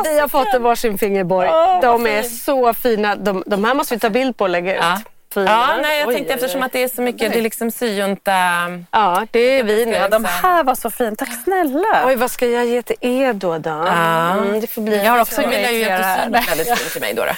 Vi 0.04 0.18
har 0.20 0.28
fått 0.28 0.60
varsin 0.60 0.98
fingerborg. 0.98 1.48
de 1.82 2.06
är 2.06 2.22
så 2.22 2.74
fina. 2.74 3.16
De, 3.16 3.44
de 3.46 3.64
här 3.64 3.74
måste 3.74 3.94
vi 3.94 4.00
ta 4.00 4.10
bild 4.10 4.36
på 4.36 4.44
och 4.44 4.50
lägga 4.50 4.74
ut. 4.74 4.80
Ja. 4.82 5.00
Fina. 5.34 5.50
Ja, 5.50 5.68
nej, 5.82 5.98
jag 6.00 6.08
Oj, 6.08 6.14
tänkte 6.14 6.32
oj, 6.32 6.34
eftersom 6.34 6.60
oj. 6.60 6.66
att 6.66 6.72
det 6.72 6.82
är 6.82 6.88
så 6.88 7.02
mycket, 7.02 7.32
det 7.32 7.38
är 7.38 7.42
liksom 7.42 7.70
syjunta... 7.70 8.32
Ja, 8.90 9.26
det 9.30 9.38
är 9.58 9.64
vi 9.64 9.86
nu. 9.86 9.92
Ja, 9.92 10.08
de 10.08 10.24
här 10.24 10.64
var 10.64 10.74
så 10.74 10.90
fint. 10.90 11.18
Tack 11.18 11.42
snälla. 11.44 12.02
Oj, 12.06 12.16
vad 12.16 12.30
ska 12.30 12.46
jag 12.46 12.66
ge 12.66 12.82
till 12.82 12.96
er 13.00 13.32
då? 13.32 13.58
då? 13.58 13.70
Mm, 13.70 14.60
det 14.60 14.66
får 14.66 14.82
bli 14.82 15.04
Jag 15.04 15.12
har 15.12 15.20
också 15.20 15.42
jag 15.42 15.72
ju 15.72 15.84
att 15.84 15.98
du 15.98 16.22
syr 16.22 16.30
något 16.30 16.48
väldigt 16.48 16.68
fint 16.78 16.92
till 16.92 17.00
mig 17.00 17.14
då. 17.14 17.24
då. 17.24 17.32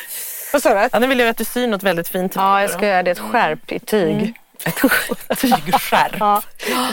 Vad 0.53 0.63
sa 0.63 0.75
du? 0.75 0.89
Ja, 0.93 0.99
nu 0.99 1.07
vill 1.07 1.19
jag 1.21 1.29
att 1.29 1.37
du 1.37 1.45
syr 1.45 1.67
något 1.67 1.83
väldigt 1.83 2.09
fint 2.09 2.33
till 2.33 2.41
Ja, 2.41 2.53
mig. 2.55 2.63
jag 2.63 2.71
ska 2.71 2.87
göra 2.87 3.03
det. 3.03 3.11
Ett 3.11 3.19
skärp 3.19 3.73
i 3.73 3.79
tyg. 3.79 4.35
Ett 5.29 5.39
tygskärp. 5.41 6.17
Ja, 6.21 6.43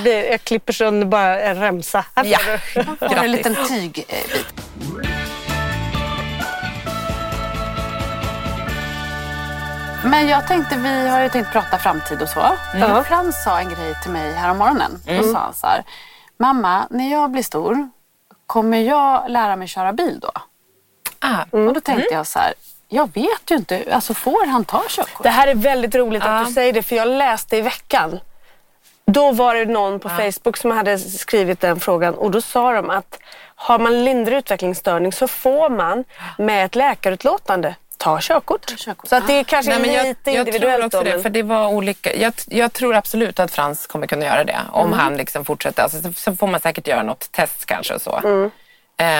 det 0.03 0.25
jag 0.27 0.41
klipper 0.43 0.73
sönder 0.73 1.08
bara 1.08 1.39
en 1.41 1.60
remsa. 1.60 2.05
Här 2.15 2.23
får 2.23 2.32
Ja. 2.32 2.39
du. 2.75 2.84
Får 2.84 3.05
en 3.05 3.10
Grattis. 3.12 3.32
liten 3.32 3.55
tygbit. 3.67 4.12
Men 10.03 10.27
jag 10.27 10.47
tänkte, 10.47 10.77
vi 10.77 11.08
har 11.10 11.21
ju 11.21 11.29
tänkt 11.29 11.51
prata 11.51 11.77
framtid 11.77 12.21
och 12.21 12.29
så. 12.29 12.39
Ja. 12.79 13.03
Frans 13.03 13.43
sa 13.43 13.60
en 13.60 13.69
grej 13.69 13.95
till 14.03 14.12
mig 14.12 14.34
här 14.34 14.51
om 14.51 14.58
morgonen. 14.58 14.91
Då 15.05 15.23
sa 15.34 15.39
han 15.39 15.53
så 15.53 15.67
här, 15.67 15.84
mamma, 16.38 16.88
när 16.89 17.12
jag 17.12 17.32
blir 17.32 17.43
stor, 17.43 17.89
kommer 18.47 18.77
jag 18.77 19.32
lära 19.32 19.55
mig 19.55 19.67
köra 19.67 19.93
bil 19.93 20.19
då? 20.19 20.32
Ah, 21.19 21.43
Och 21.51 21.73
då 21.73 21.82
tänkte 21.82 22.13
jag 22.13 22.27
så 22.27 22.39
här, 22.39 22.53
jag 22.89 23.13
vet 23.13 23.52
ju 23.52 23.56
inte, 23.56 23.84
alltså 23.91 24.13
får 24.13 24.45
han 24.45 24.65
ta 24.65 24.84
körkort? 24.89 25.23
Det 25.23 25.30
här 25.30 25.47
är 25.47 25.56
väldigt 25.56 25.95
roligt 25.95 26.23
att 26.25 26.47
du 26.47 26.54
säger 26.54 26.73
det 26.73 26.84
för 26.84 26.95
jag 26.95 27.08
läste 27.08 27.58
i 27.58 27.62
veckan. 27.62 28.19
Då 29.06 29.32
var 29.32 29.56
det 29.56 29.65
någon 29.65 29.99
på 29.99 30.10
Facebook 30.10 30.58
som 30.58 30.71
hade 30.71 30.99
skrivit 30.99 31.60
den 31.60 31.80
frågan 31.80 32.13
och 32.15 32.32
då 32.32 32.41
sa 32.41 32.73
de 32.73 32.89
att 32.89 33.19
har 33.56 33.80
man 33.80 34.04
lindrig 34.04 34.38
utvecklingsstörning 34.38 35.13
så 35.13 35.28
får 35.28 35.69
man 35.69 36.04
med 36.38 36.65
ett 36.65 36.75
läkarutlåtande 36.75 37.75
ta 37.97 38.19
körkort. 38.21 38.78
körkort. 38.78 39.10
Så 39.10 39.15
att 39.15 39.28
det 39.28 39.34
är 39.34 39.43
kanske 39.43 39.80
Nej, 39.80 39.93
jag, 39.95 40.06
lite 40.08 40.32
jag 40.32 40.45
tror 40.45 40.47
individuellt. 40.56 40.86
också 40.86 40.97
då, 40.97 41.04
det, 41.04 41.10
men- 41.12 41.21
för 41.23 41.30
det 41.30 41.43
var 41.43 41.67
olika. 41.67 42.15
Jag, 42.15 42.34
jag 42.47 42.73
tror 42.73 42.95
absolut 42.95 43.39
att 43.39 43.52
Frans 43.52 43.88
kommer 43.88 44.08
kunna 44.08 44.25
göra 44.25 44.43
det 44.43 44.58
om 44.71 44.93
han 44.93 45.17
liksom 45.17 45.45
fortsätter. 45.45 45.84
Alltså, 45.84 46.02
så, 46.02 46.13
så 46.13 46.36
får 46.36 46.47
man 46.47 46.60
säkert 46.60 46.88
göra 46.88 47.04
något 47.04 47.32
test 47.32 47.65
kanske 47.65 47.93
och 47.93 48.02
så. 48.02 48.15
Eh, 48.15 48.47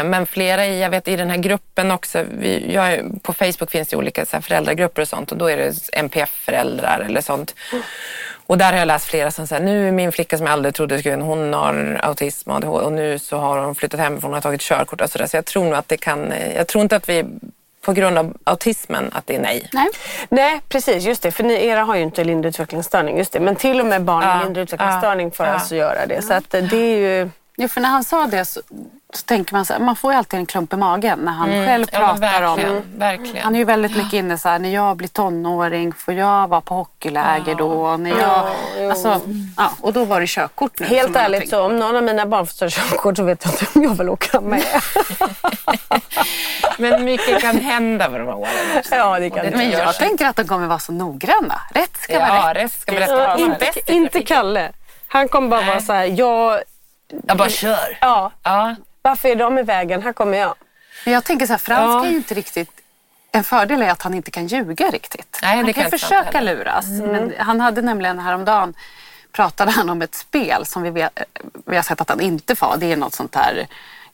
Men 0.06 0.26
flera 0.26 0.66
i, 0.66 0.82
jag 0.82 0.90
vet 0.90 1.08
i 1.08 1.16
den 1.16 1.30
här 1.30 1.38
gruppen 1.38 1.92
också, 1.92 2.24
vi, 2.32 2.74
jag, 2.74 3.00
på 3.24 3.34
Facebook 3.34 3.72
finns 3.72 3.88
det 3.88 3.98
olika 3.98 4.26
så 4.26 4.36
här, 4.36 4.42
föräldragrupper 4.42 5.02
och 5.02 5.08
sånt 5.08 5.32
och 5.32 5.38
då 5.38 5.50
är 5.50 5.58
det 5.58 5.74
NPF-föräldrar 5.94 7.00
eller 7.00 7.22
sånt. 7.22 7.56
Och 8.48 8.58
där 8.58 8.72
har 8.72 8.80
jag 8.80 8.88
läst 8.88 9.06
flera 9.06 9.32
som 9.32 9.48
säger, 9.48 9.64
nu 9.64 9.88
är 9.88 9.92
min 9.92 10.12
flicka 10.12 10.38
som 10.38 10.46
jag 10.46 10.54
aldrig 10.54 10.76
trodde 10.76 11.00
skulle, 11.00 11.16
hon 11.16 11.54
har 11.54 12.00
autism 12.04 12.50
och 12.50 12.56
ADHD 12.56 12.86
och 12.86 12.94
nu 12.94 13.20
så 13.20 13.38
har 13.38 13.58
hon 13.58 13.76
flyttat 13.76 14.00
hemifrån 14.00 14.32
och 14.32 14.36
har 14.36 14.42
tagit 14.42 14.62
körkort 14.62 15.02
och 15.02 15.10
sådär. 15.10 15.26
Så 15.26 15.38
jag 15.38 15.46
tror 15.46 15.64
nog 15.64 15.74
att 15.74 15.88
det 15.88 15.98
kan, 15.98 16.32
eh, 16.32 16.56
jag 16.56 16.68
tror 16.68 16.82
inte 16.82 16.96
att 16.96 17.10
vi 17.10 17.26
på 17.82 17.94
grund 17.94 18.18
av 18.18 18.38
autismen 18.44 19.10
att 19.14 19.28
det 19.28 19.36
är 19.36 19.40
nej. 19.40 19.70
Nej. 19.74 19.88
Nej, 20.30 20.62
precis. 20.70 21.04
Just 21.04 21.22
det. 21.22 21.32
För 21.32 21.44
ni, 21.44 21.66
era 21.66 21.84
har 21.84 21.96
ju 21.96 22.02
inte 22.02 22.24
lindrig 22.24 22.50
utvecklingsstörning. 22.50 23.18
Just 23.18 23.32
det. 23.32 23.40
Men 23.40 23.56
till 23.56 23.80
och 23.80 23.86
med 23.86 24.04
barn 24.04 24.20
med 24.20 24.38
Ja, 24.38 24.44
lindrig 24.44 24.64
utvecklingsstörning 24.64 25.32
får 25.32 25.46
ja, 25.46 25.52
alltså 25.52 25.76
göra 25.76 26.06
det. 26.06 26.22
Så 26.22 26.34
att 26.34 26.54
eh, 26.54 26.64
det 26.64 26.78
är 26.78 26.98
ju... 26.98 27.30
Jo, 27.62 27.68
för 27.68 27.82
när 27.82 27.90
han 27.90 28.04
sa 28.04 28.28
det 28.28 28.46
så, 28.46 28.62
så 29.14 29.24
tänker 29.26 29.54
man 29.54 29.66
så 29.66 29.74
här, 29.74 29.80
man 29.80 29.96
får 29.96 30.12
ju 30.12 30.18
alltid 30.18 30.40
en 30.40 30.46
klump 30.46 30.74
i 30.74 30.76
magen 30.76 31.20
när 31.20 31.32
han 31.32 31.50
själv 31.50 31.88
Ja, 31.92 32.00
men 32.00 32.20
pratar 32.20 32.42
verkligen, 32.42 32.76
om 32.78 32.84
verkligen. 33.00 33.44
Han 33.44 33.56
är 33.56 33.60
ju 33.60 33.66
väldigt 33.66 33.96
mycket 33.98 34.14
inne 34.14 34.38
så 34.38 34.50
här, 34.50 34.60
när 34.60 34.70
jag 34.70 34.98
blir 34.98 35.08
tonåring 35.08 35.94
får 35.94 36.14
jag 36.14 36.48
vara 36.48 36.62
på 36.62 36.74
hockeyläger 36.76 37.56
då? 37.56 37.98
När 37.98 38.10
jag, 38.20 38.50
alltså, 38.90 39.22
ja, 39.58 39.72
och 39.82 39.94
då 39.94 40.06
var 40.06 40.22
det 40.22 40.28
körkort 40.28 40.80
nu. 40.80 40.86
Helt 40.86 41.16
ärligt, 41.16 41.50
så 41.50 41.62
om 41.66 41.80
någon 41.80 41.96
av 41.96 42.04
mina 42.04 42.26
barn 42.26 42.48
får 42.48 42.54
ta 42.54 42.70
körkort 42.70 43.18
så 43.18 43.24
vet 43.24 43.46
jag 43.46 43.54
inte 43.54 43.66
om 43.76 43.84
jag 43.84 43.96
vill 43.98 44.10
åka 44.10 44.42
med. 44.42 44.64
Men 46.78 47.04
mycket 47.06 47.42
kan 47.42 47.58
hända 47.58 48.10
med 48.10 48.20
de 48.22 48.28
här 48.28 48.36
åren. 48.38 48.84
ja, 48.92 49.20
det 49.20 49.30
kan 49.30 49.46
det 49.46 49.52
det. 49.52 49.58
Men 49.58 49.72
jag 49.72 49.96
tänker 49.96 50.26
att 50.26 50.36
de 50.36 50.48
kommer 50.48 50.68
vara 50.68 50.80
så 50.80 50.92
noggranna. 50.92 51.62
Rätt 51.74 51.98
ska 51.98 52.20
vara 52.20 52.28
Ja, 52.30 52.54
rätt. 52.54 52.64
rätt 52.64 52.72
ska 52.82 52.92
vara 52.92 53.02
rätt. 53.04 53.10
Ja, 53.10 53.36
Ja, 53.40 53.46
inte, 53.46 53.92
inte. 53.94 54.22
Kalle. 54.24 54.72
Han 55.08 55.28
kommer 55.28 55.48
bara 55.48 55.66
vara 55.66 55.82
så 55.82 55.94
här, 55.94 56.06
jag... 56.06 56.60
Jag 57.28 57.38
bara 57.38 57.50
kör. 57.50 57.98
Ja, 58.02 58.32
Ja. 58.44 58.76
varför 59.02 59.30
är 59.30 59.36
de 59.36 59.58
i 59.58 59.64
vägen? 59.64 60.02
Här 60.02 60.14
kommer 60.14 60.38
jag. 60.38 60.56
Men 61.06 61.14
jag 61.14 61.24
tänker 61.24 61.46
så 61.46 61.54
här, 61.54 61.58
Frans 61.58 61.90
Ja. 61.94 62.02
kan 62.02 62.12
ju 62.12 62.18
inte 62.18 62.34
riktigt 62.34 62.72
en 63.32 63.44
fördel 63.44 63.82
är 63.82 63.90
att 63.92 64.02
han 64.02 64.14
inte 64.14 64.32
kan 64.32 64.48
ljuga 64.48 64.90
riktigt. 64.90 65.40
Nej, 65.42 65.52
det 65.52 65.56
han 65.58 65.66
kan 65.66 65.74
kan 65.74 65.84
inte 65.86 65.98
försöka 65.98 66.42
luras. 66.42 66.86
Men 66.88 67.34
han 67.38 67.62
hade 67.62 67.82
nämligen 67.82 68.20
häromdagen 68.20 68.74
pratade 69.32 69.72
han 69.72 69.90
om 69.90 70.02
ett 70.02 70.16
spel 70.16 70.66
som 70.66 70.82
vi, 70.82 70.90
vet, 70.90 71.20
vi 71.66 71.76
har 71.76 71.84
sett 71.84 72.02
att 72.02 72.10
han 72.10 72.20
inte 72.22 72.56
får. 72.56 72.76
Det 72.78 72.92
är 72.92 72.98
något 72.98 73.14
sånt 73.14 73.32
där 73.32 73.68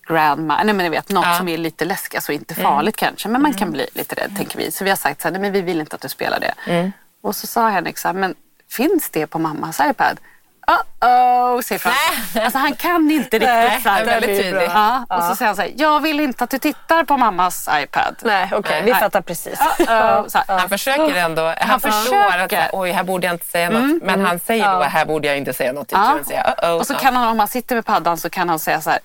grandma, 0.08 0.56
nej 0.56 0.66
men 0.66 0.78
ni 0.78 0.90
vet 0.90 1.10
något 1.10 1.24
Ja. 1.26 1.30
Mm. 1.30 1.38
som 1.38 1.48
är 1.48 1.58
lite 1.58 1.86
läskigt, 1.86 2.16
alltså 2.16 2.32
inte 2.32 2.56
farligt 2.56 2.96
kanske. 2.96 3.28
Men 3.30 3.42
man 3.42 3.54
kan 3.54 3.72
bli 3.72 3.88
lite 3.94 4.16
rädd 4.16 4.36
tänker 4.38 4.58
vi. 4.58 4.72
Så 4.72 4.84
vi 4.84 4.90
har 4.90 4.98
sagt 4.98 5.22
så 5.22 5.28
här, 5.28 5.32
nej 5.32 5.42
men 5.42 5.52
vi 5.52 5.62
vill 5.62 5.80
inte 5.80 5.96
att 5.96 6.02
du 6.02 6.10
spelar 6.10 6.40
det. 6.40 6.54
Mm. 6.72 6.92
Och 7.22 7.36
så 7.36 7.48
sa 7.48 7.70
Henrik 7.70 7.98
så 7.98 8.08
här, 8.08 8.14
men 8.16 8.36
finns 8.70 9.10
det 9.10 9.28
på 9.28 9.40
mammas 9.40 9.80
iPad? 9.80 10.20
Uh-oh, 10.68 11.62
säger 11.62 11.80
Frans. 11.80 12.46
Alltså 12.46 12.58
han 12.58 12.76
kan 12.76 13.12
inte 13.12 13.40
Nej, 13.40 13.66
riktigt. 13.66 13.84
så 13.84 13.90
här, 13.90 14.06
det 14.06 14.12
är 14.12 14.22
väldigt 14.22 14.44
tydligt. 14.44 14.72
Ja, 14.74 15.06
och 15.10 15.24
så 15.24 15.36
säger 15.36 15.48
han 15.48 15.56
så 15.56 15.62
här, 15.62 15.72
jag 15.78 16.00
vill 16.00 16.20
inte 16.20 16.44
att 16.44 16.50
du 16.50 16.60
tittar 16.60 17.04
på 17.04 17.18
mammas 17.18 17.70
iPad. 17.72 18.16
Nej, 18.22 18.50
okej, 18.54 18.82
vi 18.86 18.92
Nej. 18.92 19.00
fattar 19.00 19.22
precis. 19.22 19.60
Uh-oh, 19.60 20.28
så 20.28 20.38
här. 20.38 20.60
Han 20.60 20.70
försöker 20.70 21.16
ändå. 21.16 21.54
Han, 21.60 21.80
förstår 21.80 22.32
försöker. 22.32 22.62
att 22.62 22.70
oj, 22.74 22.92
här 22.92 23.04
borde 23.04 23.28
jag 23.28 23.34
inte 23.34 23.46
säga 23.46 23.70
något. 23.70 24.04
Men 24.04 24.26
han 24.26 24.40
säger 24.40 24.74
då, 24.74 24.84
här 24.84 25.06
borde 25.06 25.28
jag 25.28 25.38
inte 25.38 25.54
säga 25.54 25.74
något. 25.74 25.92
Uh-oh. 25.92 26.80
Och 26.80 26.88
så 26.88 26.94
kan 26.94 27.16
han, 27.16 27.28
om 27.28 27.40
han 27.40 27.48
sitter 27.48 27.76
med 27.76 27.86
paddan 27.86 28.18
så 28.18 28.30
kan 28.30 28.50
han 28.50 28.60
säga 28.60 28.82
så 28.82 28.90
här, 28.90 29.00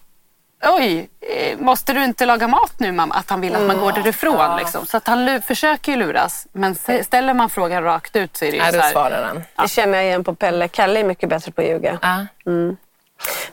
oj, 0.62 1.10
eh, 1.20 1.58
måste 1.58 1.92
du 1.92 2.04
inte 2.04 2.26
laga 2.26 2.48
mat 2.48 2.72
nu 2.78 2.92
mamma? 2.92 3.14
Att 3.14 3.30
han 3.30 3.40
vill 3.40 3.54
att 3.54 3.62
man 3.62 3.78
går 3.78 3.92
därifrån. 3.92 4.56
Liksom. 4.58 4.86
Så 4.86 4.96
att 4.96 5.06
han 5.06 5.42
försöker 5.42 5.92
ju 5.92 5.98
luras. 5.98 6.46
Men 6.52 6.74
se- 6.74 7.04
ställer 7.04 7.34
man 7.34 7.50
frågan 7.50 7.82
rakt 7.82 8.16
ut 8.16 8.36
så 8.36 8.44
är 8.44 8.50
det 8.50 8.56
ju 8.56 8.62
Nej, 8.62 8.72
så 8.72 8.78
här, 8.80 8.90
svarar 8.90 9.24
han. 9.24 9.42
Det 9.62 9.68
känner 9.68 9.98
jag 9.98 10.06
igen 10.06 10.24
på 10.24 10.34
Pelle. 10.34 10.68
Kalle 10.68 11.00
är 11.00 11.04
mycket 11.04 11.28
bättre 11.28 11.52
på 11.52 11.60
att 11.60 11.66
ljuga. 11.68 11.98
Ja. 12.02 12.26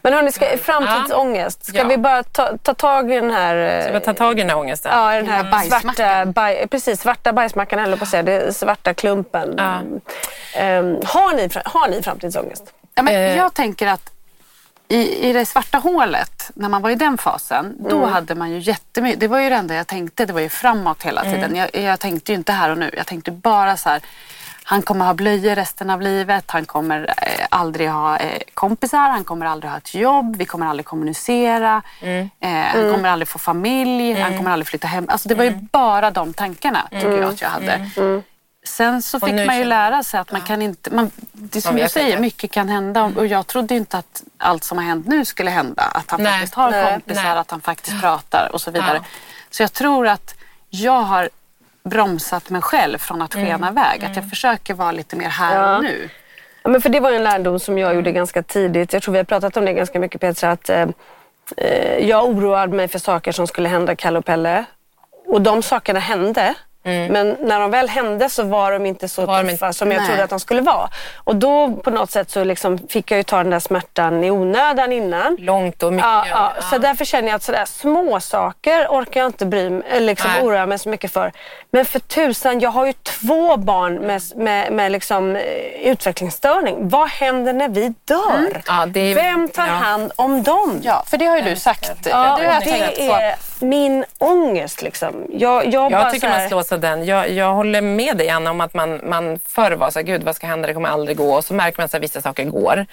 Men 0.01 0.13
hörni, 0.13 0.31
ska, 0.31 0.57
framtidsångest. 0.57 1.65
Ska 1.65 1.77
Ja. 1.77 1.83
vi 1.83 1.97
bara 1.97 2.23
ta, 2.23 2.57
ta 2.63 2.73
tag 2.73 3.11
i 3.11 3.15
den 3.15 3.31
här... 3.31 3.81
Ska 3.81 3.93
vi 3.93 3.99
ta 3.99 4.13
tag 4.13 4.39
i 4.39 4.41
den 4.41 4.49
här 4.49 4.57
ångesten? 4.57 4.91
Ja, 4.97 5.11
den 5.11 5.27
här 5.27 5.43
här 5.43 5.63
svarta, 5.63 6.25
baj, 6.25 6.67
precis, 6.67 7.01
svarta 7.01 7.33
bajsmackan, 7.33 7.79
jag 7.89 7.99
på 7.99 8.03
att 8.03 8.09
säga. 8.09 8.23
Det 8.23 8.55
svarta 8.57 8.93
klumpen. 8.93 9.55
Ja. 9.57 9.79
Ehm, 10.55 10.97
har, 11.05 11.33
ni, 11.35 11.49
har 11.65 11.87
ni 11.89 12.01
framtidsångest? 12.03 12.73
Ja, 12.95 13.03
men 13.03 13.13
Eh. 13.13 13.37
Jag 13.37 13.53
tänker 13.53 13.87
att 13.87 14.11
i, 14.89 15.29
i 15.29 15.33
det 15.33 15.45
svarta 15.45 15.77
hålet, 15.77 16.51
när 16.55 16.69
man 16.69 16.81
var 16.81 16.89
i 16.89 16.95
den 16.95 17.17
fasen, 17.17 17.75
då 17.79 18.05
hade 18.05 18.35
man 18.35 18.51
ju 18.51 18.59
jättemycket. 18.59 19.19
Det 19.19 19.27
var 19.27 19.39
ju 19.39 19.49
det 19.49 19.55
enda 19.55 19.75
jag 19.75 19.87
tänkte, 19.87 20.25
det 20.25 20.33
var 20.33 20.41
ju 20.41 20.49
framåt 20.49 21.03
hela 21.03 21.21
tiden. 21.23 21.55
Jag, 21.55 21.75
jag 21.83 21.99
tänkte 21.99 22.31
ju 22.31 22.37
inte 22.37 22.51
här 22.51 22.69
och 22.69 22.77
nu. 22.77 22.91
Jag 22.97 23.07
tänkte 23.07 23.31
bara 23.31 23.77
så 23.77 23.89
här, 23.89 24.01
han 24.63 24.81
kommer 24.81 25.05
ha 25.05 25.13
blöjor 25.13 25.55
resten 25.55 25.89
av 25.89 26.01
livet, 26.01 26.51
han 26.51 26.65
kommer 26.65 27.13
eh, 27.17 27.45
aldrig 27.49 27.89
ha 27.89 28.17
eh, 28.17 28.41
kompisar, 28.53 29.09
han 29.09 29.23
kommer 29.23 29.45
aldrig 29.45 29.71
ha 29.71 29.77
ett 29.77 29.95
jobb, 29.95 30.35
vi 30.35 30.45
kommer 30.45 30.65
aldrig 30.65 30.85
kommunicera, 30.85 31.81
eh, 32.39 32.49
han 32.49 32.93
kommer 32.93 33.09
aldrig 33.09 33.27
få 33.27 33.39
familj, 33.39 34.13
han 34.13 34.37
kommer 34.37 34.51
aldrig 34.51 34.67
flytta 34.67 34.87
hem. 34.87 35.05
Alltså 35.09 35.29
det 35.29 35.35
var 35.35 35.43
ju 35.43 35.51
bara 35.71 36.11
de 36.11 36.33
tankarna 36.33 36.87
tycker 36.91 37.17
jag 37.21 37.29
att 37.29 37.41
jag 37.41 37.49
hade. 37.49 37.89
Sen 38.67 39.01
så 39.01 39.19
fick 39.19 39.45
man 39.45 39.57
ju 39.57 39.63
lära 39.63 40.03
sig 40.03 40.19
att 40.19 40.31
man 40.31 40.41
kan 40.41 40.61
inte, 40.61 40.95
man, 40.95 41.11
det 41.31 41.59
är 41.59 41.61
som 41.61 41.75
du 41.75 41.89
säger, 41.89 42.19
mycket 42.19 42.51
kan 42.51 42.69
hända 42.69 43.03
och 43.03 43.25
jag 43.27 43.47
trodde 43.47 43.75
inte 43.75 43.97
att 43.97 44.23
allt 44.37 44.63
som 44.63 44.77
har 44.77 44.85
hänt 44.85 45.07
nu 45.07 45.25
skulle 45.25 45.51
hända. 45.51 45.81
Att 45.83 46.11
han 46.11 46.23
Nej. 46.23 46.31
faktiskt 46.31 46.53
har 46.55 46.71
Nej. 46.71 46.93
kompisar, 46.93 47.23
Nej. 47.23 47.31
att 47.37 47.51
han 47.51 47.61
faktiskt 47.61 48.01
pratar 48.01 48.49
och 48.53 48.61
så 48.61 48.71
vidare. 48.71 48.97
Ja. 48.97 49.03
Så 49.49 49.63
jag 49.63 49.73
tror 49.73 50.07
att 50.07 50.35
jag 50.69 51.01
har 51.01 51.29
bromsat 51.83 52.49
mig 52.49 52.61
själv 52.61 52.97
från 52.97 53.21
att 53.21 53.35
Mm. 53.35 53.45
skena 53.47 53.69
iväg. 53.69 54.05
Att 54.05 54.15
jag 54.15 54.29
försöker 54.29 54.73
vara 54.73 54.91
lite 54.91 55.15
mer 55.15 55.29
här 55.29 55.77
och 55.77 55.83
nu. 55.83 56.09
Ja, 56.63 56.69
men 56.69 56.81
för 56.81 56.89
det 56.89 56.99
var 56.99 57.11
en 57.11 57.23
lärdom 57.23 57.59
som 57.59 57.77
jag 57.77 57.95
gjorde 57.95 58.11
ganska 58.11 58.43
tidigt. 58.43 58.93
Jag 58.93 59.03
tror 59.03 59.11
vi 59.11 59.17
har 59.17 59.23
pratat 59.25 59.57
om 59.57 59.65
det 59.65 59.73
ganska 59.73 59.99
mycket 59.99 60.21
Petra. 60.21 60.51
Att, 60.51 60.69
eh, 60.69 60.87
eh, 61.57 62.07
jag 62.07 62.25
oroade 62.25 62.75
mig 62.75 62.87
för 62.87 62.99
saker 62.99 63.31
som 63.31 63.47
skulle 63.47 63.69
hända 63.69 63.95
Kalle 63.95 64.19
och 64.19 64.25
Pelle. 64.25 64.65
Och 65.27 65.41
de 65.41 65.63
sakerna 65.63 65.99
hände. 65.99 66.53
Men 66.87 67.37
när 67.41 67.59
de 67.59 67.71
väl 67.71 67.89
hände 67.89 68.29
så 68.29 68.43
var 68.43 68.71
de 68.71 68.85
inte 68.85 69.07
så 69.07 69.21
Mm. 69.21 69.33
Var 69.35 69.41
tuffa 69.51 69.65
inte- 69.67 69.77
som 69.77 69.91
jag 69.91 69.97
Nej. 69.99 70.07
trodde 70.07 70.23
att 70.23 70.29
de 70.29 70.39
skulle 70.39 70.61
vara. 70.61 70.89
Och 71.23 71.35
då 71.35 71.71
på 71.73 71.89
något 71.89 72.11
sätt 72.11 72.29
så 72.31 72.43
liksom 72.43 72.77
fick 72.89 73.11
jag 73.11 73.17
ju 73.17 73.23
ta 73.23 73.37
den 73.37 73.49
där 73.49 73.59
smärtan 73.59 74.23
i 74.23 74.31
onödan 74.31 74.91
innan. 74.93 75.35
Långt 75.39 75.83
och 75.83 75.93
mycket. 75.93 76.07
Ja, 76.09 76.25
ja. 76.29 76.53
Så 76.69 76.77
därför 76.77 77.05
känner 77.05 77.27
jag 77.27 77.35
att 77.35 77.43
sådär 77.43 77.65
små 77.65 78.19
saker 78.19 78.87
orkar 78.89 79.19
jag 79.21 79.27
inte 79.29 79.45
bry 79.45 79.69
mig, 79.69 79.99
liksom 79.99 80.31
Nej. 80.31 80.43
oroa 80.43 80.65
mig 80.65 80.79
så 80.79 80.89
mycket 80.89 81.11
för. 81.11 81.31
Men 81.71 81.85
för 81.85 81.99
tusan, 81.99 82.59
jag 82.59 82.69
har 82.69 82.85
ju 82.85 82.93
två 82.93 83.57
barn 83.57 83.95
med, 83.95 84.21
med, 84.35 84.71
med 84.73 84.91
liksom, 84.91 85.35
eh, 85.35 85.41
utvecklingsstörning. 85.83 86.75
Vad 86.89 87.09
händer 87.09 87.53
när 87.53 87.69
vi 87.69 87.93
dör? 88.05 88.35
Mm. 88.37 88.61
Ja, 88.67 88.85
det 88.85 88.99
är- 88.99 89.15
Vem 89.15 89.47
tar 89.49 89.67
ja. 89.67 89.73
hand 89.73 90.11
om 90.15 90.43
dem? 90.43 90.79
Ja, 90.83 91.03
för 91.07 91.17
det 91.17 91.25
har 91.25 91.37
ju 91.37 91.41
du 91.43 91.55
sagt. 91.55 91.91
Ja, 92.09 92.37
det 92.39 92.45
det 92.65 92.71
tänkt 92.71 92.97
på. 92.97 93.03
är 93.15 93.35
min 93.59 94.05
ångest. 94.17 94.81
Liksom. 94.81 95.25
Jag, 95.29 95.65
jag, 95.73 95.91
bara 95.91 96.01
Jag 96.03 96.13
tycker 96.13 96.27
så 96.27 96.33
här- 96.33 96.39
man 96.39 96.49
slås 96.49 96.71
den. 96.77 97.05
Jag, 97.05 97.29
jag 97.29 97.53
håller 97.53 97.81
med 97.81 98.17
dig 98.17 98.29
Anna 98.29 98.51
om 98.51 98.61
att 98.61 98.73
man, 98.73 98.99
man 99.03 99.39
förr 99.45 99.71
var 99.71 99.91
så 99.91 99.99
här, 99.99 100.05
gud 100.05 100.23
vad 100.23 100.35
ska 100.35 100.47
hända, 100.47 100.67
det 100.67 100.73
kommer 100.73 100.89
aldrig 100.89 101.17
gå. 101.17 101.33
Och 101.35 101.45
så 101.45 101.53
märker 101.53 101.79
man 101.79 101.85
att 101.85 102.03
vissa 102.03 102.21
saker 102.21 102.45
går 102.45 102.85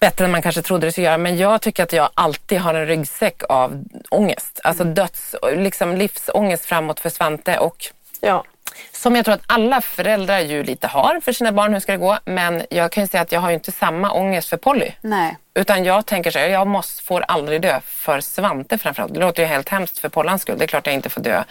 bättre 0.00 0.24
än 0.24 0.30
man 0.30 0.42
kanske 0.42 0.62
trodde 0.62 0.86
det 0.86 0.92
skulle 0.92 1.06
göra. 1.06 1.18
Men 1.18 1.36
jag 1.36 1.62
tycker 1.62 1.82
att 1.82 1.92
jag 1.92 2.08
alltid 2.14 2.58
har 2.58 2.74
en 2.74 2.86
ryggsäck 2.86 3.42
av 3.48 3.84
ångest. 4.10 4.60
Alltså 4.64 4.84
döds, 4.84 5.34
liksom 5.56 5.96
livsångest 5.96 6.64
framåt 6.64 7.00
för 7.00 7.10
Svante. 7.10 7.58
Och 7.58 7.76
Ja. 8.20 8.44
som 8.92 9.16
jag 9.16 9.24
tror 9.24 9.34
att 9.34 9.42
alla 9.46 9.80
föräldrar 9.80 10.38
ju 10.40 10.62
lite 10.64 10.86
har 10.86 11.20
för 11.20 11.32
sina 11.32 11.52
barn, 11.52 11.72
hur 11.72 11.80
ska 11.80 11.92
det 11.92 11.98
gå? 11.98 12.18
Men 12.24 12.62
jag 12.70 12.92
kan 12.92 13.02
ju 13.04 13.08
säga 13.08 13.20
att 13.22 13.32
jag 13.32 13.40
har 13.40 13.48
ju 13.50 13.54
inte 13.54 13.72
samma 13.72 14.12
ångest 14.12 14.48
för 14.48 14.56
Polly. 14.56 14.90
Nej. 15.00 15.36
Utan 15.54 15.84
jag 15.84 16.06
tänker 16.06 16.30
så 16.30 16.38
här, 16.38 16.46
jag 16.48 16.66
måste, 16.66 17.02
får 17.02 17.24
aldrig 17.28 17.60
dö 17.62 17.80
för 17.86 18.20
Svante 18.20 18.78
framförallt. 18.78 19.14
Det 19.14 19.20
låter 19.20 19.42
ju 19.42 19.48
helt 19.48 19.68
hemskt 19.68 19.98
för 19.98 20.08
Pollans 20.08 20.42
skull. 20.42 20.58
Det 20.58 20.64
är 20.64 20.66
klart 20.66 20.86
jag 20.86 20.94
inte 20.94 21.08
får 21.10 21.20
dö 21.20 21.44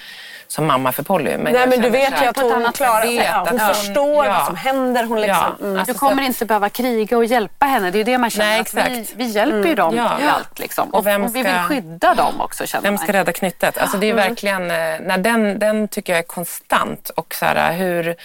som 0.47 0.65
mamma 0.67 0.91
för 0.91 1.03
Polly. 1.03 1.37
Men 1.37 1.53
Nej, 1.53 1.67
men 1.67 1.81
du 1.81 1.89
vet 1.89 2.21
ju 2.21 2.25
att 2.25 2.37
hon 2.37 2.71
klarar 2.73 3.01
sig. 3.01 3.17
Hon 3.33 3.41
att 3.47 3.49
hon- 3.49 3.59
förstår 3.75 4.25
ja. 4.25 4.31
vad 4.33 4.45
som 4.45 4.55
händer. 4.55 5.03
Hon 5.03 5.21
liksom, 5.21 5.55
Ja, 5.59 5.65
mm. 5.65 5.79
alltså 5.79 5.93
Du 5.93 5.99
kommer 5.99 6.15
så- 6.23 6.27
inte 6.27 6.45
behöva 6.45 6.69
kriga 6.69 7.17
och 7.17 7.25
hjälpa 7.25 7.65
henne. 7.65 7.91
Det 7.91 7.95
är 7.95 7.99
ju 7.99 8.03
det 8.03 8.17
man 8.17 8.29
känner. 8.29 8.45
Nej, 8.45 8.59
att 8.59 8.73
vi, 8.73 8.79
exakt. 9.01 9.13
vi 9.17 9.25
hjälper 9.25 9.69
ju 9.69 9.75
dem 9.75 9.95
Ja. 9.95 10.19
i 10.21 10.27
allt. 10.27 10.59
Liksom. 10.59 10.89
Och, 10.89 10.99
Och 10.99 11.07
vem 11.07 11.23
och 11.23 11.35
vi 11.35 11.43
vill 11.43 11.51
ska- 11.51 11.63
skydda 11.63 12.13
dem 12.15 12.41
också 12.41 12.65
känner 12.65 12.83
Vem 12.83 12.93
man. 12.93 13.03
ska 13.03 13.13
rädda 13.13 13.31
knyttet? 13.31 13.77
Alltså 13.77 13.97
det 13.97 14.09
är 14.09 14.13
verkligen, 14.13 14.71
eh, 14.71 14.77
när 15.01 15.17
den, 15.17 15.59
den 15.59 15.87
tycker 15.87 16.13
jag 16.13 16.19
är 16.19 16.23
konstant. 16.23 17.09
Och, 17.09 17.33
så 17.35 17.45
här, 17.45 17.73
hur, 17.73 18.15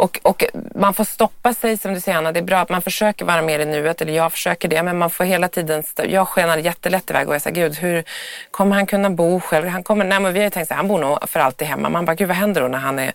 och, 0.00 0.20
och 0.22 0.44
man 0.74 0.94
får 0.94 1.04
stoppa 1.04 1.54
sig 1.54 1.78
som 1.78 1.94
du 1.94 2.00
säger 2.00 2.18
Anna, 2.18 2.32
det 2.32 2.40
är 2.40 2.44
bra 2.44 2.58
att 2.58 2.68
man 2.68 2.82
försöker 2.82 3.24
vara 3.24 3.42
mer 3.42 3.58
i 3.58 3.64
nuet, 3.64 4.02
eller 4.02 4.12
jag 4.12 4.32
försöker 4.32 4.68
det, 4.68 4.82
men 4.82 4.98
man 4.98 5.10
får 5.10 5.24
hela 5.24 5.48
tiden, 5.48 5.82
jag 6.08 6.28
skenar 6.28 6.58
jättelätt 6.58 7.10
iväg 7.10 7.28
och 7.28 7.34
jag 7.34 7.42
säger 7.42 7.56
gud, 7.56 7.78
hur 7.78 8.04
kommer 8.50 8.76
han 8.76 8.86
kunna 8.86 9.10
bo 9.10 9.40
själv? 9.40 9.68
Han 9.68 9.82
kommer, 9.82 10.04
nej 10.04 10.20
men 10.20 10.32
vi 10.32 10.38
har 10.38 10.44
ju 10.44 10.50
tänkt 10.50 10.68
så 10.68 10.74
här, 10.74 10.76
han 10.76 10.88
bor 10.88 10.98
nog 10.98 11.28
för 11.28 11.40
alltid 11.40 11.68
hemma. 11.68 11.88
Man 11.88 12.04
bara, 12.04 12.14
gud 12.14 12.28
vad 12.28 12.36
händer 12.36 12.60
då 12.60 12.68
när 12.68 12.78
han 12.78 12.98
är 12.98 13.12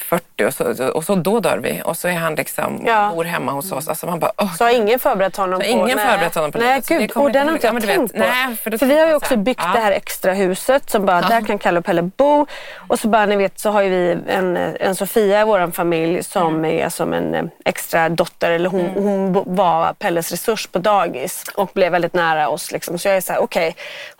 40 0.00 0.44
och 0.46 0.54
så, 0.54 0.88
och 0.92 1.04
så 1.04 1.14
då 1.14 1.40
dör 1.40 1.58
vi. 1.58 1.82
Och 1.84 1.96
så 1.96 2.08
är 2.08 2.12
han 2.12 2.34
liksom, 2.34 2.82
Ja. 2.86 3.10
bor 3.14 3.24
hemma 3.24 3.52
hos 3.52 3.72
oss. 3.72 3.88
Alltså 3.88 4.06
man 4.06 4.18
bara, 4.18 4.32
Så 4.58 4.64
har 4.64 4.70
ingen 4.70 4.98
förberett 4.98 5.36
honom 5.36 5.60
Så 5.60 5.64
på 5.66 5.70
ingen 5.72 5.96
nej. 5.96 6.06
förberett 6.06 6.34
honom 6.34 6.52
på 6.52 6.58
Nej, 6.58 6.66
livet, 6.88 6.88
gud. 6.88 7.22
Och 7.24 7.32
den 7.32 7.46
har 7.48 7.54
inte 7.54 7.66
ja, 7.66 7.72
jag 7.72 7.82
du 7.82 7.86
vet, 7.86 7.96
tänkt 7.96 8.12
på. 8.12 8.18
nej, 8.18 8.56
för 8.56 8.78
för 8.78 8.86
vi 8.86 8.98
har 9.00 9.06
ju 9.06 9.14
också 9.14 9.36
byggt 9.36 9.60
ja. 9.64 9.72
det 9.74 9.80
här 9.80 9.92
extra 9.92 10.32
huset 10.32 10.90
som 10.90 11.06
bara, 11.06 11.20
där 11.20 11.40
kan 11.46 11.58
Kalle 11.58 11.78
och 11.78 11.84
Pelle 11.84 12.02
bo. 12.02 12.46
Och 12.88 12.98
så 12.98 13.08
bara, 13.08 13.26
ni 13.26 13.36
vet, 13.36 13.58
så 13.60 13.70
har 13.70 13.82
ju 13.82 13.88
vi 13.90 14.18
en, 14.32 14.56
en 14.56 14.94
Sofia 14.96 15.40
i 15.40 15.44
vår 15.44 15.70
familj 15.70 16.22
som 16.24 16.54
Mm. 16.54 16.64
är 16.84 16.88
som 16.88 17.12
en 17.12 17.34
eh, 17.34 17.44
extra 17.64 18.08
dotter. 18.08 18.50
Eller 18.50 18.70
hon, 18.70 18.86
hon 18.94 19.32
bo- 19.32 19.44
var 19.46 19.92
Pelles 19.92 20.30
resurs 20.30 20.66
på 20.66 20.78
dagis 20.78 21.44
och 21.54 21.70
blev 21.74 21.92
väldigt 21.92 22.14
nära 22.14 22.48
oss. 22.48 22.72
Liksom. 22.72 22.98
Så 22.98 23.08
jag 23.08 23.16
är 23.16 23.20
så 23.20 23.32
här, 23.32 23.42
okej, 23.42 23.76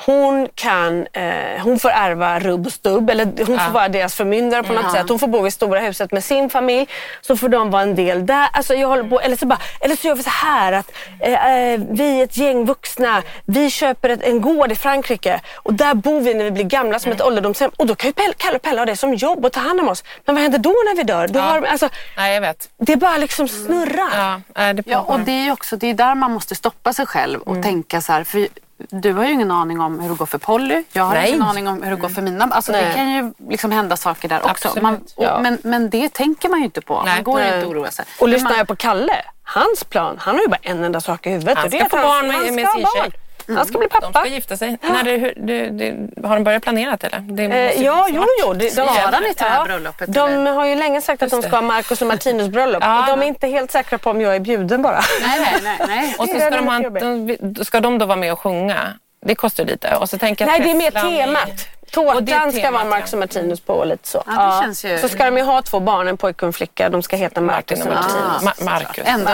hon 0.07 0.49
kan, 0.55 1.07
eh, 1.13 1.63
hon 1.63 1.79
får 1.79 1.91
ärva 1.91 2.39
rubb 2.41 2.67
och 2.67 2.73
stubb. 2.73 3.11
Eller 3.11 3.25
hon 3.47 3.59
får 3.59 3.71
vara 3.73 3.89
deras 3.89 4.15
förmyndare 4.15 4.63
på 4.63 4.73
något 4.73 4.93
sätt. 4.93 5.09
Hon 5.09 5.19
får 5.19 5.27
bo 5.27 5.44
i 5.47 5.51
stora 5.51 5.81
huset 5.81 6.13
med 6.13 6.25
sin 6.25 6.51
familj. 6.51 6.87
Så 7.21 7.37
får 7.37 7.49
de 7.49 7.71
vara 7.71 7.83
en 7.83 7.95
del 7.95 8.27
där. 8.27 8.49
Alltså, 8.53 8.75
jag 8.75 8.89
håller 8.89 9.05
på, 9.05 9.21
eller, 9.21 9.37
så 9.37 9.47
bara, 9.47 9.59
eller 9.81 9.97
så 9.97 10.07
gör 10.09 10.15
vi 10.15 10.23
så 10.23 10.31
här 10.31 10.73
att 10.73 10.93
eh, 11.21 11.33
eh, 11.73 11.81
vi 11.91 12.21
är 12.21 12.25
ett 12.25 12.37
gäng 12.37 12.65
vuxna. 12.65 13.23
Vi 13.47 13.71
köper 13.71 14.09
ett, 14.09 14.23
en 14.23 14.41
gård 14.41 14.73
i 14.73 14.75
Frankrike 14.75 15.41
och 15.57 15.75
där 15.75 15.95
bor 15.95 16.21
vi 16.21 16.35
när 16.35 16.45
vi 16.45 16.51
blir 16.51 16.65
gamla 16.65 16.99
som 16.99 17.13
ett 17.13 17.23
ålderdomshem. 17.23 17.71
Och 17.77 17.87
då 17.87 17.95
kan 17.95 18.09
ju 18.09 18.13
Pelle, 18.13 18.35
Kalle 18.37 18.57
och 18.57 18.63
Pelle 18.63 18.81
ha 18.81 18.87
det 18.87 18.97
som 18.97 19.15
jobb 19.15 19.45
och 19.45 19.53
ta 19.53 19.61
hand 19.61 19.81
om 19.81 19.89
oss. 19.89 20.05
Men 20.25 20.35
vad 20.35 20.43
händer 20.43 20.59
då 20.59 20.71
när 20.71 20.97
vi 20.97 21.03
dör? 21.03 21.29
Då 21.29 21.39
Ja. 21.39 21.43
har, 21.45 21.63
alltså, 21.63 21.89
Nej, 22.17 22.35
jag 22.35 22.41
vet. 22.41 22.69
det 22.79 22.97
bara 22.97 23.17
liksom 23.17 23.49
snurrar. 23.49 24.11
Ja, 24.19 24.41
nej, 24.57 24.75
det 24.75 24.83
Ja, 24.87 25.01
och 25.01 25.21
det 25.21 25.33
är 25.33 25.45
ju 25.45 25.53
också 25.53 25.77
det 25.77 25.91
är 25.91 25.95
där 25.95 26.15
man 26.15 26.31
måste 26.33 26.55
stoppa 26.55 26.93
sig 26.93 27.07
själv 27.07 27.41
och 27.41 27.63
tänka 27.63 28.01
så 28.01 28.13
här. 28.13 28.25
För 28.25 28.49
du 28.91 29.13
har 29.13 29.25
ju 29.25 29.33
ingen 29.33 29.51
aning 29.51 29.81
om 29.81 30.01
hur 30.01 30.09
det 30.11 30.15
går 30.17 30.27
för 30.27 30.39
Polly. 30.39 30.85
Jag 30.93 31.05
har 31.05 31.15
Nej. 31.15 31.29
ingen 31.29 31.43
aning 31.43 31.69
om 31.69 31.83
hur 31.83 31.91
det 31.91 31.97
går 31.97 32.09
för 32.09 32.23
mina. 32.23 32.45
Alltså, 32.45 32.73
det 32.73 32.93
kan 32.95 33.11
ju 33.13 33.33
liksom 33.49 33.73
hända 33.73 33.97
saker 33.97 34.29
där 34.29 34.37
också. 34.39 34.51
Absolut, 34.69 34.83
Man, 34.83 34.95
och, 34.95 35.25
ja. 35.25 35.39
men, 35.43 35.59
men 35.63 35.91
det 35.91 36.13
tänker 36.13 36.49
man 36.49 36.59
ju 36.59 36.65
inte 36.65 36.81
på. 36.81 37.03
Nej. 37.05 37.15
Man 37.15 37.25
går 37.25 37.35
Nej. 37.39 37.47
inte 37.55 37.59
att 37.59 37.73
oroa 37.73 37.91
sig. 37.91 38.05
Och 38.21 38.29
lyssnar 38.29 38.51
man, 38.51 38.59
jag 38.59 38.69
på 38.69 38.77
Kalle, 38.77 39.17
hans 39.43 39.85
plan, 39.85 40.17
han 40.19 40.35
har 40.35 40.43
ju 40.43 40.49
bara 40.49 40.59
en 40.63 40.85
enda 40.85 41.01
sak 41.01 41.27
i 41.27 41.31
huvudet. 41.31 41.57
Han 41.57 41.65
och 41.65 41.71
det 41.71 41.77
ska 41.77 41.97
är 41.97 42.01
att 42.01 42.03
få 42.05 42.09
barn 42.09 42.29
med- 42.29 42.53
med 42.55 42.69
ska 42.69 42.77
sin 42.79 42.87
tjej. 43.03 43.13
Barn. 43.47 43.57
Han 43.57 43.67
ska 43.67 43.79
bli 43.79 43.89
De 43.93 44.01
pappa. 44.01 44.21
ska 44.21 44.29
gifta 44.29 44.57
sig. 44.57 44.79
När 44.83 45.03
det, 45.05 45.11
hur, 45.11 45.35
det, 45.37 45.67
det, 45.71 45.95
har 46.29 46.35
de 46.35 46.45
börjat 46.45 46.63
planera 46.63 46.97
det 47.01 47.07
eller? 47.07 47.19
Det 47.21 47.45
Eh, 47.45 47.83
ja, 47.83 47.93
vara 47.99 48.11
jo, 48.11 48.25
jo. 48.41 48.53
De, 48.53 48.65
de, 48.65 48.71
Ska 48.71 49.21
ni 49.21 49.35
till 49.35 49.35
det 49.39 49.45
här 49.45 49.65
bröllopet, 49.65 50.13
De 50.15 50.31
eller? 50.33 50.53
har 50.53 50.67
ju 50.67 50.75
länge 50.75 51.01
sagt 51.01 51.23
att 51.23 51.31
de 51.31 51.43
ska 51.43 51.51
ha 51.51 51.63
Marcus 51.63 52.01
och 52.03 52.09
Martinus 52.09 52.49
bröllop. 52.49 52.83
Ja. 52.83 53.01
Och 53.01 53.07
de 53.19 53.23
är 53.23 53.27
inte 53.27 53.47
helt 53.47 53.71
säkra 53.71 53.99
på 53.99 54.11
om 54.11 54.21
jag 54.21 54.35
är 54.37 54.41
bjuden 54.41 54.83
bara. 54.83 55.01
Nej, 55.21 55.41
nej, 55.41 55.61
nej. 55.63 55.77
nej. 55.89 56.15
Och 56.19 56.29
så 56.29 56.35
Det 56.35 56.43
är 56.43 56.51
ska 56.51 56.61
de, 56.61 56.67
ha, 56.69 56.91
väldigt 56.91 57.55
de, 57.55 57.65
ska 57.65 57.81
de 57.81 57.99
då 57.99 58.07
vara 58.07 58.17
med 58.19 58.33
och 58.33 58.39
sjunga. 58.41 58.95
Det 59.27 59.35
kostar 59.35 59.65
lite. 59.65 59.97
Och 59.97 60.11
så 60.11 60.19
tänker 60.19 60.47
jag 60.47 60.53
Nej, 60.53 60.61
det 60.61 60.71
är 60.71 60.75
mer 60.75 60.91
temat. 60.91 61.69
Och 62.01 62.23
det 62.23 62.33
är 62.33 62.37
Tårtan 62.39 62.53
ska 62.53 62.71
vara 62.71 62.85
Marcus 62.85 63.13
ja. 63.13 63.17
och 63.17 63.21
Martinus 63.21 63.61
på 63.61 63.75
och 63.75 63.87
lite 63.87 64.09
så. 64.09 64.23
Ja, 64.27 64.33
det 64.57 64.63
känns 64.67 64.85
ju- 64.85 64.99
Så 64.99 65.09
ska 65.09 65.25
de 65.25 65.37
ju 65.37 65.43
ha 65.43 65.63
två 65.63 65.81
barn, 65.81 66.09
en 66.09 66.17
pojke 66.17 66.45
och 66.45 66.47
en 66.49 66.53
flicka. 66.53 66.89
De 66.89 67.03
ska 67.03 67.17
heta 67.17 67.41
Marcus 67.41 67.81
och 67.81 67.87
Martinus. 67.87 68.43
Martinus. 68.43 68.59
Ma- 68.61 68.65
Marcus. 68.65 69.05
Ändå 69.07 69.31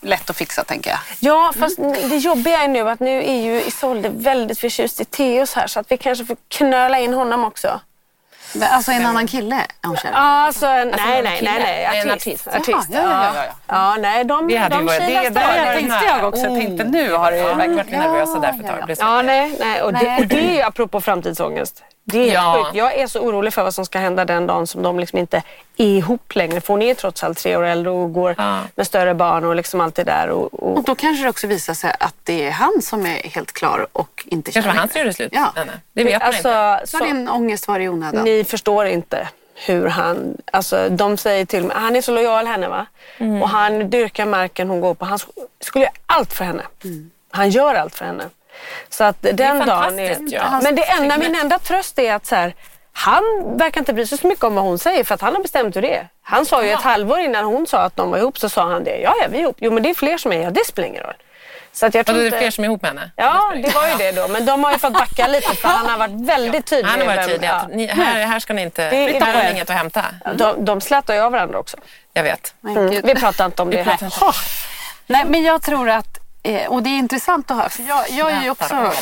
lätt 0.00 0.30
att 0.30 0.36
fixa 0.36 0.64
tänker 0.64 0.90
jag. 0.90 0.98
Ja, 1.18 1.52
fast 1.58 1.76
det 2.10 2.16
jobbiga 2.16 2.58
är 2.62 2.68
nu 2.68 2.88
att 2.90 3.00
nu 3.00 3.24
är 3.24 3.40
ju 3.42 3.62
Isolde 3.62 4.08
väldigt 4.08 4.60
förtjust 4.60 5.00
i 5.00 5.04
Theos 5.04 5.54
här 5.54 5.66
så 5.66 5.80
att 5.80 5.90
vi 5.92 5.96
kanske 5.96 6.24
får 6.24 6.36
knöla 6.48 6.98
in 6.98 7.14
honom 7.14 7.44
också. 7.44 7.80
Alltså 8.70 8.92
en 8.92 9.06
annan 9.06 9.26
kille 9.26 9.56
är 9.56 9.86
hon 9.88 9.96
kär 9.96 10.08
i. 10.08 10.12
Ja, 10.12 10.18
alltså, 10.20 10.66
nej, 10.66 10.86
nej, 10.96 11.22
nej, 11.42 11.42
nej, 11.42 12.00
En 12.00 12.10
artist. 12.10 12.48
artist. 12.48 12.68
Jaha, 12.90 13.02
ja, 13.02 13.30
ja, 13.34 13.44
ja, 13.44 13.52
ja, 13.66 13.96
nej, 14.00 14.24
de, 14.24 14.48
Det 14.48 14.56
hade 14.56 14.74
de 14.76 14.86
varit- 14.86 15.00
det- 15.00 15.30
varit 15.30 15.78
tänkte 15.78 16.06
jag 16.06 16.24
också. 16.28 16.42
Jag 16.42 16.54
tänkte 16.60 16.84
nu 16.84 17.12
har 17.12 17.30
det 17.30 17.36
Ja, 17.38 17.46
verkligen 17.54 17.76
varit 17.76 17.92
Ja, 17.92 17.98
nervösa 18.00 18.38
där 18.38 18.52
för 18.52 18.58
ett 18.60 18.66
ja, 18.66 18.80
tag. 18.80 18.90
ja. 18.90 19.16
Ja, 19.16 19.22
nej, 19.22 19.56
nej. 19.60 19.82
Och, 19.82 19.92
det, 19.92 20.16
och 20.20 20.26
det 20.26 20.60
är 20.60 20.66
apropå 20.66 21.00
framtidsångest. 21.00 21.82
Det 22.12 22.30
är 22.30 22.34
Ja. 22.34 22.62
sjukt. 22.64 22.76
Jag 22.76 22.94
är 22.94 23.06
så 23.06 23.20
orolig 23.20 23.52
för 23.54 23.62
vad 23.62 23.74
som 23.74 23.84
ska 23.86 23.98
hända 23.98 24.24
den 24.24 24.46
dagen 24.46 24.66
som 24.66 24.82
de 24.82 24.98
liksom 25.00 25.18
inte 25.18 25.42
är 25.76 25.86
ihop 25.86 26.34
längre. 26.34 26.60
För 26.60 26.74
hon 26.74 26.82
är 26.82 26.94
trots 26.94 27.22
allt 27.24 27.38
tre 27.38 27.56
år 27.56 27.62
äldre 27.64 27.90
och 27.90 28.12
går 28.12 28.34
Ja. 28.38 28.60
med 28.74 28.86
större 28.86 29.14
barn 29.14 29.44
och 29.44 29.56
liksom 29.56 29.80
allt 29.80 29.94
det 29.94 30.04
där. 30.04 30.28
Och, 30.28 30.54
och, 30.54 30.76
Och 30.76 30.84
då 30.84 30.94
kanske 30.94 31.22
det 31.24 31.30
också 31.30 31.46
visar 31.46 31.74
sig 31.74 31.94
att 32.00 32.14
det 32.24 32.46
är 32.46 32.50
han 32.50 32.82
som 32.82 33.06
är 33.06 33.22
helt 33.28 33.52
klar 33.52 33.86
och 33.92 34.24
inte 34.26 34.52
kanske 34.52 34.70
var 34.70 34.78
han 34.78 34.88
som 34.88 34.98
gjorde 35.00 35.12
slut. 35.12 35.30
Ja. 35.32 35.52
Nej, 35.56 35.64
nej. 35.66 35.74
Det 35.92 36.04
vet 36.04 36.22
man 36.22 36.34
inte. 36.34 36.58
alltså, 36.58 36.90
Så 36.90 36.98
så, 36.98 37.04
din 37.04 37.28
ångest 37.28 37.68
var 37.68 37.80
i 37.80 37.88
onödan. 37.88 38.24
ni 38.24 38.44
förstår 38.44 38.86
inte 38.86 39.28
hur 39.66 39.86
han, 39.88 40.36
alltså 40.52 40.88
de 40.88 41.16
säger 41.16 41.44
till 41.44 41.64
mig, 41.64 41.76
han 41.80 41.96
är 41.96 42.00
så 42.00 42.12
lojal 42.12 42.46
henne 42.46 42.68
va. 42.68 42.86
Mm. 43.18 43.42
Och 43.42 43.48
han 43.48 43.90
dyrkar 43.90 44.26
marken 44.26 44.68
hon 44.70 44.80
går 44.80 44.94
på. 44.94 45.04
Han 45.04 45.18
sk- 45.18 45.28
skulle 45.60 45.84
göra 45.84 45.94
allt 46.06 46.32
för 46.32 46.44
henne. 46.44 46.62
Han 47.30 47.50
gör 47.50 47.74
allt 47.74 47.94
för 47.94 48.04
henne. 48.04 48.24
Så 48.88 49.04
att 49.04 49.16
den 49.22 49.36
dagen 49.36 49.58
är... 49.98 50.08
fantastiskt, 50.08 50.32
ja. 50.32 50.60
Men 50.62 50.74
det 50.74 50.82
enda, 50.82 51.18
min 51.18 51.34
enda 51.34 51.58
tröst 51.58 51.98
är 51.98 52.14
att 52.14 52.26
så 52.26 52.34
här, 52.34 52.54
han 52.92 53.22
verkar 53.56 53.80
inte 53.80 53.92
bry 53.92 54.06
sig 54.06 54.18
så 54.18 54.26
mycket 54.26 54.44
om 54.44 54.54
vad 54.54 54.64
hon 54.64 54.78
säger 54.78 55.04
för 55.04 55.14
att 55.14 55.20
han 55.20 55.34
har 55.34 55.42
bestämt 55.42 55.76
hur 55.76 55.82
det 55.82 55.96
är. 55.96 56.08
Han 56.22 56.46
sa 56.46 56.64
ju 56.64 56.70
ett 56.70 56.82
halvår 56.82 57.18
innan 57.18 57.44
hon 57.44 57.66
sa 57.66 57.78
att 57.78 57.96
de 57.96 58.10
var 58.10 58.18
ihop 58.18 58.38
så 58.38 58.48
sa 58.48 58.68
han 58.68 58.84
det. 58.84 58.96
Ja, 58.96 59.14
ja, 59.22 59.26
vi 59.30 59.38
är 59.38 59.42
ihop. 59.42 59.56
Jo, 59.60 59.72
men 59.72 59.82
det 59.82 59.90
är 59.90 59.94
fler 59.94 60.18
som 60.18 60.32
är. 60.32 60.42
Ja, 60.42 60.50
det 60.50 60.66
spelar 60.66 60.88
ingen 60.88 61.02
roll. 61.02 61.14
Så 61.72 61.86
att 61.86 61.94
jag 61.94 62.06
tror 62.06 62.18
det 62.18 62.26
är 62.26 62.30
fler 62.30 62.50
som 62.50 62.64
är 62.64 62.68
ihop 62.68 62.82
med 62.82 62.90
henne. 62.90 63.10
Ja, 63.16 63.52
det 63.54 63.74
var 63.74 63.88
ju 63.88 63.94
det 63.94 64.12
då. 64.12 64.28
Men 64.28 64.46
de 64.46 64.64
har 64.64 64.72
ju 64.72 64.78
fått 64.78 64.92
backa 64.92 65.26
lite 65.28 65.56
för 65.56 65.68
han 65.68 65.86
har 65.86 65.98
varit 65.98 66.28
väldigt 66.28 66.66
tydlig. 66.66 66.90
Han 66.90 67.00
har 67.00 67.06
varit 67.06 67.28
tydlig 67.28 67.48
att 67.48 67.66
ja. 67.70 67.76
ni, 67.76 67.86
här, 67.86 68.26
här 68.26 68.40
ska 68.40 68.52
ni 68.52 68.62
inte... 68.62 68.90
Det 68.90 69.16
är- 69.16 69.20
här 69.20 69.34
har 69.34 69.44
ni 69.44 69.50
inget 69.50 69.70
att 69.70 69.76
hämta. 69.76 70.04
De, 70.34 70.64
de 70.64 70.80
slätar 70.80 71.14
ju 71.14 71.20
av 71.20 71.32
varandra 71.32 71.58
också. 71.58 71.76
Jag 72.12 72.22
vet. 72.22 72.54
Mm. 72.64 73.00
Vi 73.04 73.14
pratar 73.14 73.46
inte 73.46 73.62
om 73.62 73.70
det 73.70 73.82
här. 73.82 73.98
Nej, 75.06 75.24
men 75.28 75.42
jag 75.42 75.62
tror 75.62 75.90
att, 75.90 76.18
eh, 76.42 76.66
och 76.70 76.82
det 76.82 76.90
är 76.90 76.98
intressant 76.98 77.50
att 77.50 77.56
höra, 77.56 77.68
för 77.68 77.82
jag, 77.82 78.10
jag 78.10 78.30
är 78.32 78.42
ju 78.42 78.50
också, 78.50 78.74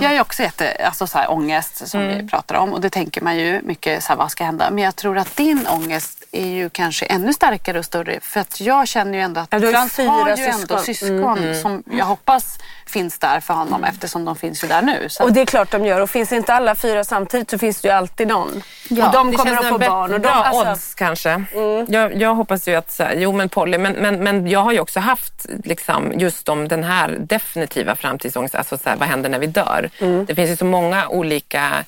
jag 0.00 0.12
är 0.14 0.20
också 0.20 0.42
jätte, 0.42 0.76
alltså 0.86 1.06
så 1.06 1.18
här, 1.18 1.30
ångest 1.30 1.88
som 1.88 2.00
Mm. 2.00 2.18
vi 2.18 2.28
pratar 2.30 2.54
om 2.54 2.72
och 2.72 2.80
det 2.80 2.90
tänker 2.90 3.20
man 3.20 3.36
ju 3.36 3.60
mycket 3.62 4.04
så 4.04 4.08
här, 4.08 4.16
vad 4.16 4.30
ska 4.30 4.44
hända? 4.44 4.70
Men 4.70 4.84
jag 4.84 4.96
tror 4.96 5.18
att 5.18 5.36
din 5.36 5.66
ångest 5.66 6.24
är 6.32 6.46
ju 6.46 6.70
kanske 6.70 7.06
ännu 7.06 7.32
starkare 7.32 7.78
och 7.78 7.84
större 7.84 8.20
för 8.22 8.40
att 8.40 8.60
jag 8.60 8.88
känner 8.88 9.12
ju 9.12 9.20
ändå 9.20 9.40
att 9.40 9.48
Ja, 9.52 9.60
Frans 9.72 9.98
har 9.98 10.28
ju 10.28 10.36
syskon. 10.36 10.60
ändå 10.60 10.78
syskon 10.78 11.54
som 11.62 11.82
jag 11.98 12.04
hoppas 12.06 12.58
finns 12.90 13.18
där 13.18 13.40
för 13.40 13.54
honom 13.54 13.84
eftersom 13.84 14.24
de 14.24 14.36
finns 14.36 14.64
ju 14.64 14.68
där 14.68 14.82
nu. 14.82 15.08
Så 15.08 15.24
Och 15.24 15.32
det 15.32 15.40
är 15.40 15.46
klart 15.46 15.70
de 15.70 15.86
gör. 15.86 16.00
Och 16.00 16.10
finns 16.10 16.32
inte 16.32 16.54
alla 16.54 16.74
fyra 16.74 17.04
samtidigt 17.04 17.50
så 17.50 17.58
finns 17.58 17.80
det 17.80 17.88
ju 17.88 17.94
alltid 17.94 18.28
någon. 18.28 18.62
Ja, 18.88 19.06
och 19.06 19.12
de 19.12 19.32
kommer 19.32 19.56
att 19.56 19.68
få 19.68 19.78
barn. 19.78 20.12
Och 20.12 20.20
de, 20.20 20.28
bra 20.28 20.30
alltså, 20.32 20.60
Mm. 20.62 20.72
odds 20.72 20.94
kanske. 20.94 21.44
Jag, 21.88 22.16
jag 22.16 22.34
hoppas 22.34 22.68
ju 22.68 22.74
att, 22.74 22.92
så 22.92 23.02
här, 23.02 23.14
jo 23.16 23.32
men 23.32 23.48
Polly, 23.48 23.78
men, 23.78 23.92
men, 23.92 24.24
men 24.24 24.46
jag 24.46 24.60
har 24.60 24.72
ju 24.72 24.80
också 24.80 25.00
haft 25.00 25.46
liksom, 25.64 26.12
just 26.16 26.48
om 26.48 26.68
den 26.68 26.84
här 26.84 27.16
definitiva 27.18 27.96
framtidsångest, 27.96 28.54
alltså 28.54 28.78
så 28.78 28.88
här, 28.88 28.96
vad 28.96 29.08
händer 29.08 29.30
när 29.30 29.38
vi 29.38 29.46
dör? 29.46 29.90
Mm. 29.98 30.24
Det 30.26 30.34
finns 30.34 30.50
ju 30.50 30.56
så 30.56 30.64
många 30.64 31.08
olika 31.08 31.84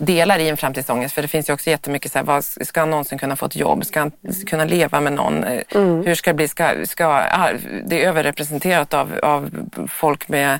delar 0.00 0.38
i 0.38 0.48
en 0.48 0.56
framtidsångest 0.56 1.14
för 1.14 1.22
det 1.22 1.28
finns 1.28 1.48
ju 1.48 1.52
också 1.52 1.70
jättemycket 1.70 2.12
så 2.12 2.18
här, 2.18 2.24
vad, 2.24 2.44
ska 2.44 2.80
han 2.80 2.90
någonsin 2.90 3.18
kunna 3.18 3.36
få 3.36 3.46
ett 3.46 3.56
jobb? 3.56 3.84
Ska 3.86 4.00
han 4.00 4.12
kunna 4.46 4.64
leva 4.64 5.00
med 5.00 5.12
någon? 5.12 5.44
Eh, 5.44 5.60
Mm. 5.74 6.06
Hur 6.06 6.14
ska 6.14 6.30
det 6.30 6.34
bli? 6.34 6.48
Ska, 6.48 6.86
ska, 6.86 7.06
ah, 7.06 7.50
det 7.84 8.04
är 8.04 8.08
överrepresenterat 8.08 8.94
av, 8.94 9.12
av 9.22 9.50
folk 9.88 10.28
med 10.28 10.58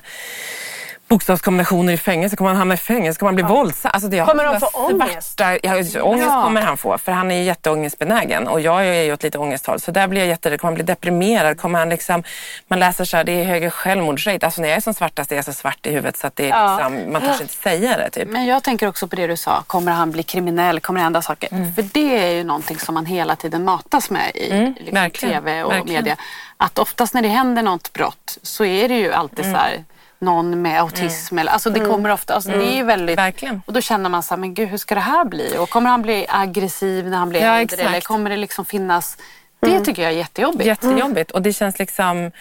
bokstavskombinationer 1.15 1.93
i 1.93 1.97
fängelse. 1.97 2.35
Kommer 2.35 2.49
han 2.49 2.57
hamna 2.57 2.73
i 2.73 2.77
fängelse? 2.77 3.19
Kommer 3.19 3.27
han 3.29 3.35
bli 3.35 3.43
våldsam? 3.43 3.91
Alltså 3.93 4.09
det 4.09 4.25
Kommer 4.25 4.59
så 4.59 4.65
få 4.71 4.79
ångest? 4.89 5.37
svarta- 5.39 5.59
Ja, 5.63 6.03
ångest 6.03 6.27
Ja. 6.29 6.41
kommer 6.43 6.61
han 6.61 6.77
få 6.77 6.97
för 6.97 7.11
han 7.11 7.31
är 7.31 7.41
jätteångestbenägen 7.43 8.47
och 8.47 8.61
jag 8.61 8.87
är 8.87 9.01
ju 9.03 9.13
åt 9.13 9.23
lite 9.23 9.37
ångesthåll 9.37 9.79
så 9.79 9.91
där 9.91 10.07
blir 10.07 10.21
jag 10.21 10.27
jätterädd. 10.27 10.59
Kommer 10.61 10.69
han 10.71 10.75
bli 10.75 10.83
deprimerad? 10.83 11.57
Kommer 11.59 11.79
han 11.79 11.89
liksom, 11.89 12.23
man 12.67 12.79
läser 12.79 13.05
så 13.05 13.17
här, 13.17 13.23
det 13.23 13.31
är 13.31 13.43
högre 13.43 13.69
självmordsrate. 13.71 14.45
Alltså 14.45 14.61
när 14.61 14.67
jag 14.69 14.77
är 14.77 14.81
som 14.81 14.93
svartast 14.93 15.31
är 15.31 15.35
jag 15.35 15.45
så 15.45 15.53
svart 15.53 15.85
i 15.85 15.89
huvudet 15.89 16.17
så 16.17 16.27
att 16.27 16.35
det 16.35 16.45
är 16.45 16.49
Ja. 16.49 16.75
liksom, 16.77 17.11
man 17.13 17.21
törs 17.21 17.41
inte 17.41 17.53
säga 17.53 17.97
det 17.97 18.09
typ. 18.09 18.27
Men 18.29 18.45
jag 18.45 18.63
tänker 18.63 18.87
också 18.87 19.07
på 19.07 19.15
det 19.15 19.27
du 19.27 19.37
sa, 19.37 19.63
kommer 19.67 19.91
han 19.91 20.11
bli 20.11 20.23
kriminell? 20.23 20.79
Kommer 20.79 20.99
det 20.99 21.03
hända 21.03 21.21
saker? 21.21 21.49
Mm. 21.53 21.73
För 21.73 21.81
det 21.91 22.17
är 22.23 22.31
ju 22.31 22.43
någonting 22.43 22.79
som 22.79 22.93
man 22.95 23.05
hela 23.05 23.35
tiden 23.35 23.63
matas 23.63 24.09
med 24.09 24.31
i 24.35 24.49
liksom, 24.77 24.93
verkligen, 24.95 25.35
tv 25.43 25.63
och 25.63 25.71
verkligen. 25.71 26.03
media. 26.03 26.15
Att 26.57 26.79
oftast 26.79 27.13
när 27.13 27.21
det 27.21 27.27
händer 27.27 27.63
något 27.63 27.93
brott 27.93 28.37
så 28.41 28.65
är 28.65 28.89
det 28.89 28.95
ju 28.97 29.13
alltid 29.13 29.45
Mm. 29.45 29.57
så 29.57 29.61
här 29.61 29.83
någon 30.21 30.61
med 30.61 30.79
autism. 30.81 31.37
Eller, 31.39 31.51
alltså 31.51 31.69
det 31.69 31.79
kommer 31.79 32.09
ofta, 32.11 32.33
alltså 32.33 32.49
det 32.49 32.63
är 32.73 32.75
ju 32.75 32.83
väldigt... 32.83 33.17
Verkligen. 33.17 33.61
Och 33.65 33.73
då 33.73 33.81
känner 33.81 34.09
man 34.09 34.23
så 34.23 34.33
här, 34.33 34.39
men 34.39 34.53
gud 34.53 34.69
hur 34.69 34.77
ska 34.77 34.95
det 34.95 35.01
här 35.01 35.25
bli? 35.25 35.55
Och 35.59 35.69
kommer 35.69 35.89
han 35.89 36.01
bli 36.01 36.25
aggressiv 36.29 37.07
när 37.09 37.17
han 37.17 37.29
blir 37.29 37.41
Ja, 37.41 37.59
äldre? 37.59 37.81
Eller 37.83 38.01
kommer 38.01 38.29
det 38.29 38.37
liksom 38.37 38.65
finnas... 38.65 39.17
Det 39.59 39.79
tycker 39.79 40.01
jag 40.01 40.11
är 40.11 40.15
jättejobbigt. 40.15 40.65
Jättejobbigt 40.65 41.31
och 41.31 41.41
det 41.41 41.53
känns 41.53 41.79
liksom 41.79 42.31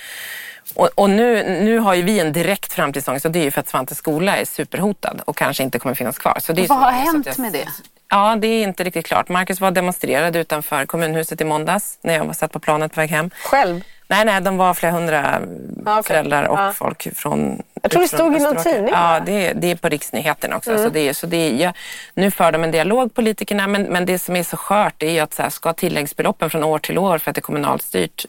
och, 0.75 0.89
och 0.95 1.11
nu, 1.11 1.43
nu 1.65 1.79
har 1.79 1.95
ju 1.95 2.03
vi 2.03 2.21
en 2.21 2.33
direkt 2.33 2.73
framtidsångest 2.73 3.25
och 3.27 3.31
det 3.33 3.39
är 3.39 3.45
ju 3.45 3.51
för 3.51 3.61
att 3.61 3.69
Svantes 3.69 3.99
skola 3.99 4.37
är 4.37 4.45
superhotad 4.45 5.21
och 5.25 5.37
kanske 5.37 5.63
inte 5.63 5.79
kommer 5.79 5.95
finnas 5.95 6.19
kvar. 6.19 6.39
Så 6.41 6.53
det 6.53 6.65
är 6.65 6.69
Vad 6.69 6.79
har 6.79 6.91
hänt 6.93 7.27
jag- 7.27 7.39
med 7.39 7.53
det? 7.53 7.69
Ja, 8.09 8.37
det 8.37 8.47
är 8.47 8.63
inte 8.63 8.85
riktigt 8.85 9.07
klart. 9.07 9.29
Marcus 9.29 9.61
var 9.61 9.71
demonstrerad 9.71 10.37
utanför 10.37 10.87
kommunhuset 10.87 11.41
i 11.41 11.45
måndags 11.45 11.99
när 12.03 12.15
jag 12.15 12.25
var 12.25 12.33
satt 12.33 12.53
på 12.53 12.59
planet 12.61 12.93
på 12.95 13.01
väg 13.01 13.11
hem. 13.11 13.31
Själv? 13.45 13.81
Nej, 14.11 14.25
nej, 14.25 14.41
de 14.41 14.57
var 14.57 14.75
flera 14.75 14.93
hundra 14.93 15.41
Ja, 15.87 15.93
okej. 15.99 16.03
föräldrar 16.03 16.45
och 16.45 16.59
Ja. 16.59 16.73
folk 16.73 17.09
från... 17.17 17.63
Jag 17.83 17.91
tror 17.91 18.03
det 18.03 18.09
stod 18.09 18.37
i 18.37 18.39
någon 18.41 18.57
tidning, 18.57 18.89
Ja? 18.93 19.17
Mm. 19.17 19.25
det 19.25 19.47
är, 19.47 19.55
det 19.55 19.71
är 19.71 19.75
på 19.77 19.89
riksnyheterna 19.89 20.57
också. 20.57 20.79
Så 20.79 20.89
det 20.89 21.15
så 21.15 21.27
det 21.27 21.51
ja, 21.51 21.73
nu 22.15 22.31
för 22.31 22.53
de 22.53 22.65
en 22.65 22.71
dialog, 22.71 23.15
politikerna, 23.15 23.67
men, 23.67 23.83
men 23.83 24.07
det 24.07 24.19
som 24.19 24.37
är 24.37 24.43
så 24.43 24.57
skört 24.57 25.03
är 25.03 25.11
ju 25.11 25.19
att 25.21 25.35
så 25.35 25.43
här, 25.43 25.51
ska 25.51 25.73
tilläggsbeloppen 25.73 26.51
från 26.51 26.65
år 26.65 26.79
till 26.79 26.99
år 26.99 27.19
för 27.19 27.31
att 27.31 27.35
det 27.35 27.39
är 27.39 27.43
kommunalt 27.43 27.83
styrt 27.83 28.27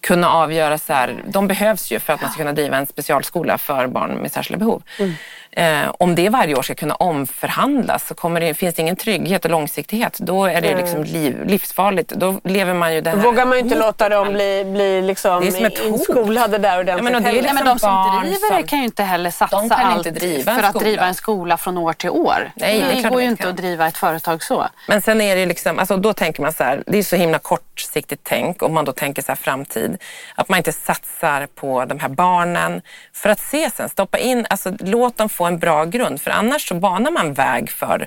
kunna 0.00 0.30
avgöra 0.30 0.78
så 0.78 0.92
här, 0.92 1.22
de 1.26 1.48
behövs 1.48 1.92
ju 1.92 1.98
för 1.98 2.12
att 2.12 2.20
man 2.22 2.30
ska 2.30 2.38
kunna 2.38 2.52
driva 2.52 2.76
en 2.76 2.86
specialskola 2.86 3.58
för 3.58 3.86
barn 3.86 4.10
med 4.10 4.32
särskilda 4.32 4.58
behov. 4.58 4.82
Mm. 4.98 5.12
Eh, 5.56 5.94
om 5.98 6.14
det 6.14 6.28
varje 6.28 6.54
år 6.54 6.62
ska 6.62 6.74
kunna 6.74 6.94
omförhandlas 6.94 8.06
så 8.06 8.14
kommer 8.14 8.40
det, 8.40 8.54
finns 8.54 8.74
det 8.74 8.82
ingen 8.82 8.96
trygghet 8.96 9.44
och 9.44 9.50
långsiktighet. 9.50 10.18
Då 10.18 10.44
är 10.44 10.60
det 10.60 10.76
liksom 10.76 11.04
liv, 11.04 11.44
livsfarligt. 11.46 12.08
Då 12.10 12.40
lever 12.44 12.74
man 12.74 12.94
ju 12.94 13.00
det 13.00 13.10
här 13.10 13.16
vågar 13.16 13.46
man 13.46 13.58
ju 13.58 13.64
inte 13.64 13.78
låta 13.78 14.08
dem 14.08 14.32
bli, 14.32 14.64
bli 14.64 15.02
liksom 15.02 15.40
Det 15.40 15.46
är 15.46 15.50
som 15.50 15.64
ett 15.64 15.78
hot. 15.78 15.86
inskolade 15.88 16.58
där 16.58 16.80
ordentligt. 16.80 16.96
Ja, 16.96 17.02
men 17.02 17.14
och 17.14 17.22
det 17.22 17.28
är 17.28 17.32
liksom 17.32 17.54
men 17.54 17.64
de 17.64 17.78
som 17.78 18.20
driver 18.22 18.56
det 18.56 18.62
kan 18.62 18.78
ju 18.78 18.84
inte 18.84 19.02
heller 19.02 19.30
satsa 19.30 19.56
De 19.56 19.68
kan 19.70 19.80
allt 19.80 20.06
inte 20.06 20.20
driva 20.20 20.54
för 20.54 20.62
att 20.62 20.74
driva 20.74 21.06
en 21.06 21.14
skola 21.14 21.56
från 21.56 21.78
år 21.78 21.92
till 21.92 22.10
år. 22.10 22.50
Nej, 22.54 22.80
det 22.80 23.02
det 23.02 23.08
går 23.08 23.22
ju 23.22 23.28
inte 23.28 23.42
kan. 23.42 23.50
att 23.50 23.56
driva 23.56 23.86
ett 23.88 23.96
företag 23.96 24.42
så. 24.42 24.66
Men 24.88 25.02
sen 25.02 25.20
är 25.20 25.36
det 25.36 25.46
liksom, 25.46 25.78
alltså 25.78 25.96
då 25.96 26.12
tänker 26.12 26.42
man 26.42 26.52
så 26.52 26.64
här, 26.64 26.82
det 26.86 26.98
är 26.98 27.02
så 27.02 27.16
himla 27.16 27.38
kortsiktigt 27.38 28.20
tänk 28.24 28.62
om 28.62 28.74
man 28.74 28.84
då 28.84 28.92
tänker 28.92 29.22
så 29.22 29.28
här 29.28 29.36
framtid. 29.36 29.96
Att 30.34 30.48
man 30.48 30.58
inte 30.58 30.72
satsar 30.72 31.46
på 31.54 31.84
de 31.84 31.98
här 32.00 32.08
barnen 32.08 32.82
för 33.12 33.28
att 33.30 33.40
se 33.40 33.70
sen, 33.70 33.88
stoppa 33.88 34.18
in, 34.18 34.46
alltså 34.50 34.72
låt 34.80 35.16
dem 35.16 35.28
få 35.28 35.41
en 35.46 35.58
bra 35.58 35.84
grund 35.84 36.20
för 36.20 36.30
annars 36.30 36.68
så 36.68 36.74
banar 36.74 37.10
man 37.10 37.32
väg 37.32 37.70
för 37.70 38.06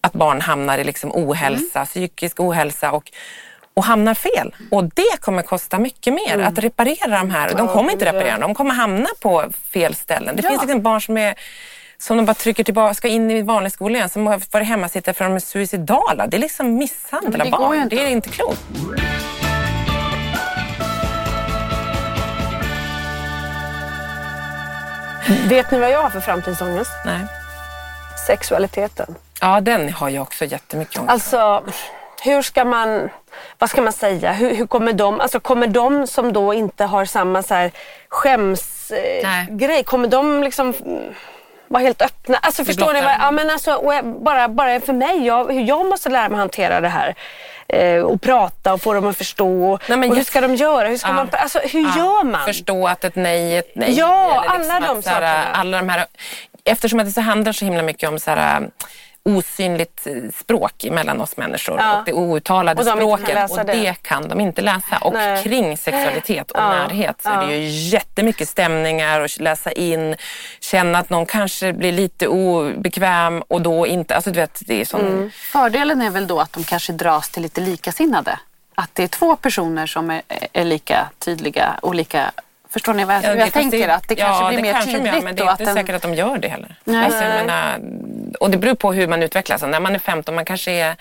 att 0.00 0.12
barn 0.12 0.40
hamnar 0.40 0.78
i 0.78 0.84
liksom 0.84 1.10
ohälsa, 1.14 1.84
psykisk 1.84 2.40
ohälsa 2.40 2.92
och 2.92 3.10
och 3.74 3.84
hamnar 3.84 4.14
fel. 4.14 4.54
Och 4.70 4.84
det 4.84 5.20
kommer 5.20 5.42
kosta 5.42 5.78
mycket 5.78 6.14
mer 6.14 6.38
att 6.38 6.58
reparera 6.58 7.18
de 7.18 7.30
här. 7.30 7.54
De 7.54 7.68
kommer 7.68 7.92
inte 7.92 8.04
reparera, 8.04 8.38
de 8.38 8.54
kommer 8.54 8.74
hamna 8.74 9.08
på 9.20 9.44
fel 9.72 9.94
ställen. 9.94 10.36
Det 10.36 10.42
finns 10.42 10.62
liksom 10.62 10.82
barn 10.82 11.00
som 11.00 11.16
är 11.16 11.34
som 11.98 12.16
de 12.16 12.26
bara 12.26 12.34
trycker 12.34 12.64
tillbaka, 12.64 12.94
ska 12.94 13.08
in 13.08 13.30
i 13.30 13.42
vanlig 13.42 13.72
skola 13.72 13.96
igen, 13.96 14.08
som 14.08 14.26
har 14.26 14.42
varit 14.50 14.66
hemmasittare 14.66 15.14
för 15.14 15.24
de 15.24 15.34
är 15.34 15.38
suicidala. 15.38 16.26
Det 16.26 16.36
är 16.36 16.38
liksom 16.38 16.74
misshandel 16.74 17.40
av 17.40 17.50
barn. 17.50 17.88
Det 17.88 18.02
är 18.02 18.08
inte 18.08 18.28
klokt. 18.28 18.60
Vet 25.28 25.70
ni 25.70 25.78
vad 25.78 25.90
jag 25.90 26.02
har 26.02 26.10
för 26.10 26.20
framtidsångest? 26.20 26.90
Nej. 27.04 27.20
Sexualiteten. 28.26 29.14
Ja, 29.40 29.60
den 29.60 29.92
har 29.92 30.08
jag 30.08 30.22
också 30.22 30.44
jättemycket 30.44 30.98
ångest 30.98 31.12
Alltså, 31.12 31.64
hur 32.24 32.42
ska 32.42 32.64
man, 32.64 33.08
vad 33.58 33.70
ska 33.70 33.82
man 33.82 33.92
säga, 33.92 34.32
hur, 34.32 34.54
hur 34.54 34.66
kommer 34.66 34.92
de, 34.92 35.20
alltså 35.20 35.40
kommer 35.40 35.66
de 35.66 36.06
som 36.06 36.32
då 36.32 36.54
inte 36.54 36.84
har 36.84 37.04
samma 37.04 37.42
så 37.42 37.54
här 37.54 37.70
skämsgrej, 38.08 39.20
eh, 39.24 39.54
grej, 39.56 39.84
kommer 39.84 40.08
de 40.08 40.42
liksom 40.42 40.74
vara 41.68 41.82
helt 41.82 42.02
öppna? 42.02 42.38
Alltså 42.42 42.64
förstår 42.64 42.92
ni? 42.92 43.00
Vad, 43.00 43.14
ja, 43.20 43.30
men 43.30 43.50
alltså, 43.50 44.02
bara, 44.20 44.48
bara 44.48 44.80
för 44.80 44.92
mig, 44.92 45.26
jag, 45.26 45.52
hur 45.52 45.60
jag 45.62 45.86
måste 45.86 46.08
lära 46.08 46.28
mig 46.28 46.38
hantera 46.38 46.80
det 46.80 46.88
här. 46.88 47.14
Eh, 47.68 48.02
och 48.02 48.22
prata 48.22 48.72
och 48.72 48.82
få 48.82 48.92
dem 48.94 49.06
att 49.06 49.16
förstå. 49.18 49.78
Nej, 49.88 49.98
men 49.98 50.10
och 50.10 50.16
hur 50.16 50.24
ska 50.24 50.40
de 50.40 50.54
göra? 50.54 50.88
Hur, 50.88 50.96
ska 50.96 51.08
Ja. 51.08 51.12
man, 51.12 51.28
alltså, 51.32 51.58
hur 51.58 51.82
Ja, 51.82 51.96
gör 51.96 52.24
man? 52.24 52.44
Förstå 52.46 52.86
att 52.88 53.04
ett 53.04 53.16
nej 53.16 53.54
är 53.54 53.58
ett 53.58 53.72
nej. 53.74 53.92
Ja, 53.98 54.44
liksom 54.52 54.70
alla 54.76 54.86
att 54.88 54.94
de 54.96 55.02
så 55.02 55.08
här, 55.10 55.14
sakerna. 55.20 55.44
Alla 55.56 55.76
de 55.76 55.88
här, 55.88 56.06
eftersom 56.64 56.98
att 57.00 57.06
det 57.06 57.12
så 57.12 57.20
handlar 57.20 57.52
så 57.52 57.64
himla 57.64 57.82
mycket 57.82 58.08
om 58.08 58.18
så 58.18 58.30
här, 58.30 58.68
osynligt 59.36 60.06
eh, 60.06 60.12
språk 60.36 60.84
mellan 60.90 61.20
oss 61.20 61.36
människor 61.36 61.78
Ja. 61.78 61.98
och 61.98 62.04
det 62.04 62.12
outtalade 62.12 62.80
Och 62.80 62.86
de 62.86 62.92
språket 62.92 63.50
och 63.50 63.56
det. 63.56 63.72
det. 63.72 63.94
kan 64.02 64.28
de 64.28 64.40
inte 64.40 64.62
läsa. 64.62 64.98
Och 65.00 65.12
Nej. 65.12 65.42
kring 65.42 65.76
sexualitet 65.76 66.50
och 66.50 66.58
Ja. 66.60 66.68
närhet 66.68 67.16
så 67.22 67.28
är 67.28 67.46
det 67.46 67.56
ju 67.56 67.68
jättemycket 67.88 68.48
stämningar 68.48 69.20
och 69.20 69.40
läsa 69.40 69.72
in, 69.72 70.16
känna 70.60 70.98
att 70.98 71.10
någon 71.10 71.26
kanske 71.26 71.72
blir 71.72 71.92
lite 71.92 72.28
obekväm 72.28 73.42
och 73.48 73.62
då 73.62 73.86
inte, 73.86 74.14
alltså 74.14 74.30
du 74.30 74.40
vet 74.40 74.60
det 74.66 74.80
är 74.80 74.84
sån 74.84 75.00
Mm. 75.00 75.30
Fördelen 75.30 76.02
är 76.02 76.10
väl 76.10 76.26
då 76.26 76.40
att 76.40 76.52
de 76.52 76.64
kanske 76.64 76.92
dras 76.92 77.28
till 77.30 77.42
lite 77.42 77.60
likasinnade. 77.60 78.38
Att 78.74 78.94
det 78.94 79.02
är 79.02 79.08
två 79.08 79.36
personer 79.36 79.86
som 79.86 80.10
är, 80.10 80.22
är 80.52 80.64
lika 80.64 81.08
tydliga 81.18 81.78
och 81.82 81.94
lika 81.94 82.30
Förstår 82.70 82.94
ni 82.94 83.04
vad 83.04 83.16
jag, 83.16 83.24
Ja, 83.24 83.34
det- 83.34 83.38
jag 83.40 83.52
tänker? 83.52 83.88
att 83.88 84.08
det 84.08 84.14
kanske 84.16 84.42
ja, 84.44 84.48
blir 84.48 84.56
det 84.58 84.62
mer 84.62 84.72
kanske 84.72 84.90
de 84.90 84.96
tydligt. 84.96 85.14
Gör, 85.14 85.22
men 85.22 85.34
det 85.36 85.42
är 85.42 85.50
inte 85.50 85.64
den- 85.64 85.74
säkert 85.74 85.94
att 85.94 86.02
de 86.02 86.14
gör 86.14 86.38
det 86.38 86.48
heller. 86.48 86.74
Nej. 86.84 87.04
Alltså, 87.04 87.20
menar, 87.20 87.78
och 88.40 88.50
det 88.50 88.58
beror 88.58 88.74
på 88.74 88.92
hur 88.92 89.06
man 89.08 89.22
utvecklas. 89.22 89.62
När 89.62 89.80
man 89.80 89.94
är 89.94 89.98
15, 89.98 90.34
man 90.34 90.44
kanske 90.44 90.70
är 90.72 90.96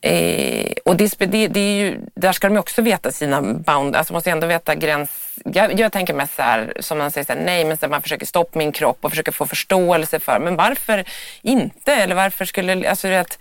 Eh, 0.00 0.72
och 0.84 0.96
det, 0.96 1.18
det, 1.18 1.48
det 1.48 1.60
är 1.60 1.74
ju, 1.80 1.98
där 2.14 2.32
ska 2.32 2.46
de 2.48 2.54
ju 2.54 2.60
också 2.60 2.82
veta 2.82 3.12
sina 3.12 3.42
bound, 3.42 3.96
alltså 3.96 4.12
måste 4.12 4.30
ändå 4.30 4.46
veta 4.46 4.74
gräns. 4.74 5.10
Jag, 5.44 5.80
jag 5.80 5.92
tänker 5.92 6.14
mest 6.14 6.34
så 6.36 6.42
här, 6.42 6.72
som 6.80 6.98
man 6.98 7.10
säger 7.10 7.24
så 7.24 7.32
här, 7.32 7.40
nej 7.40 7.64
men 7.64 7.76
så 7.76 7.88
man 7.88 8.02
försöker 8.02 8.26
stoppa 8.26 8.58
min 8.58 8.72
kropp 8.72 8.98
och 9.00 9.10
försöker 9.10 9.32
få 9.32 9.46
förståelse 9.46 10.20
för, 10.20 10.38
men 10.38 10.56
varför 10.56 11.04
inte? 11.42 11.94
Eller 11.94 12.14
varför 12.14 12.44
skulle, 12.44 12.90
alltså 12.90 13.08
det, 13.08 13.20
att, 13.20 13.38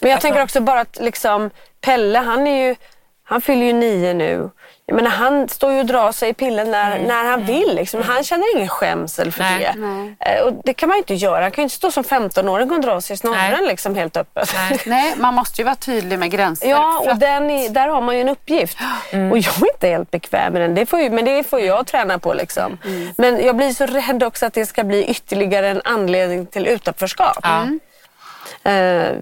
Men 0.00 0.10
jag 0.10 0.16
Alltså- 0.16 0.28
tänker 0.28 0.42
också 0.42 0.60
bara 0.60 0.80
att 0.80 0.98
liksom, 1.00 1.50
Pelle, 1.80 2.18
han, 2.18 2.46
är 2.46 2.66
ju, 2.68 2.74
han 3.24 3.40
fyller 3.40 3.66
ju 3.66 3.72
nio 3.72 4.14
nu. 4.14 4.50
Jag 4.90 4.96
menar, 4.96 5.10
han 5.10 5.48
står 5.48 5.72
ju 5.72 5.78
och 5.78 5.86
drar 5.86 6.12
sig 6.12 6.28
i 6.28 6.34
pillen 6.34 6.70
när, 6.70 6.98
när 6.98 7.24
han 7.24 7.44
vill. 7.46 7.74
Liksom. 7.74 8.02
Han 8.02 8.24
känner 8.24 8.56
ingen 8.56 8.68
skämsel 8.68 9.32
för 9.32 9.40
Nej. 9.42 9.72
det. 10.18 10.30
Eh, 10.30 10.42
Och 10.42 10.52
det 10.64 10.74
kan 10.74 10.88
man 10.88 10.96
ju 10.96 10.98
inte 10.98 11.14
göra. 11.14 11.42
Han 11.42 11.50
kan 11.50 11.62
ju 11.62 11.64
inte 11.64 11.74
stå 11.74 11.90
som 11.90 12.02
15-åring 12.04 12.70
och 12.70 12.80
dra 12.80 13.00
sig 13.00 13.14
i 13.14 13.16
snorren 13.16 13.50
Nej. 13.60 13.66
liksom, 13.68 13.94
helt 13.94 14.16
öppet. 14.16 14.50
nej. 14.54 14.80
Nej, 14.86 15.14
man 15.16 15.34
måste 15.34 15.60
ju 15.60 15.64
vara 15.64 15.74
tydlig 15.74 16.18
med 16.18 16.30
gränser. 16.30 16.68
Ja, 16.68 16.98
och 16.98 17.10
att- 17.10 17.20
den 17.20 17.50
är, 17.50 17.68
där 17.68 17.88
har 17.88 18.00
man 18.00 18.14
ju 18.14 18.20
en 18.20 18.28
uppgift. 18.28 18.78
Och 19.30 19.38
jag 19.38 19.54
är 19.62 19.72
inte 19.74 19.88
helt 19.88 20.10
bekväm 20.10 20.52
med 20.52 20.62
den. 20.62 20.74
Det 20.74 20.86
får 20.86 21.00
ju, 21.00 21.10
men 21.10 21.24
det 21.24 21.44
får 21.44 21.60
jag 21.60 21.86
träna 21.86 22.18
på. 22.18 22.34
Liksom. 22.34 22.78
Men 23.16 23.44
jag 23.44 23.56
blir 23.56 23.70
så 23.72 23.86
rädd 23.86 24.22
också 24.22 24.46
att 24.46 24.54
det 24.54 24.66
ska 24.66 24.84
bli 24.84 25.04
ytterligare 25.04 25.68
en 25.68 25.80
anledning 25.84 26.46
till 26.46 26.66
utanförskap. 26.66 27.46
Eh, 28.62 28.72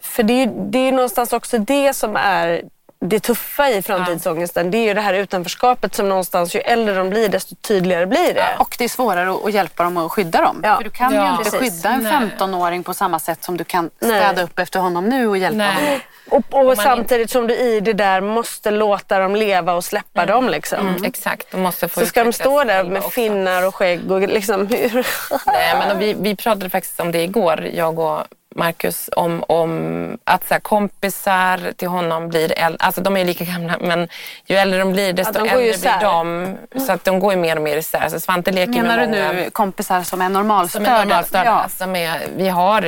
för 0.01 0.23
det 0.23 0.33
är, 0.33 0.47
ju, 0.47 0.53
det 0.71 0.79
är 0.79 0.85
ju 0.85 0.93
någonstans 0.93 1.33
också 1.33 1.59
det 1.59 1.95
som 1.95 2.17
är 2.17 2.63
det 3.01 3.21
tuffa 3.21 3.71
i 3.71 3.83
framtidsångesten. 3.83 4.71
Det 4.71 4.79
är 4.79 4.85
ju 4.85 4.95
det 4.95 5.01
här 5.01 5.15
utanförskapet 5.15 5.95
som 5.95 6.09
någonstans, 6.09 6.55
ju 6.55 6.61
äldre 6.61 6.95
de 6.95 7.11
blir 7.11 7.29
desto 7.29 7.55
tydligare 7.55 8.07
blir 8.07 8.35
det. 8.35 8.57
Och 8.59 8.75
det 8.79 8.85
är 8.85 8.89
svårare 8.89 9.31
att- 9.47 9.53
hjälpa 9.53 9.83
dem 9.83 9.97
och 9.97 10.13
skydda 10.13 10.41
dem. 10.41 10.61
Ja. 10.65 10.77
För 10.77 10.85
du 10.85 10.91
kan 10.91 11.15
Ja, 11.15 11.25
ju 11.25 11.31
inte 11.31 11.51
precis. 11.51 11.61
skydda 11.83 11.89
en 11.95 12.03
Nej. 12.03 12.13
15-åring 12.13 12.85
på 12.85 12.95
samma 12.95 13.19
sätt 13.19 13.45
som 13.45 13.57
du 13.57 13.65
kan 13.65 13.91
Nej. 14.01 14.11
städa 14.21 14.43
upp 14.43 14.59
efter 14.59 14.81
honom 14.81 15.05
nu 15.09 15.29
och 15.29 15.39
hjälpa 15.39 15.57
Nej. 15.59 15.75
honom. 15.75 16.01
Och, 16.31 16.67
och 16.69 16.77
samtidigt 16.79 17.31
som 17.31 17.47
du 17.47 17.55
i 17.57 17.81
det 17.81 17.93
där 17.93 18.21
måste 18.21 18.71
låta 18.71 19.19
dem 19.19 19.37
leva 19.37 19.73
och 19.75 19.85
släppa 19.85 20.27
dem. 20.27 20.49
Liksom. 20.49 20.89
Mm, 20.89 21.05
Exakt, 21.05 21.51
de 21.51 21.61
måste 21.61 21.89
få 21.89 22.01
Så 22.01 22.07
ska 22.07 22.25
de 22.25 22.33
stå 22.33 22.65
där 22.65 22.85
med 22.85 22.99
också. 22.99 23.11
finnar 23.11 23.67
och 23.67 23.75
skägg 23.75 24.11
och 24.13 24.21
liksom 24.21 24.67
hur... 24.67 25.07
Nej, 25.47 25.75
men 25.79 25.97
och 25.97 26.03
vi, 26.03 26.15
vi 26.21 26.37
pratade 26.37 26.71
faktiskt 26.71 27.01
om 27.01 27.13
det 27.13 27.23
igår, 27.23 27.69
jag 27.75 27.99
och 27.99 28.21
Marcus, 28.59 29.11
om, 29.17 29.45
om 29.49 30.19
att 30.25 30.49
så 30.49 30.55
här, 30.55 30.61
kompisar 30.61 31.73
till 31.77 31.89
honom 31.89 32.29
blir 32.29 32.59
äldre. 32.59 32.77
Alltså 32.81 33.01
de 33.01 33.17
är 33.17 33.25
lika 33.25 33.45
gamla, 33.45 33.77
men 33.81 34.09
ju 34.47 34.57
äldre 34.57 34.79
de 34.79 34.93
blir 34.93 35.13
desto 35.13 35.33
de 35.33 35.49
går 35.49 35.63
ju 35.63 35.71
äldre 35.71 35.91
blir 35.99 36.09
de. 36.11 36.57
Så 36.87 36.93
att 36.93 37.05
de 37.05 37.21
går 37.21 37.33
ju 37.33 37.39
mer 37.39 37.57
och 37.57 37.63
mer 37.63 37.77
isär. 37.77 38.09
Så 38.09 38.21
Svante 38.21 38.51
leker 38.51 38.73
Menar 38.73 38.97
med 38.97 39.09
du 39.09 39.13
många. 39.21 39.33
nu 39.33 39.51
kompisar 39.51 40.03
som 40.03 40.21
är 40.21 40.25
Som 40.25 40.33
normalstörda? 40.33 40.87
är 40.91 40.99
normalstörda. 41.05 41.45
Ja. 41.45 41.69
Som 41.69 41.97
är, 41.97 42.21
vi, 42.37 42.49
har, 42.49 42.81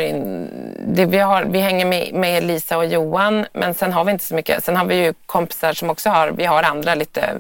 det, 0.87 1.05
vi, 1.07 1.19
har, 1.19 1.43
vi 1.45 1.61
hänger 1.61 1.87
med, 1.87 2.15
med 2.15 2.45
Lisa 2.45 2.77
och 2.77 2.87
Johan, 2.87 3.47
men 3.53 3.75
sen 3.75 3.93
har 3.93 4.05
vi 4.05 4.13
inte 4.13 4.25
så 4.25 4.35
mycket. 4.35 4.65
Sen 4.65 4.77
har 4.77 4.85
vi 4.85 4.95
ju 5.05 5.15
kompisar 5.27 5.73
som 5.73 5.91
också 5.91 6.09
har, 6.11 6.31
vi 6.31 6.45
har 6.45 6.63
andra 6.63 6.95
lite 6.95 7.35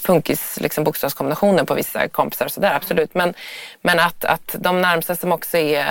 funkis 0.00 0.58
liksom 0.60 0.84
bokstavskombinationer 0.84 1.64
på 1.64 1.74
vissa 1.74 2.08
kompisar 2.08 2.44
och 2.44 2.52
sådär, 2.52 2.74
absolut. 2.74 3.14
Men, 3.14 3.34
men 3.82 3.98
att, 3.98 4.24
att 4.24 4.56
de 4.58 4.80
närmsta 4.80 5.16
som 5.16 5.32
också 5.32 5.56
är 5.56 5.84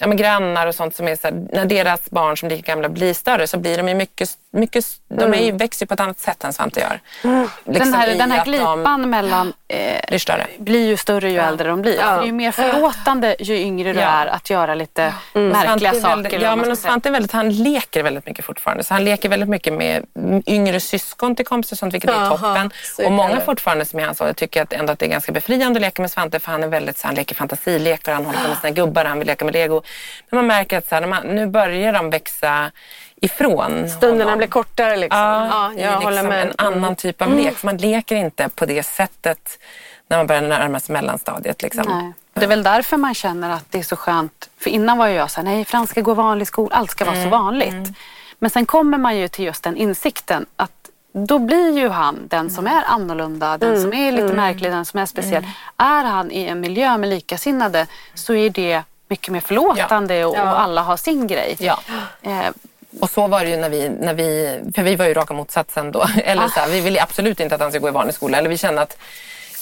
ja, 0.00 0.06
men 0.06 0.16
grannar 0.16 0.66
och 0.66 0.74
sånt 0.74 0.96
som 0.96 1.08
är 1.08 1.16
så 1.16 1.26
här, 1.26 1.46
när 1.52 1.64
deras 1.64 2.10
barn 2.10 2.36
som 2.36 2.46
är 2.46 2.50
lika 2.50 2.72
gamla 2.72 2.88
blir 2.88 3.14
större 3.14 3.46
så 3.46 3.58
blir 3.58 3.76
de 3.76 3.88
ju 3.88 3.94
mycket, 3.94 4.30
mycket 4.52 4.84
de 5.08 5.34
är 5.34 5.40
ju, 5.44 5.52
växer 5.52 5.84
ju 5.84 5.86
på 5.86 5.94
ett 5.94 6.00
annat 6.00 6.18
sätt 6.18 6.44
än 6.44 6.52
Svante 6.52 6.80
gör. 6.80 7.00
Liksom 7.22 7.50
Den 7.64 7.94
här, 7.94 8.14
den 8.14 8.30
här 8.30 8.38
att 8.38 8.44
de 8.44 8.50
glipan 8.50 9.10
mellan 9.10 9.52
eh, 9.68 10.00
blir 10.08 10.18
större. 10.18 10.46
blir 10.58 10.86
ju 10.88 10.96
större 10.96 11.30
ju 11.30 11.38
äldre 11.38 11.68
de 11.68 11.82
blir. 11.82 11.96
För 11.98 12.14
det 12.16 12.22
är 12.22 12.26
ju 12.26 12.32
mer 12.32 12.52
förlåtande 12.52 13.36
ju 13.38 13.56
yngre 13.56 13.92
du 13.92 14.00
Ja. 14.00 14.06
är 14.06 14.26
att 14.26 14.50
göra 14.50 14.74
lite 14.74 15.14
Svante 15.32 15.40
märkliga 15.66 15.90
är 15.90 16.00
saker. 16.00 16.16
Väldigt, 16.16 16.42
ja, 16.42 16.56
men. 16.56 16.76
Svante 16.76 17.08
är 17.08 17.12
väldigt, 17.12 17.32
han 17.32 17.50
leker 17.50 18.02
väldigt 18.02 18.26
mycket 18.26 18.44
fortfarande. 18.44 18.84
Så 18.84 18.94
han 18.94 19.04
leker 19.04 19.28
väldigt 19.28 19.48
mycket 19.48 19.72
med 19.72 20.04
yngre 20.46 20.80
syskon 20.80 21.36
till 21.36 21.46
kompisar 21.46 21.74
och 21.74 21.78
sånt, 21.78 21.94
vilket 21.94 22.10
är 22.10 22.14
Jaha, 22.14 22.30
toppen. 22.30 22.70
är 22.98 23.06
Och 23.06 23.12
många 23.12 23.34
det. 23.34 23.40
fortfarande 23.40 23.84
som 23.84 24.00
är 24.00 24.04
hans 24.04 24.20
ålder 24.20 24.34
tycker 24.34 24.62
att, 24.62 24.72
ändå 24.72 24.92
att 24.92 24.98
det 24.98 25.06
är 25.06 25.10
ganska 25.10 25.32
befriande 25.32 25.76
att 25.78 25.82
leka 25.82 26.02
med 26.02 26.10
Svante 26.10 26.40
för 26.40 26.52
han 26.52 26.62
är 26.62 26.68
väldigt, 26.68 26.98
så 26.98 27.06
han 27.06 27.14
leker 27.14 27.34
fantasilekar, 27.34 28.12
han 28.12 28.26
håller 28.26 28.38
på 28.42 28.48
med 28.48 28.56
sina 28.58 28.70
gubbar, 28.70 29.04
han 29.04 29.18
vill 29.18 29.26
leka 29.26 29.44
med 29.44 29.54
lego. 29.54 29.82
Men 30.30 30.36
man 30.38 30.46
märker 30.46 30.78
att 30.78 30.88
så 30.88 30.94
här, 30.94 31.06
man, 31.06 31.22
nu 31.26 31.46
börjar 31.46 31.92
de 31.92 32.10
växa 32.10 32.70
ifrån 33.20 33.88
Stunderna 33.90 34.24
honom. 34.24 34.38
blir 34.38 34.48
kortare 34.48 34.96
liksom. 34.96 35.18
Ja, 35.20 35.46
Ja, 35.46 35.72
jag 35.76 35.90
liksom 35.90 36.02
håller 36.04 36.22
med. 36.22 36.46
en 36.46 36.54
annan 36.66 36.96
typ 36.96 37.22
av 37.22 37.34
lek. 37.34 37.54
För 37.56 37.66
man 37.66 37.76
leker 37.76 38.16
inte 38.16 38.48
på 38.48 38.66
det 38.66 38.82
sättet 38.82 39.58
när 40.08 40.16
man 40.16 40.26
börjar 40.26 40.42
närma 40.42 40.80
sig 40.80 40.92
mellanstadiet. 40.92 41.62
Liksom. 41.62 41.84
Nej. 41.88 42.12
Det 42.34 42.44
är 42.44 42.48
väl 42.48 42.62
därför 42.62 42.96
man 42.96 43.14
känner 43.14 43.50
att 43.50 43.64
det 43.70 43.78
är 43.78 43.82
så 43.82 43.96
skönt. 43.96 44.50
För 44.58 44.70
innan 44.70 44.98
var 44.98 45.06
jag 45.06 45.30
så 45.30 45.36
här, 45.36 45.44
nej 45.44 45.64
Frans 45.64 45.90
ska 45.90 46.00
gå 46.00 46.14
vanlig 46.14 46.46
skola, 46.46 46.76
allt 46.76 46.90
ska 46.90 47.04
vara 47.04 47.16
Mm, 47.16 47.30
så 47.30 47.36
vanligt. 47.36 47.96
Men 48.38 48.50
sen 48.50 48.66
kommer 48.66 48.98
man 48.98 49.16
ju 49.16 49.28
till 49.28 49.44
just 49.44 49.62
den 49.62 49.76
insikten 49.76 50.46
att 50.56 50.70
då 51.12 51.38
blir 51.38 51.78
ju 51.78 51.88
han 51.88 52.18
den 52.28 52.50
som 52.50 52.66
är 52.66 52.82
annorlunda, 52.86 53.58
den 53.58 53.68
Mm, 53.68 53.82
som 53.82 53.92
är 53.92 54.12
lite 54.12 54.34
märklig, 54.34 54.70
den 54.72 54.84
som 54.84 55.00
är 55.00 55.06
speciell. 55.06 55.46
Är 55.76 56.04
han 56.04 56.30
i 56.30 56.44
en 56.46 56.60
miljö 56.60 56.98
med 56.98 57.08
likasinnade 57.10 57.86
så 58.14 58.34
är 58.34 58.50
det 58.50 58.82
mycket 59.08 59.28
mer 59.32 59.40
förlåtande 59.40 60.24
och, 60.24 60.32
och 60.38 60.60
alla 60.60 60.82
har 60.82 60.96
sin 60.96 61.26
grej. 61.26 61.56
Ja. 61.58 61.78
Och 63.00 63.10
så 63.10 63.26
var 63.26 63.44
det 63.44 63.50
ju 63.50 63.56
när 63.56 63.68
vi, 63.70 63.88
när 63.88 64.14
vi 64.14 64.58
för 64.74 64.82
vi 64.82 64.96
var 64.96 65.06
ju 65.06 65.14
raka 65.14 65.34
motsatsen 65.34 65.92
då. 65.92 66.06
Eller 66.24 66.48
så 66.48 66.60
här, 66.60 66.68
vi 66.68 66.80
ville 66.80 67.02
absolut 67.02 67.40
inte 67.40 67.54
att 67.54 67.60
han 67.60 67.70
skulle 67.70 67.82
gå 67.82 67.88
i 67.88 67.92
vanlig 67.92 68.14
skola. 68.14 68.38
Eller 68.38 68.48
vi 68.48 68.58
kände 68.58 68.82
att 68.82 68.96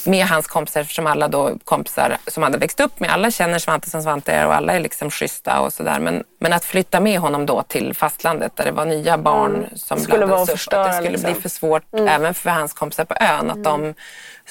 med 0.04 0.26
hans 0.26 0.46
kompisar, 0.46 0.80
eftersom 0.80 1.06
alla 1.06 1.28
då 1.28 1.52
kompisar 1.64 2.16
som 2.26 2.42
hade 2.42 2.58
växt 2.58 2.80
upp 2.80 3.00
med, 3.00 3.10
alla 3.10 3.30
känner 3.30 3.58
Svante 3.58 3.90
som 3.90 4.02
Svante 4.02 4.32
är 4.32 4.46
och 4.46 4.54
alla 4.54 4.72
är 4.72 4.80
liksom 4.80 5.10
schyssta 5.10 5.60
och 5.60 5.72
sådär. 5.72 6.00
Men, 6.00 6.24
men 6.40 6.52
att 6.52 6.64
flytta 6.64 7.00
med 7.00 7.20
honom 7.20 7.46
då 7.46 7.62
till 7.62 7.94
fastlandet 7.94 8.56
där 8.56 8.64
det 8.64 8.70
var 8.72 8.84
nya 8.84 9.18
barn 9.18 9.54
Mm. 9.54 9.64
som 9.74 10.00
Skulle 10.00 10.26
blandades 10.26 10.66
vara 10.66 10.82
upp, 10.82 10.86
att 10.86 10.92
det 10.92 10.96
skulle 10.96 11.10
liksom. 11.10 11.32
bli 11.32 11.42
för 11.42 11.48
svårt 11.48 11.82
även 12.08 12.34
för 12.34 12.50
hans 12.50 12.72
kompisar 12.72 13.04
på 13.04 13.14
ön. 13.20 13.50
Att 13.50 13.64
de 13.64 13.94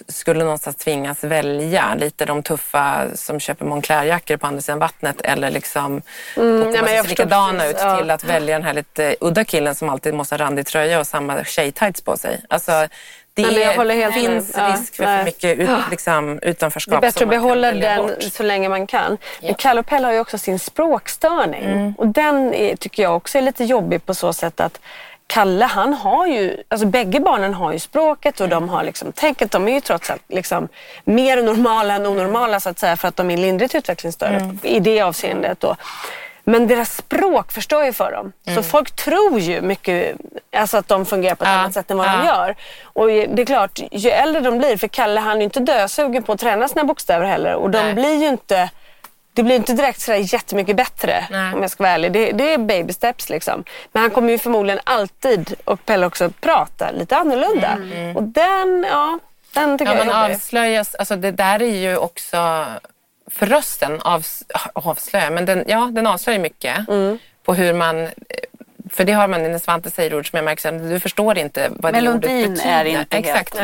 skulle 0.07 0.43
någonstans 0.43 0.75
tvingas 0.75 1.23
välja 1.23 1.95
lite 1.95 2.25
de 2.25 2.43
tuffa 2.43 3.05
som 3.15 3.39
köper 3.39 3.65
Moncler-jackor 3.65 4.37
på 4.37 4.47
andra 4.47 4.61
sidan 4.61 4.79
vattnet 4.79 5.21
eller 5.21 5.49
liksom 5.51 6.01
Mm, 6.37 6.59
nej, 6.59 6.81
men 6.81 6.95
jag 6.95 7.07
likadana 7.07 7.59
precis, 7.59 7.75
ut 7.75 7.81
ja. 7.81 7.97
till 7.97 8.11
att 8.11 8.23
välja 8.23 8.55
den 8.55 8.63
här 8.65 8.73
lite 8.73 9.15
udda 9.21 9.43
killen 9.45 9.75
som 9.75 9.89
alltid 9.89 10.13
måste 10.13 10.35
ha 10.35 10.39
randig 10.39 10.65
tröja 10.67 10.99
och 10.99 11.07
samma 11.07 11.43
tjejtights 11.43 12.01
på 12.01 12.17
sig. 12.17 12.41
Alltså, 12.49 12.87
det 13.33 13.41
Nej, 13.41 14.13
finns 14.13 14.55
med. 14.55 14.71
Risk 14.71 14.95
för 14.95 15.03
nej. 15.03 15.17
för 15.17 15.25
mycket 15.25 15.59
ut, 15.59 15.69
liksom, 15.91 16.35
Det 16.41 16.47
är 16.47 16.49
utanförskap. 16.49 17.01
bättre 17.01 17.23
att 17.25 17.29
behålla 17.29 17.71
den 17.71 18.01
bort. 18.01 18.23
så 18.23 18.43
länge 18.43 18.69
man 18.69 18.87
kan. 18.87 19.17
Men 19.41 19.55
Kalle 19.55 19.79
och 19.79 19.85
Pelle 19.85 20.07
har 20.07 20.13
ju 20.13 20.19
också 20.19 20.37
sin 20.37 20.59
språkstörning. 20.59 21.63
Mm. 21.63 21.93
Och 21.97 22.07
den 22.07 22.53
är, 22.53 22.75
tycker 22.75 23.03
jag 23.03 23.15
också 23.15 23.37
är 23.37 23.41
lite 23.41 23.63
jobbig 23.63 24.05
på 24.05 24.13
så 24.13 24.33
sätt 24.33 24.59
att 24.59 24.79
Kalle 25.27 25.65
han 25.65 25.93
har 25.93 26.27
ju, 26.27 26.63
alltså 26.67 26.87
bägge 26.87 27.19
barnen 27.19 27.53
har 27.53 27.73
ju 27.73 27.79
språket 27.79 28.39
och 28.39 28.49
de 28.49 28.69
har 28.69 28.83
liksom 28.83 29.11
tänket. 29.11 29.51
De 29.51 29.67
är 29.67 29.71
ju 29.73 29.81
trots 29.81 30.09
allt 30.09 30.23
liksom 30.27 30.67
mer 31.03 31.41
normala 31.43 31.93
än 31.93 32.05
onormala 32.05 32.59
så 32.59 32.69
att 32.69 32.79
säga 32.79 32.97
för 32.97 33.07
att 33.07 33.15
de 33.15 33.31
är 33.31 33.37
lindrigt 33.37 33.75
utvecklingsstörda 33.75 34.35
Mm. 34.35 34.59
i 34.63 34.79
det 34.79 35.01
avseendet. 35.01 35.59
Då. 35.59 35.75
Men 36.43 36.67
deras 36.67 36.97
språk 36.97 37.51
förstör 37.51 37.83
ju 37.83 37.93
för 37.93 38.11
dem. 38.11 38.31
Så 38.55 38.63
folk 38.63 38.91
tror 38.91 39.39
ju 39.39 39.61
mycket 39.61 40.15
alltså 40.57 40.77
att 40.77 40.87
de 40.87 41.05
fungerar 41.05 41.35
på 41.35 41.43
ett 41.43 41.47
Mm. 41.47 41.57
Ja, 41.57 41.63
annat 41.63 41.73
sätt 41.73 41.91
än 41.91 41.97
vad 41.97 42.07
de 42.07 42.13
ja. 42.13 42.25
gör. 42.25 42.55
Och 42.83 43.07
det 43.07 43.41
är 43.41 43.45
klart, 43.45 43.79
ju 43.91 44.09
äldre 44.09 44.41
de 44.41 44.57
blir, 44.57 44.77
för 44.77 44.87
Kalle 44.87 45.19
han 45.19 45.31
är 45.31 45.37
ju 45.37 45.43
inte 45.43 45.59
dösugen 45.59 46.23
på 46.23 46.31
att 46.31 46.39
träna 46.39 46.67
sina 46.67 46.83
bokstäver 46.83 47.25
heller. 47.25 47.53
Och 47.55 47.69
de 47.69 47.77
Nej. 47.81 47.93
blir 47.93 48.15
ju 48.21 48.27
inte, 48.27 48.69
det 49.37 49.43
blir 49.43 49.55
inte 49.55 49.73
direkt 49.73 50.01
sådär 50.01 50.33
jättemycket 50.33 50.75
bättre 50.75 51.25
Nej. 51.31 51.53
om 51.53 51.61
jag 51.61 51.71
ska 51.71 51.83
vara 51.83 51.93
ärlig. 51.93 52.11
Det, 52.11 52.31
det 52.31 52.53
är 52.53 52.57
baby 52.57 52.93
steps 52.93 53.29
liksom. 53.29 53.63
Men 53.91 54.01
han 54.01 54.11
kommer 54.11 54.29
ju 54.31 54.37
förmodligen 54.37 54.79
alltid, 54.83 55.53
och 55.63 55.85
Pelle 55.85 56.05
också, 56.05 56.29
prata 56.41 56.91
lite 56.91 57.17
annorlunda. 57.17 57.77
Och 58.15 58.23
den, 58.23 58.85
ja, 58.89 59.19
den 59.53 59.77
tycker 59.77 59.91
Ja, 59.91 59.97
jag 59.97 60.05
man 60.07 60.15
är 60.15 60.21
jobbig. 60.23 60.35
avslöjas, 60.35 60.95
alltså 60.95 61.15
det 61.15 61.31
där 61.31 61.61
är 61.61 61.75
ju 61.75 61.97
också 61.97 62.65
för 63.31 63.45
rösten 63.45 64.01
avs, 64.01 64.43
avslöjar, 64.73 65.31
men 65.31 65.45
den, 65.45 65.63
ja, 65.67 65.89
den 65.91 66.07
avslöjar 66.07 66.39
mycket 66.39 66.87
Mm. 66.89 67.17
på 67.43 67.53
hur 67.53 67.73
man 67.73 68.09
för 68.89 69.03
det 69.03 69.13
har 69.13 69.27
man 69.27 69.43
när 69.43 69.59
Svante 69.59 69.91
säger 69.91 70.15
ord 70.15 70.29
som 70.29 70.37
jag 70.37 70.43
märker, 70.45 70.71
här, 70.71 70.79
du 70.79 70.99
förstår 70.99 71.37
inte 71.37 71.69
vad 71.75 71.93
det 71.93 71.99
ordet 71.99 72.03
Melodin 72.21 72.53
betyder. 72.53 72.69
är 72.75 72.85
inte 72.85 73.15
helt- 73.17 73.27
Exakt. 73.27 73.55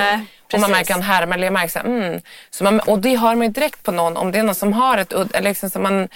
Nej, 0.54 0.64
och 0.64 0.70
man 0.70 0.70
precis. 0.70 0.90
märker 0.90 0.94
han 0.94 1.04
härmar, 1.16 1.36
eller 1.36 1.46
jag 1.48 1.54
märker 1.54 1.70
så 1.70 1.80
här, 1.80 1.86
mm. 1.86 2.22
så 2.50 2.64
man, 2.64 2.80
Och 2.80 3.00
det 3.00 3.16
har 3.16 3.36
man 3.36 3.48
ju 3.48 3.52
direkt 3.54 3.84
på 3.84 3.92
någon, 3.92 4.18
om 4.18 4.32
det 4.32 4.40
är 4.40 4.44
någon 4.44 4.56
som 4.56 4.74
har 4.74 4.98
ett 4.98 5.14
udd, 5.14 5.36
liksom, 5.42 5.70
som 5.70 5.84
man 5.84 6.08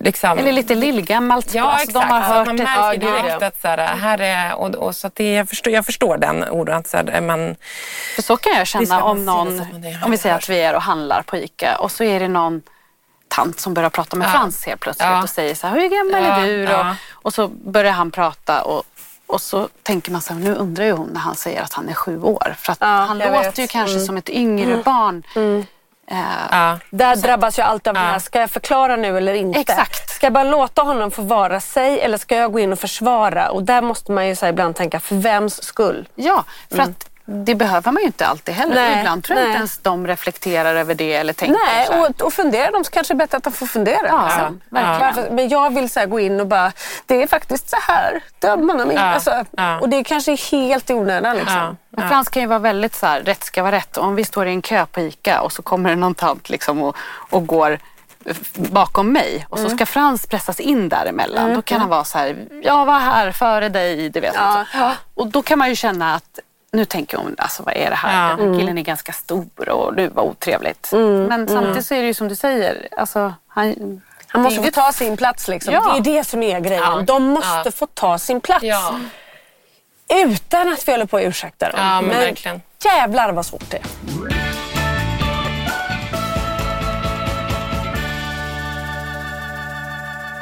liksom, 0.00 0.38
Eller 0.38 0.52
lite 0.52 0.74
lillgammalt. 0.74 1.54
Ja, 1.54 1.62
Alltså, 1.64 1.88
exakt. 1.88 2.08
De 2.08 2.14
har 2.14 2.20
hört 2.20 2.46
man 2.46 2.56
märker 2.56 2.98
direkt 3.00 3.42
att 3.42 3.60
så 3.60 3.68
här, 3.68 3.78
här 3.78 4.20
är, 4.20 4.54
och, 4.54 4.74
och 4.74 4.96
så 4.96 5.10
det, 5.14 5.32
jag, 5.32 5.48
förstår, 5.48 5.72
jag 5.72 5.86
förstår 5.86 6.18
den 6.18 6.44
oron. 6.50 6.76
att 6.76 6.88
Så 6.88 6.96
här, 6.96 7.04
är 7.04 7.20
man, 7.20 7.56
För 8.14 8.22
så 8.22 8.36
kan 8.36 8.52
jag 8.56 8.66
känna 8.66 9.02
om 9.02 9.24
någon, 9.24 9.60
om 10.04 10.10
vi 10.10 10.18
säger 10.18 10.34
att 10.34 10.48
vi 10.48 10.60
är 10.60 10.74
och 10.74 10.82
handlar 10.82 11.22
på 11.22 11.36
ICA 11.36 11.76
och 11.76 11.92
så 11.92 12.04
är 12.04 12.20
det 12.20 12.28
någon 12.28 12.62
tant 13.28 13.60
som 13.60 13.74
börjar 13.74 13.90
prata 13.90 14.16
med 14.16 14.26
Ja. 14.26 14.30
Frans 14.32 14.66
helt 14.66 14.80
plötsligt 14.80 15.08
Ja. 15.08 15.22
och 15.22 15.28
säger 15.30 15.54
så 15.54 15.66
här, 15.66 15.74
hur 15.74 15.88
gammal 15.88 16.24
Ja, 16.24 16.46
är 16.46 16.66
du? 16.66 16.74
Och, 16.74 16.86
och 17.12 17.34
så 17.34 17.48
börjar 17.48 17.92
han 17.92 18.10
prata 18.10 18.62
och, 18.62 18.84
och 19.32 19.40
så 19.40 19.68
tänker 19.82 20.12
man 20.12 20.20
så 20.20 20.32
här, 20.32 20.40
nu 20.40 20.54
undrar 20.54 20.84
ju 20.84 20.92
hon 20.92 21.08
när 21.12 21.20
han 21.20 21.34
säger 21.34 21.62
att 21.62 21.72
han 21.72 21.88
är 21.88 21.94
sju 21.94 22.22
år. 22.22 22.54
För 22.58 22.72
att 22.72 22.78
Ja, 22.80 22.86
han 22.86 23.18
låter 23.18 23.30
vet. 23.42 23.58
ju 23.58 23.66
kanske 23.66 24.00
som 24.00 24.16
ett 24.16 24.28
yngre 24.28 24.76
barn. 24.84 25.22
Eh, 26.06 26.18
ja. 26.50 26.78
Där 26.90 27.16
drabbas 27.16 27.58
jag 27.58 27.66
alltid 27.66 27.88
av 27.88 27.94
den 27.94 28.02
här, 28.02 28.18
ska 28.18 28.40
jag 28.40 28.50
förklara 28.50 28.96
nu 28.96 29.16
eller 29.16 29.34
inte? 29.34 29.60
Exakt. 29.60 30.10
Ska 30.10 30.26
jag 30.26 30.32
bara 30.32 30.44
låta 30.44 30.82
honom 30.82 31.10
få 31.10 31.22
vara 31.22 31.60
sig 31.60 32.00
eller 32.00 32.18
ska 32.18 32.36
jag 32.36 32.52
gå 32.52 32.58
in 32.58 32.72
och 32.72 32.78
försvara? 32.78 33.50
Och 33.50 33.62
där 33.62 33.82
måste 33.82 34.12
man 34.12 34.28
ju 34.28 34.36
så 34.36 34.46
ibland 34.46 34.76
tänka, 34.76 35.00
för 35.00 35.16
vems 35.16 35.62
skull? 35.62 36.08
Ja, 36.14 36.44
för 36.70 36.78
att 36.78 37.08
det 37.24 37.54
behöver 37.54 37.92
man 37.92 38.00
ju 38.02 38.06
inte 38.06 38.26
alltid 38.26 38.54
heller. 38.54 38.74
Nej, 38.74 38.98
Ibland 38.98 39.24
tror 39.24 39.38
jag 39.38 39.42
nej. 39.44 39.50
inte 39.50 39.58
ens 39.58 39.78
de 39.78 40.06
reflekterar 40.06 40.74
över 40.74 40.94
det 40.94 41.14
eller 41.14 41.32
tänker 41.32 41.56
Nej, 41.66 41.86
så 41.86 42.00
och, 42.06 42.20
och 42.26 42.32
fundera 42.32 42.70
de 42.70 42.84
så 42.84 42.90
kanske 42.90 43.14
det 43.14 43.16
är 43.16 43.18
bättre 43.18 43.36
att 43.36 43.44
de 43.44 43.52
får 43.52 43.66
fundera. 43.66 44.06
Ja, 44.08 44.24
liksom. 44.26 44.60
Varför- 44.68 45.30
Men 45.30 45.48
jag 45.48 45.74
vill 45.74 45.90
så 45.90 46.00
här 46.00 46.06
gå 46.06 46.20
in 46.20 46.40
och 46.40 46.46
bara, 46.46 46.72
det 47.06 47.22
är 47.22 47.26
faktiskt 47.26 47.70
så 47.70 47.76
här. 47.80 48.20
Har, 48.42 48.92
Ja, 48.94 49.00
alltså, 49.00 49.44
ja. 49.50 49.80
Och 49.80 49.88
det 49.88 49.96
är 49.96 50.04
kanske 50.04 50.34
helt 50.36 50.90
i 50.90 50.94
onödan. 50.94 51.36
Liksom. 51.36 51.54
Ja. 51.56 51.76
Men 51.90 52.08
Frans 52.08 52.28
kan 52.28 52.42
ju 52.42 52.48
vara 52.48 52.58
väldigt 52.58 52.94
så 52.94 53.06
här, 53.06 53.20
rätt 53.20 53.44
ska 53.44 53.62
vara 53.62 53.76
rätt. 53.76 53.96
Om 53.96 54.14
vi 54.14 54.24
står 54.24 54.46
i 54.46 54.50
en 54.50 54.62
kö 54.62 54.86
på 54.86 55.00
ICA 55.00 55.40
och 55.40 55.52
så 55.52 55.62
kommer 55.62 55.90
det 55.90 55.96
någon 55.96 56.14
tant 56.14 56.48
liksom 56.50 56.82
och, 56.82 56.96
och 57.30 57.46
går 57.46 57.78
bakom 58.54 59.12
mig 59.12 59.46
och 59.48 59.58
så 59.58 59.64
Mm. 59.64 59.76
ska 59.76 59.86
Frans 59.86 60.26
pressas 60.26 60.60
in 60.60 60.88
däremellan. 60.88 61.54
Då 61.54 61.62
kan 61.62 61.80
han 61.80 61.88
vara 61.88 62.04
så 62.04 62.18
här, 62.18 62.36
jag 62.62 62.84
var 62.84 62.98
här 62.98 63.32
före 63.32 63.68
dig. 63.68 64.08
Du 64.08 64.20
vet, 64.20 64.34
Ja. 64.34 64.94
Och 65.14 65.26
då 65.26 65.42
kan 65.42 65.58
man 65.58 65.68
ju 65.68 65.76
känna 65.76 66.14
att 66.14 66.38
nu 66.76 66.84
tänker 66.84 67.16
hon, 67.18 67.34
alltså 67.38 67.62
vad 67.62 67.76
är 67.76 67.90
det 67.90 67.96
här? 67.96 68.30
Ja. 68.30 68.36
Den 68.36 68.52
här 68.52 68.60
killen 68.60 68.78
är 68.78 68.82
ganska 68.82 69.12
stor 69.12 69.68
och 69.68 69.94
du 69.94 70.08
var 70.08 70.22
otrevligt. 70.22 70.92
Mm. 70.92 71.22
Men 71.24 71.48
samtidigt 71.48 71.86
så 71.86 71.94
är 71.94 72.00
det 72.00 72.06
ju 72.06 72.14
som 72.14 72.28
du 72.28 72.36
säger, 72.36 72.88
alltså, 72.96 73.34
han, 73.48 74.00
Han 74.26 74.42
måste 74.42 74.60
det 74.60 74.66
är 74.68 74.72
få 74.72 74.80
ta 74.80 74.92
sin 74.92 75.16
plats. 75.16 75.48
Liksom. 75.48 75.74
Ja. 75.74 75.98
Det 76.04 76.10
är 76.10 76.14
det 76.16 76.24
som 76.24 76.42
är 76.42 76.60
grejen. 76.60 76.82
Ja. 76.84 77.02
De 77.06 77.22
måste 77.22 77.62
Ja. 77.64 77.70
få 77.70 77.86
ta 77.86 78.18
sin 78.18 78.40
plats. 78.40 78.62
Ja. 78.64 78.98
Utan 80.14 80.72
att 80.72 80.88
vi 80.88 80.92
håller 80.92 81.06
på 81.06 81.16
att 81.16 81.22
ursäkta 81.24 81.70
dem. 81.70 81.80
Ja, 81.80 82.00
men 82.00 82.18
verkligen. 82.18 82.62
jävlar 82.84 83.32
vad 83.32 83.46
svårt 83.46 83.70
det 83.70 83.76
är. 83.76 83.82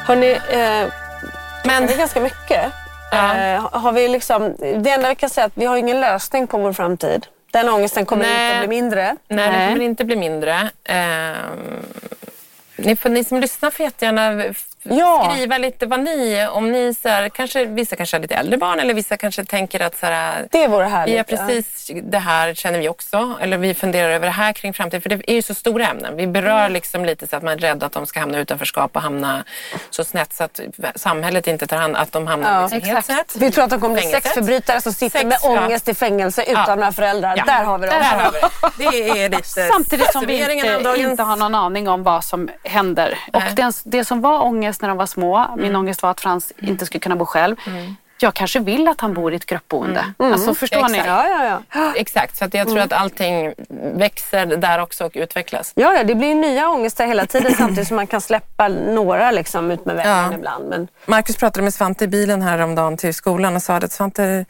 Hörni, 0.07 0.31
eh, 0.33 0.89
Men 1.65 1.87
det 1.87 1.93
är 1.93 1.99
ganska 1.99 2.21
mycket. 2.21 2.73
Eh, 3.13 3.69
har 3.73 3.93
vi 3.93 4.09
liksom, 4.09 4.55
det 4.59 4.91
enda 4.91 5.09
vi 5.09 5.15
kan 5.15 5.31
säga 5.31 5.45
är 5.45 5.47
att 5.47 5.53
vi 5.55 5.65
har 5.65 5.77
ingen 5.77 6.01
lösning 6.01 6.47
på 6.47 6.59
vår 6.59 6.73
framtid. 6.73 7.27
Den 7.51 7.69
ångesten 7.69 8.07
kommer 8.07 8.25
Nej. 8.25 8.47
inte 8.47 8.61
att 8.61 8.69
bli 8.69 8.77
mindre. 8.77 9.17
Nej, 9.29 9.51
det 9.51 9.57
Nej. 9.57 9.69
kommer 9.69 9.85
inte 9.85 10.05
bli 10.05 10.17
mindre. 10.17 10.71
Ehm, 10.85 11.87
ni, 12.77 12.97
ni 13.05 13.25
som 13.25 13.41
lyssnar 13.41 13.71
får 13.71 13.85
jättegärna 13.85 14.45
Ja. 14.83 15.31
skriva 15.35 15.59
lite 15.59 15.87
vad 15.87 16.01
ni, 16.01 16.47
om 16.51 16.73
ni 16.73 16.95
så 16.95 17.09
här, 17.09 17.29
kanske, 17.29 17.65
vissa 17.65 17.97
kanske 17.97 18.17
har 18.17 18.23
lite 18.23 18.35
äldre 18.35 18.57
barn 18.59 18.81
eller 18.81 18.95
vissa 18.95 19.17
kanske 19.17 19.45
tänker 19.45 19.81
att 19.81 19.99
så 19.99 20.07
här, 20.07 20.47
Det 20.51 20.67
vore 20.69 20.85
härligt. 20.85 21.15
vi 21.15 21.17
har 21.17 21.25
precis 21.47 21.91
det 22.03 22.19
här 22.19 22.55
känner 22.55 22.79
vi 22.79 22.89
också. 22.89 23.35
Eller 23.41 23.59
vi 23.59 23.75
funderar 23.75 24.11
över 24.11 24.27
det 24.27 24.33
här 24.33 24.53
kring 24.53 24.73
framtiden. 24.75 25.03
För 25.03 25.09
det 25.09 25.31
är 25.31 25.35
ju 25.35 25.43
så 25.43 25.55
stora 25.55 25.87
ämnen. 25.87 26.17
Vi 26.17 26.27
berör 26.27 26.61
Mm. 26.61 26.73
liksom 26.73 27.05
lite 27.05 27.27
så 27.27 27.37
att 27.37 27.43
man 27.43 27.53
är 27.53 27.59
rädd 27.59 27.83
att 27.83 27.93
de 27.93 28.07
ska 28.07 28.21
hamna 28.21 28.39
utanförskap 28.39 28.97
och 28.97 29.03
hamna 29.03 29.45
så 29.91 30.05
snett 30.05 30.33
så 30.33 30.45
att 30.45 30.61
samhället 30.95 31.47
inte 31.47 31.67
tar 31.67 31.77
hand 31.77 31.97
att 31.97 32.13
de 32.13 32.27
hamnar 32.27 32.55
Ja, 32.55 32.69
liksom 32.73 32.91
helt 32.91 33.07
snett. 33.07 33.37
Vi 33.39 33.51
tror 33.51 33.65
att 33.65 33.71
de 33.71 33.81
kommer 33.81 33.95
bli 33.95 34.03
sexförbrytare 34.11 34.81
som 34.81 34.93
sitter 34.93 35.19
Sex, 35.19 35.25
med 35.29 35.39
ja. 35.43 35.65
ångest 35.65 35.89
i 35.89 35.95
fängelse 35.95 36.43
utan 36.43 36.65
Ja. 36.69 36.75
några 36.75 36.93
föräldrar. 36.93 37.35
Ja. 37.37 37.45
Där 37.45 37.65
har 37.65 37.79
vi 37.79 37.87
dem. 37.87 37.97
Där 37.99 38.05
har 38.19 38.33
vi 38.79 38.85
det. 39.15 39.21
Är 39.25 39.29
lite 39.29 39.69
Samtidigt 39.73 40.13
som 40.13 40.27
vi 40.27 40.41
inte, 40.55 40.79
dagens- 40.79 41.11
inte 41.11 41.23
har 41.23 41.37
någon 41.37 41.55
aning 41.55 41.89
om 41.89 42.03
vad 42.03 42.25
som 42.25 42.49
händer. 42.65 43.19
Och 43.33 43.41
Nej. 43.41 43.53
det, 43.55 43.73
det 43.85 44.05
som 44.05 44.21
var 44.21 44.43
ångest 44.45 44.70
när 44.83 44.89
de 44.89 44.99
var 44.99 45.07
små, 45.07 45.55
min 45.57 45.77
ångest 45.77 46.03
var 46.03 46.11
att 46.11 46.21
Frans 46.21 46.53
inte 46.59 46.87
skulle 46.87 47.01
kunna 47.01 47.17
bo 47.17 47.27
själv. 47.27 47.57
Jag 48.23 48.35
kanske 48.35 48.59
vill 48.61 48.89
att 48.89 49.01
han 49.01 49.15
bor 49.15 49.33
i 49.33 49.37
ett 49.37 49.47
gruppboende. 49.47 50.05
Alltså 50.19 50.55
förstår 50.55 50.89
ni? 50.89 50.99
Exakt. 50.99 51.07
Ja, 51.07 51.29
ja, 51.29 51.61
ja. 51.75 51.93
Exakt, 51.97 52.37
så 52.37 52.45
att 52.45 52.55
jag 52.55 52.69
tror 52.69 52.79
att 52.79 52.93
allting 52.93 53.53
växer 53.95 54.47
där 54.47 54.79
också 54.79 55.05
och 55.05 55.13
utvecklas. 55.15 55.73
Ja, 55.77 55.95
ja, 55.95 56.05
det 56.05 56.15
blir 56.15 56.35
nya 56.35 56.69
ångestar 56.69 57.07
hela 57.07 57.27
tiden 57.27 57.55
samtidigt 57.59 57.89
som 57.89 57.97
man 57.97 58.07
kan 58.07 58.21
släppa 58.21 58.69
några 58.69 59.31
liksom 59.31 59.71
ut 59.71 59.85
med 59.85 59.97
vägen 59.97 60.13
Ja. 60.13 60.35
ibland. 60.35 60.69
Men, 60.69 60.89
Marcus 61.07 61.37
pratade 61.37 61.63
med 61.65 61.75
Svante 61.75 62.05
i 62.05 62.09
bilen 62.09 62.43
häromdagen 62.43 62.97
till 62.97 63.15
skolan 63.15 63.57
och 63.57 63.63
sa 63.63 63.75
att 63.77 63.93
Svante, 63.93 64.45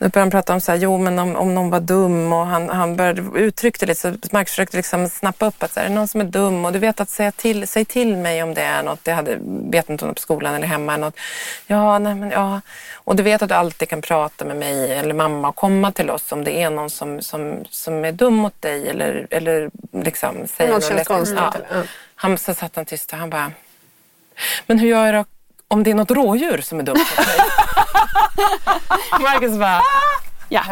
nu 0.00 0.08
började 0.08 0.20
han 0.20 0.30
prata 0.30 0.52
om 0.52 0.60
så 0.60 0.72
här, 0.72 0.78
jo 0.78 0.98
men 0.98 1.18
om, 1.18 1.36
om 1.36 1.54
någon 1.54 1.70
var 1.70 1.80
dum 1.80 2.32
och 2.32 2.46
han, 2.46 2.68
han 2.68 2.96
började 2.96 3.22
uttryckte 3.40 3.86
lite 3.86 4.00
så 4.00 4.08
Marcus 4.32 4.50
försökte 4.50 4.76
liksom 4.76 5.08
snappa 5.08 5.46
upp 5.46 5.62
att 5.62 5.72
så 5.72 5.80
här, 5.80 5.86
är 5.86 5.90
det 5.90 5.94
någon 5.94 6.08
som 6.08 6.20
är 6.20 6.24
dum 6.24 6.64
och 6.64 6.72
du 6.72 6.78
vet 6.78 7.00
att 7.00 7.10
säga 7.10 7.32
till, 7.32 7.68
säg 7.68 7.84
till 7.84 8.16
mig 8.16 8.42
om 8.42 8.54
det 8.54 8.62
är 8.62 8.82
något, 8.82 9.00
jag 9.04 9.14
hade, 9.14 9.38
vet 9.70 9.90
inte 9.90 10.04
om 10.04 10.08
det 10.08 10.14
på 10.14 10.20
skolan 10.20 10.54
eller 10.54 10.66
hemma 10.66 10.94
eller 10.94 11.04
något. 11.04 11.16
Ja, 11.66 11.98
nej 11.98 12.14
men 12.14 12.30
ja. 12.30 12.60
Och 12.94 13.16
du 13.16 13.22
vet 13.22 13.42
att 13.42 13.48
du 13.48 13.54
alltid 13.54 13.88
kan 13.88 14.02
prata 14.02 14.44
med 14.44 14.56
mig 14.56 14.92
eller 14.94 15.14
mamma 15.14 15.48
och 15.48 15.56
komma 15.56 15.92
till 15.92 16.10
oss 16.10 16.32
om 16.32 16.44
det 16.44 16.62
är 16.62 16.70
någon 16.70 16.90
som, 16.90 17.22
som, 17.22 17.64
som 17.70 18.04
är 18.04 18.12
dum 18.12 18.34
mot 18.34 18.62
dig 18.62 18.88
eller, 18.88 19.26
eller 19.30 19.70
liksom 19.92 20.46
säger 20.46 20.72
Något 20.72 20.82
känns 20.82 20.94
läskigt. 20.94 21.08
konstigt, 21.08 21.38
Ja. 21.70 21.82
Han, 22.14 22.38
så 22.38 22.54
satt 22.54 22.76
han 22.76 22.84
tyst 22.84 23.12
och 23.12 23.18
han 23.18 23.30
bara, 23.30 23.52
men 24.66 24.78
hur 24.78 24.88
gör 24.88 25.06
jag 25.06 25.14
då 25.14 25.24
om 25.68 25.82
det 25.82 25.90
är 25.90 25.94
något 25.94 26.10
rådjur 26.10 26.60
som 26.60 26.80
är 26.80 26.82
dumt 26.82 26.98
mot 26.98 27.26
mig? 27.26 27.36
Marcus 29.20 29.58
bara, 29.58 29.82
Ja. 30.48 30.62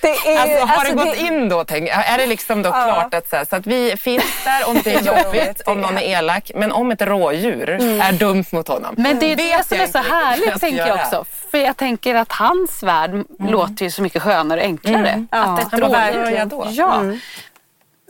Det 0.00 0.08
är, 0.08 0.40
Alltså, 0.40 0.66
har 0.66 0.76
alltså, 0.76 0.96
det 0.96 1.04
gått 1.04 1.16
in 1.16 1.48
då? 1.48 1.64
Tänk, 1.64 1.88
är 1.88 2.18
det 2.18 2.26
liksom 2.26 2.62
då 2.62 2.70
klart 2.70 3.14
att, 3.14 3.30
så, 3.30 3.36
här, 3.36 3.44
så 3.44 3.56
att 3.56 3.66
vi 3.66 3.96
finns 3.96 4.44
där 4.44 4.68
om 4.68 4.80
det 4.84 4.94
är 4.94 5.02
jobbigt, 5.02 5.60
om 5.66 5.80
någon 5.80 5.98
är 5.98 6.02
elak, 6.02 6.50
men 6.54 6.72
om 6.72 6.90
ett 6.90 7.02
rådjur 7.02 7.70
är 7.70 8.12
dumt 8.12 8.44
mot 8.52 8.68
honom. 8.68 8.94
Men 8.98 9.18
det 9.18 9.32
är 9.32 9.36
det 9.36 9.66
som 9.66 9.76
jag 9.76 9.86
är 9.86 9.92
så 9.92 9.98
härligt 9.98 10.48
ska 10.48 10.58
tänker 10.58 10.86
jag 10.86 11.00
också. 11.00 11.24
För 11.50 11.58
jag 11.58 11.76
tänker 11.76 12.14
att 12.14 12.32
hans 12.32 12.82
värld 12.82 13.24
låter 13.38 13.84
ju 13.84 13.90
så 13.90 14.02
mycket 14.02 14.22
skönare 14.22 14.60
och 14.60 14.66
enklare. 14.66 15.26
Att 15.30 15.58
ett 15.58 15.68
Han 15.70 15.80
bara, 15.80 15.90
vad 15.90 16.14
gör 16.14 16.22
rådjur... 16.22 16.38
jag 16.38 16.48
då? 16.48 16.66
Ja. 16.70 17.02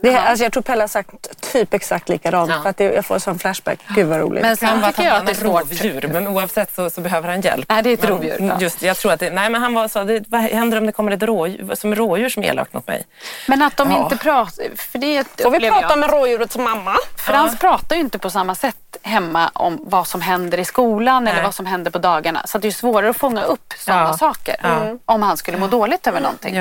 Det 0.01 0.17
alltså, 0.17 0.43
jag 0.45 0.53
tror 0.53 0.63
Pelle 0.63 0.83
har 0.83 0.87
sagt 0.87 1.41
typ 1.51 1.73
exakt 1.73 2.09
likadant. 2.09 2.51
Ja. 2.51 2.61
För 2.61 2.69
att 2.69 2.77
det, 2.77 2.83
jag 2.83 3.05
får 3.05 3.19
sån 3.19 3.39
flashback. 3.39 3.79
Gud 3.95 4.07
vad 4.07 4.19
roligt. 4.19 4.41
Men 4.41 4.57
sen 4.57 4.79
vara 4.81 4.89
att 4.89 4.95
tycker 4.95 5.09
han 5.09 5.19
jag 5.25 5.29
att 5.29 5.39
det 5.39 5.45
är 5.45 5.49
rovdjur, 5.49 6.07
men 6.13 6.27
oavsett 6.27 6.75
så, 6.75 6.89
så 6.89 7.01
behöver 7.01 7.29
han 7.29 7.41
hjälp. 7.41 7.65
Nej, 7.69 7.83
det 7.83 7.89
är 7.89 7.93
ett 7.93 8.01
Men, 8.01 8.09
rovdjur, 8.09 8.35
ja. 8.39 8.57
Just, 8.59 8.81
jag 8.81 8.97
tror 8.97 9.11
att 9.13 9.19
det, 9.19 9.29
nej 9.29 9.49
men 9.49 9.61
han 9.61 9.73
var 9.73 9.87
så, 9.87 10.03
det, 10.03 10.23
vad 10.27 10.41
händer 10.41 10.77
om 10.77 10.85
det 10.85 10.91
kommer 10.91 11.11
ett 11.11 11.23
rådjur 11.23 11.75
som, 11.75 11.95
rådjur 11.95 12.29
som 12.29 12.43
är 12.43 12.47
elakt 12.47 12.73
mot 12.73 12.87
mig? 12.87 13.03
Men 13.47 13.61
att 13.61 13.77
de 13.77 13.91
Ja. 13.91 14.03
inte 14.03 14.17
pratar... 14.17 14.75
För 14.75 14.99
det 14.99 15.27
Får 15.43 15.51
vi 15.51 15.59
prata 15.69 15.85
jag. 15.89 15.99
med 15.99 16.09
rådjurets 16.09 16.57
mamma? 16.57 16.95
Frans 17.17 17.59
pratar 17.59 17.95
ju 17.95 18.01
inte 18.01 18.19
på 18.19 18.29
samma 18.29 18.55
sätt 18.55 18.97
hemma 19.01 19.51
om 19.53 19.79
vad 19.81 20.07
som 20.07 20.21
händer 20.21 20.57
i 20.57 20.65
skolan 20.65 21.27
eller 21.27 21.35
Nej. 21.35 21.43
vad 21.43 21.55
som 21.55 21.65
händer 21.65 21.91
på 21.91 21.97
dagarna. 21.99 22.41
Så 22.45 22.57
att 22.57 22.61
det 22.61 22.67
är 22.67 22.71
svårare 22.71 23.09
att 23.09 23.17
fånga 23.17 23.43
upp 23.43 23.73
sådana 23.77 24.01
Ja. 24.03 24.17
saker. 24.17 24.55
Ja. 24.63 24.97
Om 25.05 25.21
han 25.21 25.37
skulle 25.37 25.57
må 25.57 25.67
dåligt 25.67 26.07
över 26.07 26.19
någonting. 26.21 26.55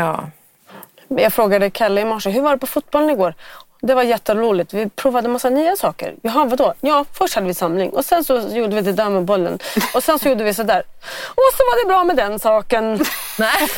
Ja. 1.09 1.21
Jag 1.21 1.33
frågade 1.33 1.71
Kalle 1.71 2.01
i 2.01 2.05
morse, 2.05 2.31
hur 2.31 2.41
var 2.43 2.51
det 2.53 2.59
på 2.59 2.67
fotbollen 2.67 3.11
igår? 3.11 3.35
Det 3.81 3.95
var 3.95 4.03
jätteroligt. 4.03 4.75
Vi 4.75 4.89
provade 4.89 5.29
massa 5.29 5.51
nya 5.51 5.77
saker. 5.77 6.15
Jaha, 6.23 6.45
vadå? 6.45 6.75
Ja, 6.81 7.05
först 7.13 7.35
hade 7.35 7.47
vi 7.47 7.55
samling 7.55 7.91
och 7.91 8.05
sen 8.05 8.25
så 8.25 8.39
gjorde 8.39 8.75
vi 8.77 8.81
det 8.83 8.93
där 8.93 9.09
med 9.11 9.23
bollen. 9.25 9.59
Och 9.95 10.03
sen 10.03 10.19
så 10.19 10.29
gjorde 10.29 10.45
vi 10.45 10.55
sådär. 10.55 10.83
Och 11.31 11.53
så 11.57 11.63
var 11.65 11.83
det 11.85 11.89
bra 11.89 12.05
med 12.05 12.17
den 12.17 12.39
saken. 12.39 13.05
Nej. 13.39 13.69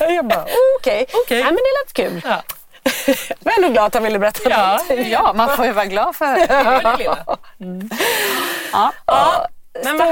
Jag 0.14 0.24
bara, 0.26 0.44
okej. 0.80 1.06
Okej. 1.24 1.42
Nej, 1.42 1.44
men 1.44 1.54
det 1.54 1.60
lät 1.84 1.92
kul. 1.92 2.22
Ja. 2.24 2.42
Jag 3.28 3.36
var 3.40 3.52
ändå 3.56 3.68
glad 3.68 3.84
att 3.84 3.94
han 3.94 4.02
ville 4.02 4.18
berätta 4.18 4.50
Ja. 4.50 4.66
någonting. 4.66 5.10
Ja, 5.10 5.32
man 5.32 5.56
får 5.56 5.64
ju 5.66 5.72
vara 5.72 5.84
glad 5.84 6.16
för 6.16 6.26
ja. 6.26 6.46
Ja, 6.48 7.38
men 7.58 7.90
vad 8.72 8.90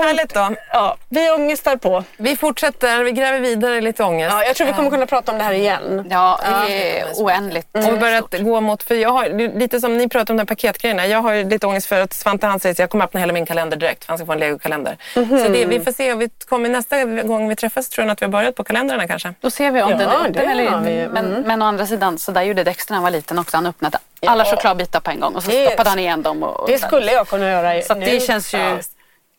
härligt 0.06 0.34
då. 0.34 0.54
Ja, 0.72 0.96
vi 1.08 1.30
ångestar 1.30 1.76
på. 1.76 2.04
Vi 2.16 2.36
fortsätter, 2.36 3.02
vi 3.04 3.12
gräver 3.12 3.38
vidare 3.40 3.80
lite 3.80 4.04
ångest. 4.04 4.32
Ja, 4.32 4.44
jag 4.44 4.56
tror 4.56 4.66
vi 4.66 4.72
kommer 4.72 4.90
kunna 4.90 5.06
prata 5.06 5.32
om 5.32 5.38
det 5.38 5.44
här 5.44 5.52
igen. 5.52 6.06
Ja, 6.10 6.40
det 6.66 6.98
är 7.00 7.06
oändligt. 7.14 7.66
Och 7.72 7.82
vi 7.92 7.96
börjat 7.98 8.34
gå 8.40 8.60
mot, 8.60 8.82
för 8.82 8.94
jag 8.94 9.10
har 9.10 9.28
lite 9.58 9.80
som 9.80 9.98
ni 9.98 10.08
pratar 10.08 10.34
om 10.34 10.36
de 10.36 10.40
här 10.40 10.46
paketgrejerna. 10.46 11.06
Jag 11.06 11.22
har 11.22 11.32
ju 11.32 11.48
lite 11.48 11.66
ångest 11.66 11.86
för 11.86 12.00
att 12.00 12.14
Svante 12.14 12.46
han 12.46 12.60
säger 12.60 12.72
att 12.72 12.78
jag 12.78 12.90
kommer 12.90 13.04
öppna 13.04 13.20
hela 13.20 13.32
min 13.32 13.46
kalender 13.46 13.76
direkt. 13.76 14.04
för 14.04 14.08
Han 14.08 14.18
ska 14.18 14.26
få 14.26 14.32
en 14.32 14.38
legokalender. 14.38 14.96
Så 15.14 15.48
det, 15.48 15.64
vi 15.66 15.80
får 15.80 15.92
se, 15.92 16.14
vi 16.14 16.28
kommer 16.48 16.68
nästa 16.68 17.04
gång 17.04 17.48
vi 17.48 17.56
träffas 17.56 17.88
tror 17.88 18.06
jag 18.06 18.12
att 18.12 18.22
vi 18.22 18.26
har 18.26 18.32
börjat 18.32 18.54
på 18.54 18.64
kalendrarna 18.64 19.08
kanske. 19.08 19.34
Då 19.40 19.50
ser 19.50 19.70
vi 19.70 19.82
om 19.82 19.90
Ja, 19.90 19.96
den 19.96 20.08
är 20.08 20.14
öppen 20.20 20.32
det 20.32 20.40
eller 20.40 20.64
inte. 20.64 21.08
Men, 21.12 21.42
men 21.46 21.62
å 21.62 21.64
andra 21.64 21.86
sidan, 21.86 22.18
så 22.18 22.32
där 22.32 22.42
gjorde 22.42 22.64
Dexter 22.64 22.92
när 22.92 22.96
han 22.96 23.04
var 23.04 23.10
liten 23.10 23.38
också. 23.38 23.56
Han 23.56 23.66
öppnade 23.66 23.98
alla 24.26 24.44
chokladbitar 24.44 25.00
på 25.00 25.10
en 25.10 25.20
gång 25.20 25.34
och 25.34 25.42
så 25.42 25.50
stoppade 25.50 25.90
han 25.90 25.98
igen 25.98 26.22
dem. 26.22 26.42
Och, 26.42 26.60
och 26.60 26.68
Det 26.68 26.78
skulle 26.78 27.12
jag 27.12 27.28
kunna 27.28 27.50
göra 27.50 27.82
Så 27.82 27.94
nu. 27.94 28.06
det 28.06 28.20
känns 28.20 28.54
ju... 28.54 28.58
Ja. 28.58 28.76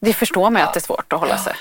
Det 0.01 0.13
förstår 0.13 0.49
man 0.49 0.61
ju 0.61 0.67
att 0.67 0.73
det 0.73 0.77
är 0.77 0.81
svårt 0.81 1.13
att 1.13 1.19
hålla 1.19 1.37
sig. 1.37 1.53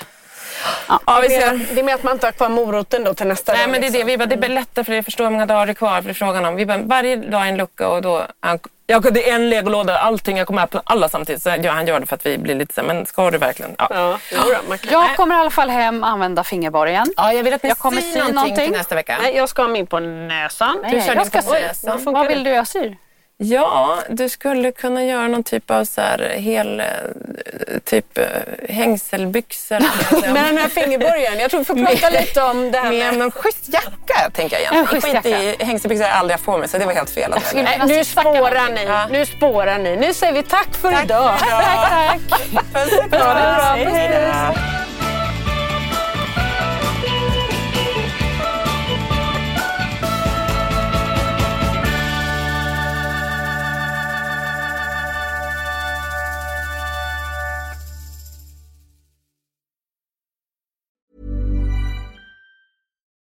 Ja, 0.87 1.19
vi 1.21 1.27
Det, 1.27 1.33
ser. 1.41 1.47
är, 1.53 1.59
det 1.73 1.79
är 1.79 1.83
med 1.83 1.95
att 1.95 2.03
man 2.03 2.13
inte 2.13 2.27
har 2.27 2.31
kvar 2.31 2.49
moroten 2.49 3.03
då 3.03 3.13
till 3.13 3.27
nästa 3.27 3.53
Nej 3.53 3.61
dag, 3.61 3.71
men 3.71 3.81
det 3.81 3.87
är 3.87 3.91
det, 3.91 3.97
liksom. 3.97 4.07
vi 4.07 4.17
bara, 4.17 4.25
det 4.25 4.37
blir 4.37 4.49
lättare 4.49 4.85
för 4.85 4.93
jag 4.93 5.05
förstår 5.05 5.23
hur 5.23 5.31
många 5.31 5.45
dagar 5.45 5.65
det 5.65 5.71
är 5.71 5.73
kvar. 5.73 5.95
För 5.95 6.01
det 6.01 6.09
är 6.09 6.13
frågan 6.13 6.45
om, 6.45 6.55
vi 6.55 6.65
bara, 6.65 6.77
varje 6.77 7.15
dag 7.15 7.41
är 7.41 7.45
en 7.47 7.57
lucka 7.57 7.87
och 7.89 8.01
då... 8.01 8.25
Han, 8.39 8.59
jag, 8.87 9.13
det 9.13 9.29
är 9.29 9.35
en 9.35 9.49
legolåda, 9.49 9.97
allting, 9.97 10.37
jag 10.37 10.47
kommer 10.47 10.61
öppna 10.63 10.81
alla 10.85 11.09
samtidigt. 11.09 11.43
Så 11.43 11.49
ja, 11.61 11.71
han 11.71 11.87
gör 11.87 11.99
det 11.99 12.05
för 12.05 12.15
att 12.15 12.25
vi 12.25 12.37
blir 12.37 12.55
lite 12.55 12.73
så 12.73 12.83
men 12.83 13.05
ska 13.05 13.31
du 13.31 13.37
verkligen? 13.37 13.75
Ja. 13.77 13.87
Ja, 13.91 14.17
då. 14.69 14.77
Jag 14.91 15.15
kommer 15.15 15.35
i 15.35 15.39
alla 15.39 15.49
fall 15.49 15.69
hem 15.69 16.03
använda 16.03 16.43
fingerborgen. 16.43 17.13
Ja, 17.17 17.33
jag 17.33 17.43
vill 17.43 17.53
att 17.53 17.63
ni 17.63 17.69
Jag 17.69 17.77
kommer 17.77 18.01
syr 18.01 18.11
sy 18.11 18.17
någonting, 18.17 18.35
någonting. 18.35 18.55
till 18.65 18.77
nästa 18.77 18.95
vecka. 18.95 19.17
Nej, 19.21 19.35
jag 19.35 19.49
ska 19.49 19.61
ha 19.61 19.69
min 19.69 19.87
på 19.87 19.99
näsan. 19.99 20.77
Du 20.83 20.89
kör 21.01 21.07
jag 21.07 21.17
din 21.17 21.25
ska 21.25 21.41
på 21.41 21.53
näsan. 21.53 22.13
Vad 22.13 22.27
vill 22.27 22.43
du 22.43 22.49
jag 22.49 22.67
syr? 22.67 22.97
Ja, 23.39 23.99
du 24.09 24.29
skulle 24.29 24.71
kunna 24.71 25.03
göra 25.03 25.27
någon 25.27 25.43
typ 25.43 25.71
av 25.71 25.85
så 25.85 26.01
här 26.01 26.35
hel, 26.37 26.79
eh, 26.79 26.85
typ 27.83 28.17
eh, 28.17 28.25
hängselbyxor. 28.69 29.79
Med 30.33 30.45
den 30.45 30.57
här 30.57 30.69
fingerborgen. 30.69 31.39
Jag 31.39 31.49
tror 31.51 31.59
vi 31.59 31.65
får 31.65 31.75
prata 31.75 32.09
lite 32.09 32.41
om 32.41 32.71
det 32.71 32.77
här 32.77 32.89
med 32.91 32.99
med... 32.99 33.17
någon 33.17 33.31
schysst 33.31 33.73
jacka, 33.73 34.29
tänker 34.33 34.55
jag 34.55 34.61
igen. 34.61 34.75
En 34.75 34.87
schysst 34.87 35.07
Skit 35.07 35.25
i 35.25 35.55
hängselbyxor 35.59 36.03
har 36.03 36.09
jag 36.09 36.19
aldrig 36.19 36.33
haft 36.33 36.45
på 36.45 36.57
mig, 36.57 36.67
så 36.67 36.77
det 36.77 36.85
var 36.85 36.93
helt 36.93 37.09
fel. 37.09 37.33
Att. 37.33 37.53
Nej, 37.55 37.81
nu 37.87 38.03
spårar 38.05 38.69
ni. 38.69 38.83
Ja. 38.85 39.07
Nu 39.11 39.25
spårar 39.25 39.77
ni. 39.77 39.95
Nu 39.95 40.13
säger 40.13 40.33
vi 40.33 40.43
tack 40.43 40.75
för 40.75 41.03
idag. 41.03 41.37
Tack, 41.39 42.19
tack. 42.29 42.41
Puss 42.73 42.97
och 42.97 43.03
det 43.03 43.09
bra. 43.09 43.33
kram. 43.33 44.96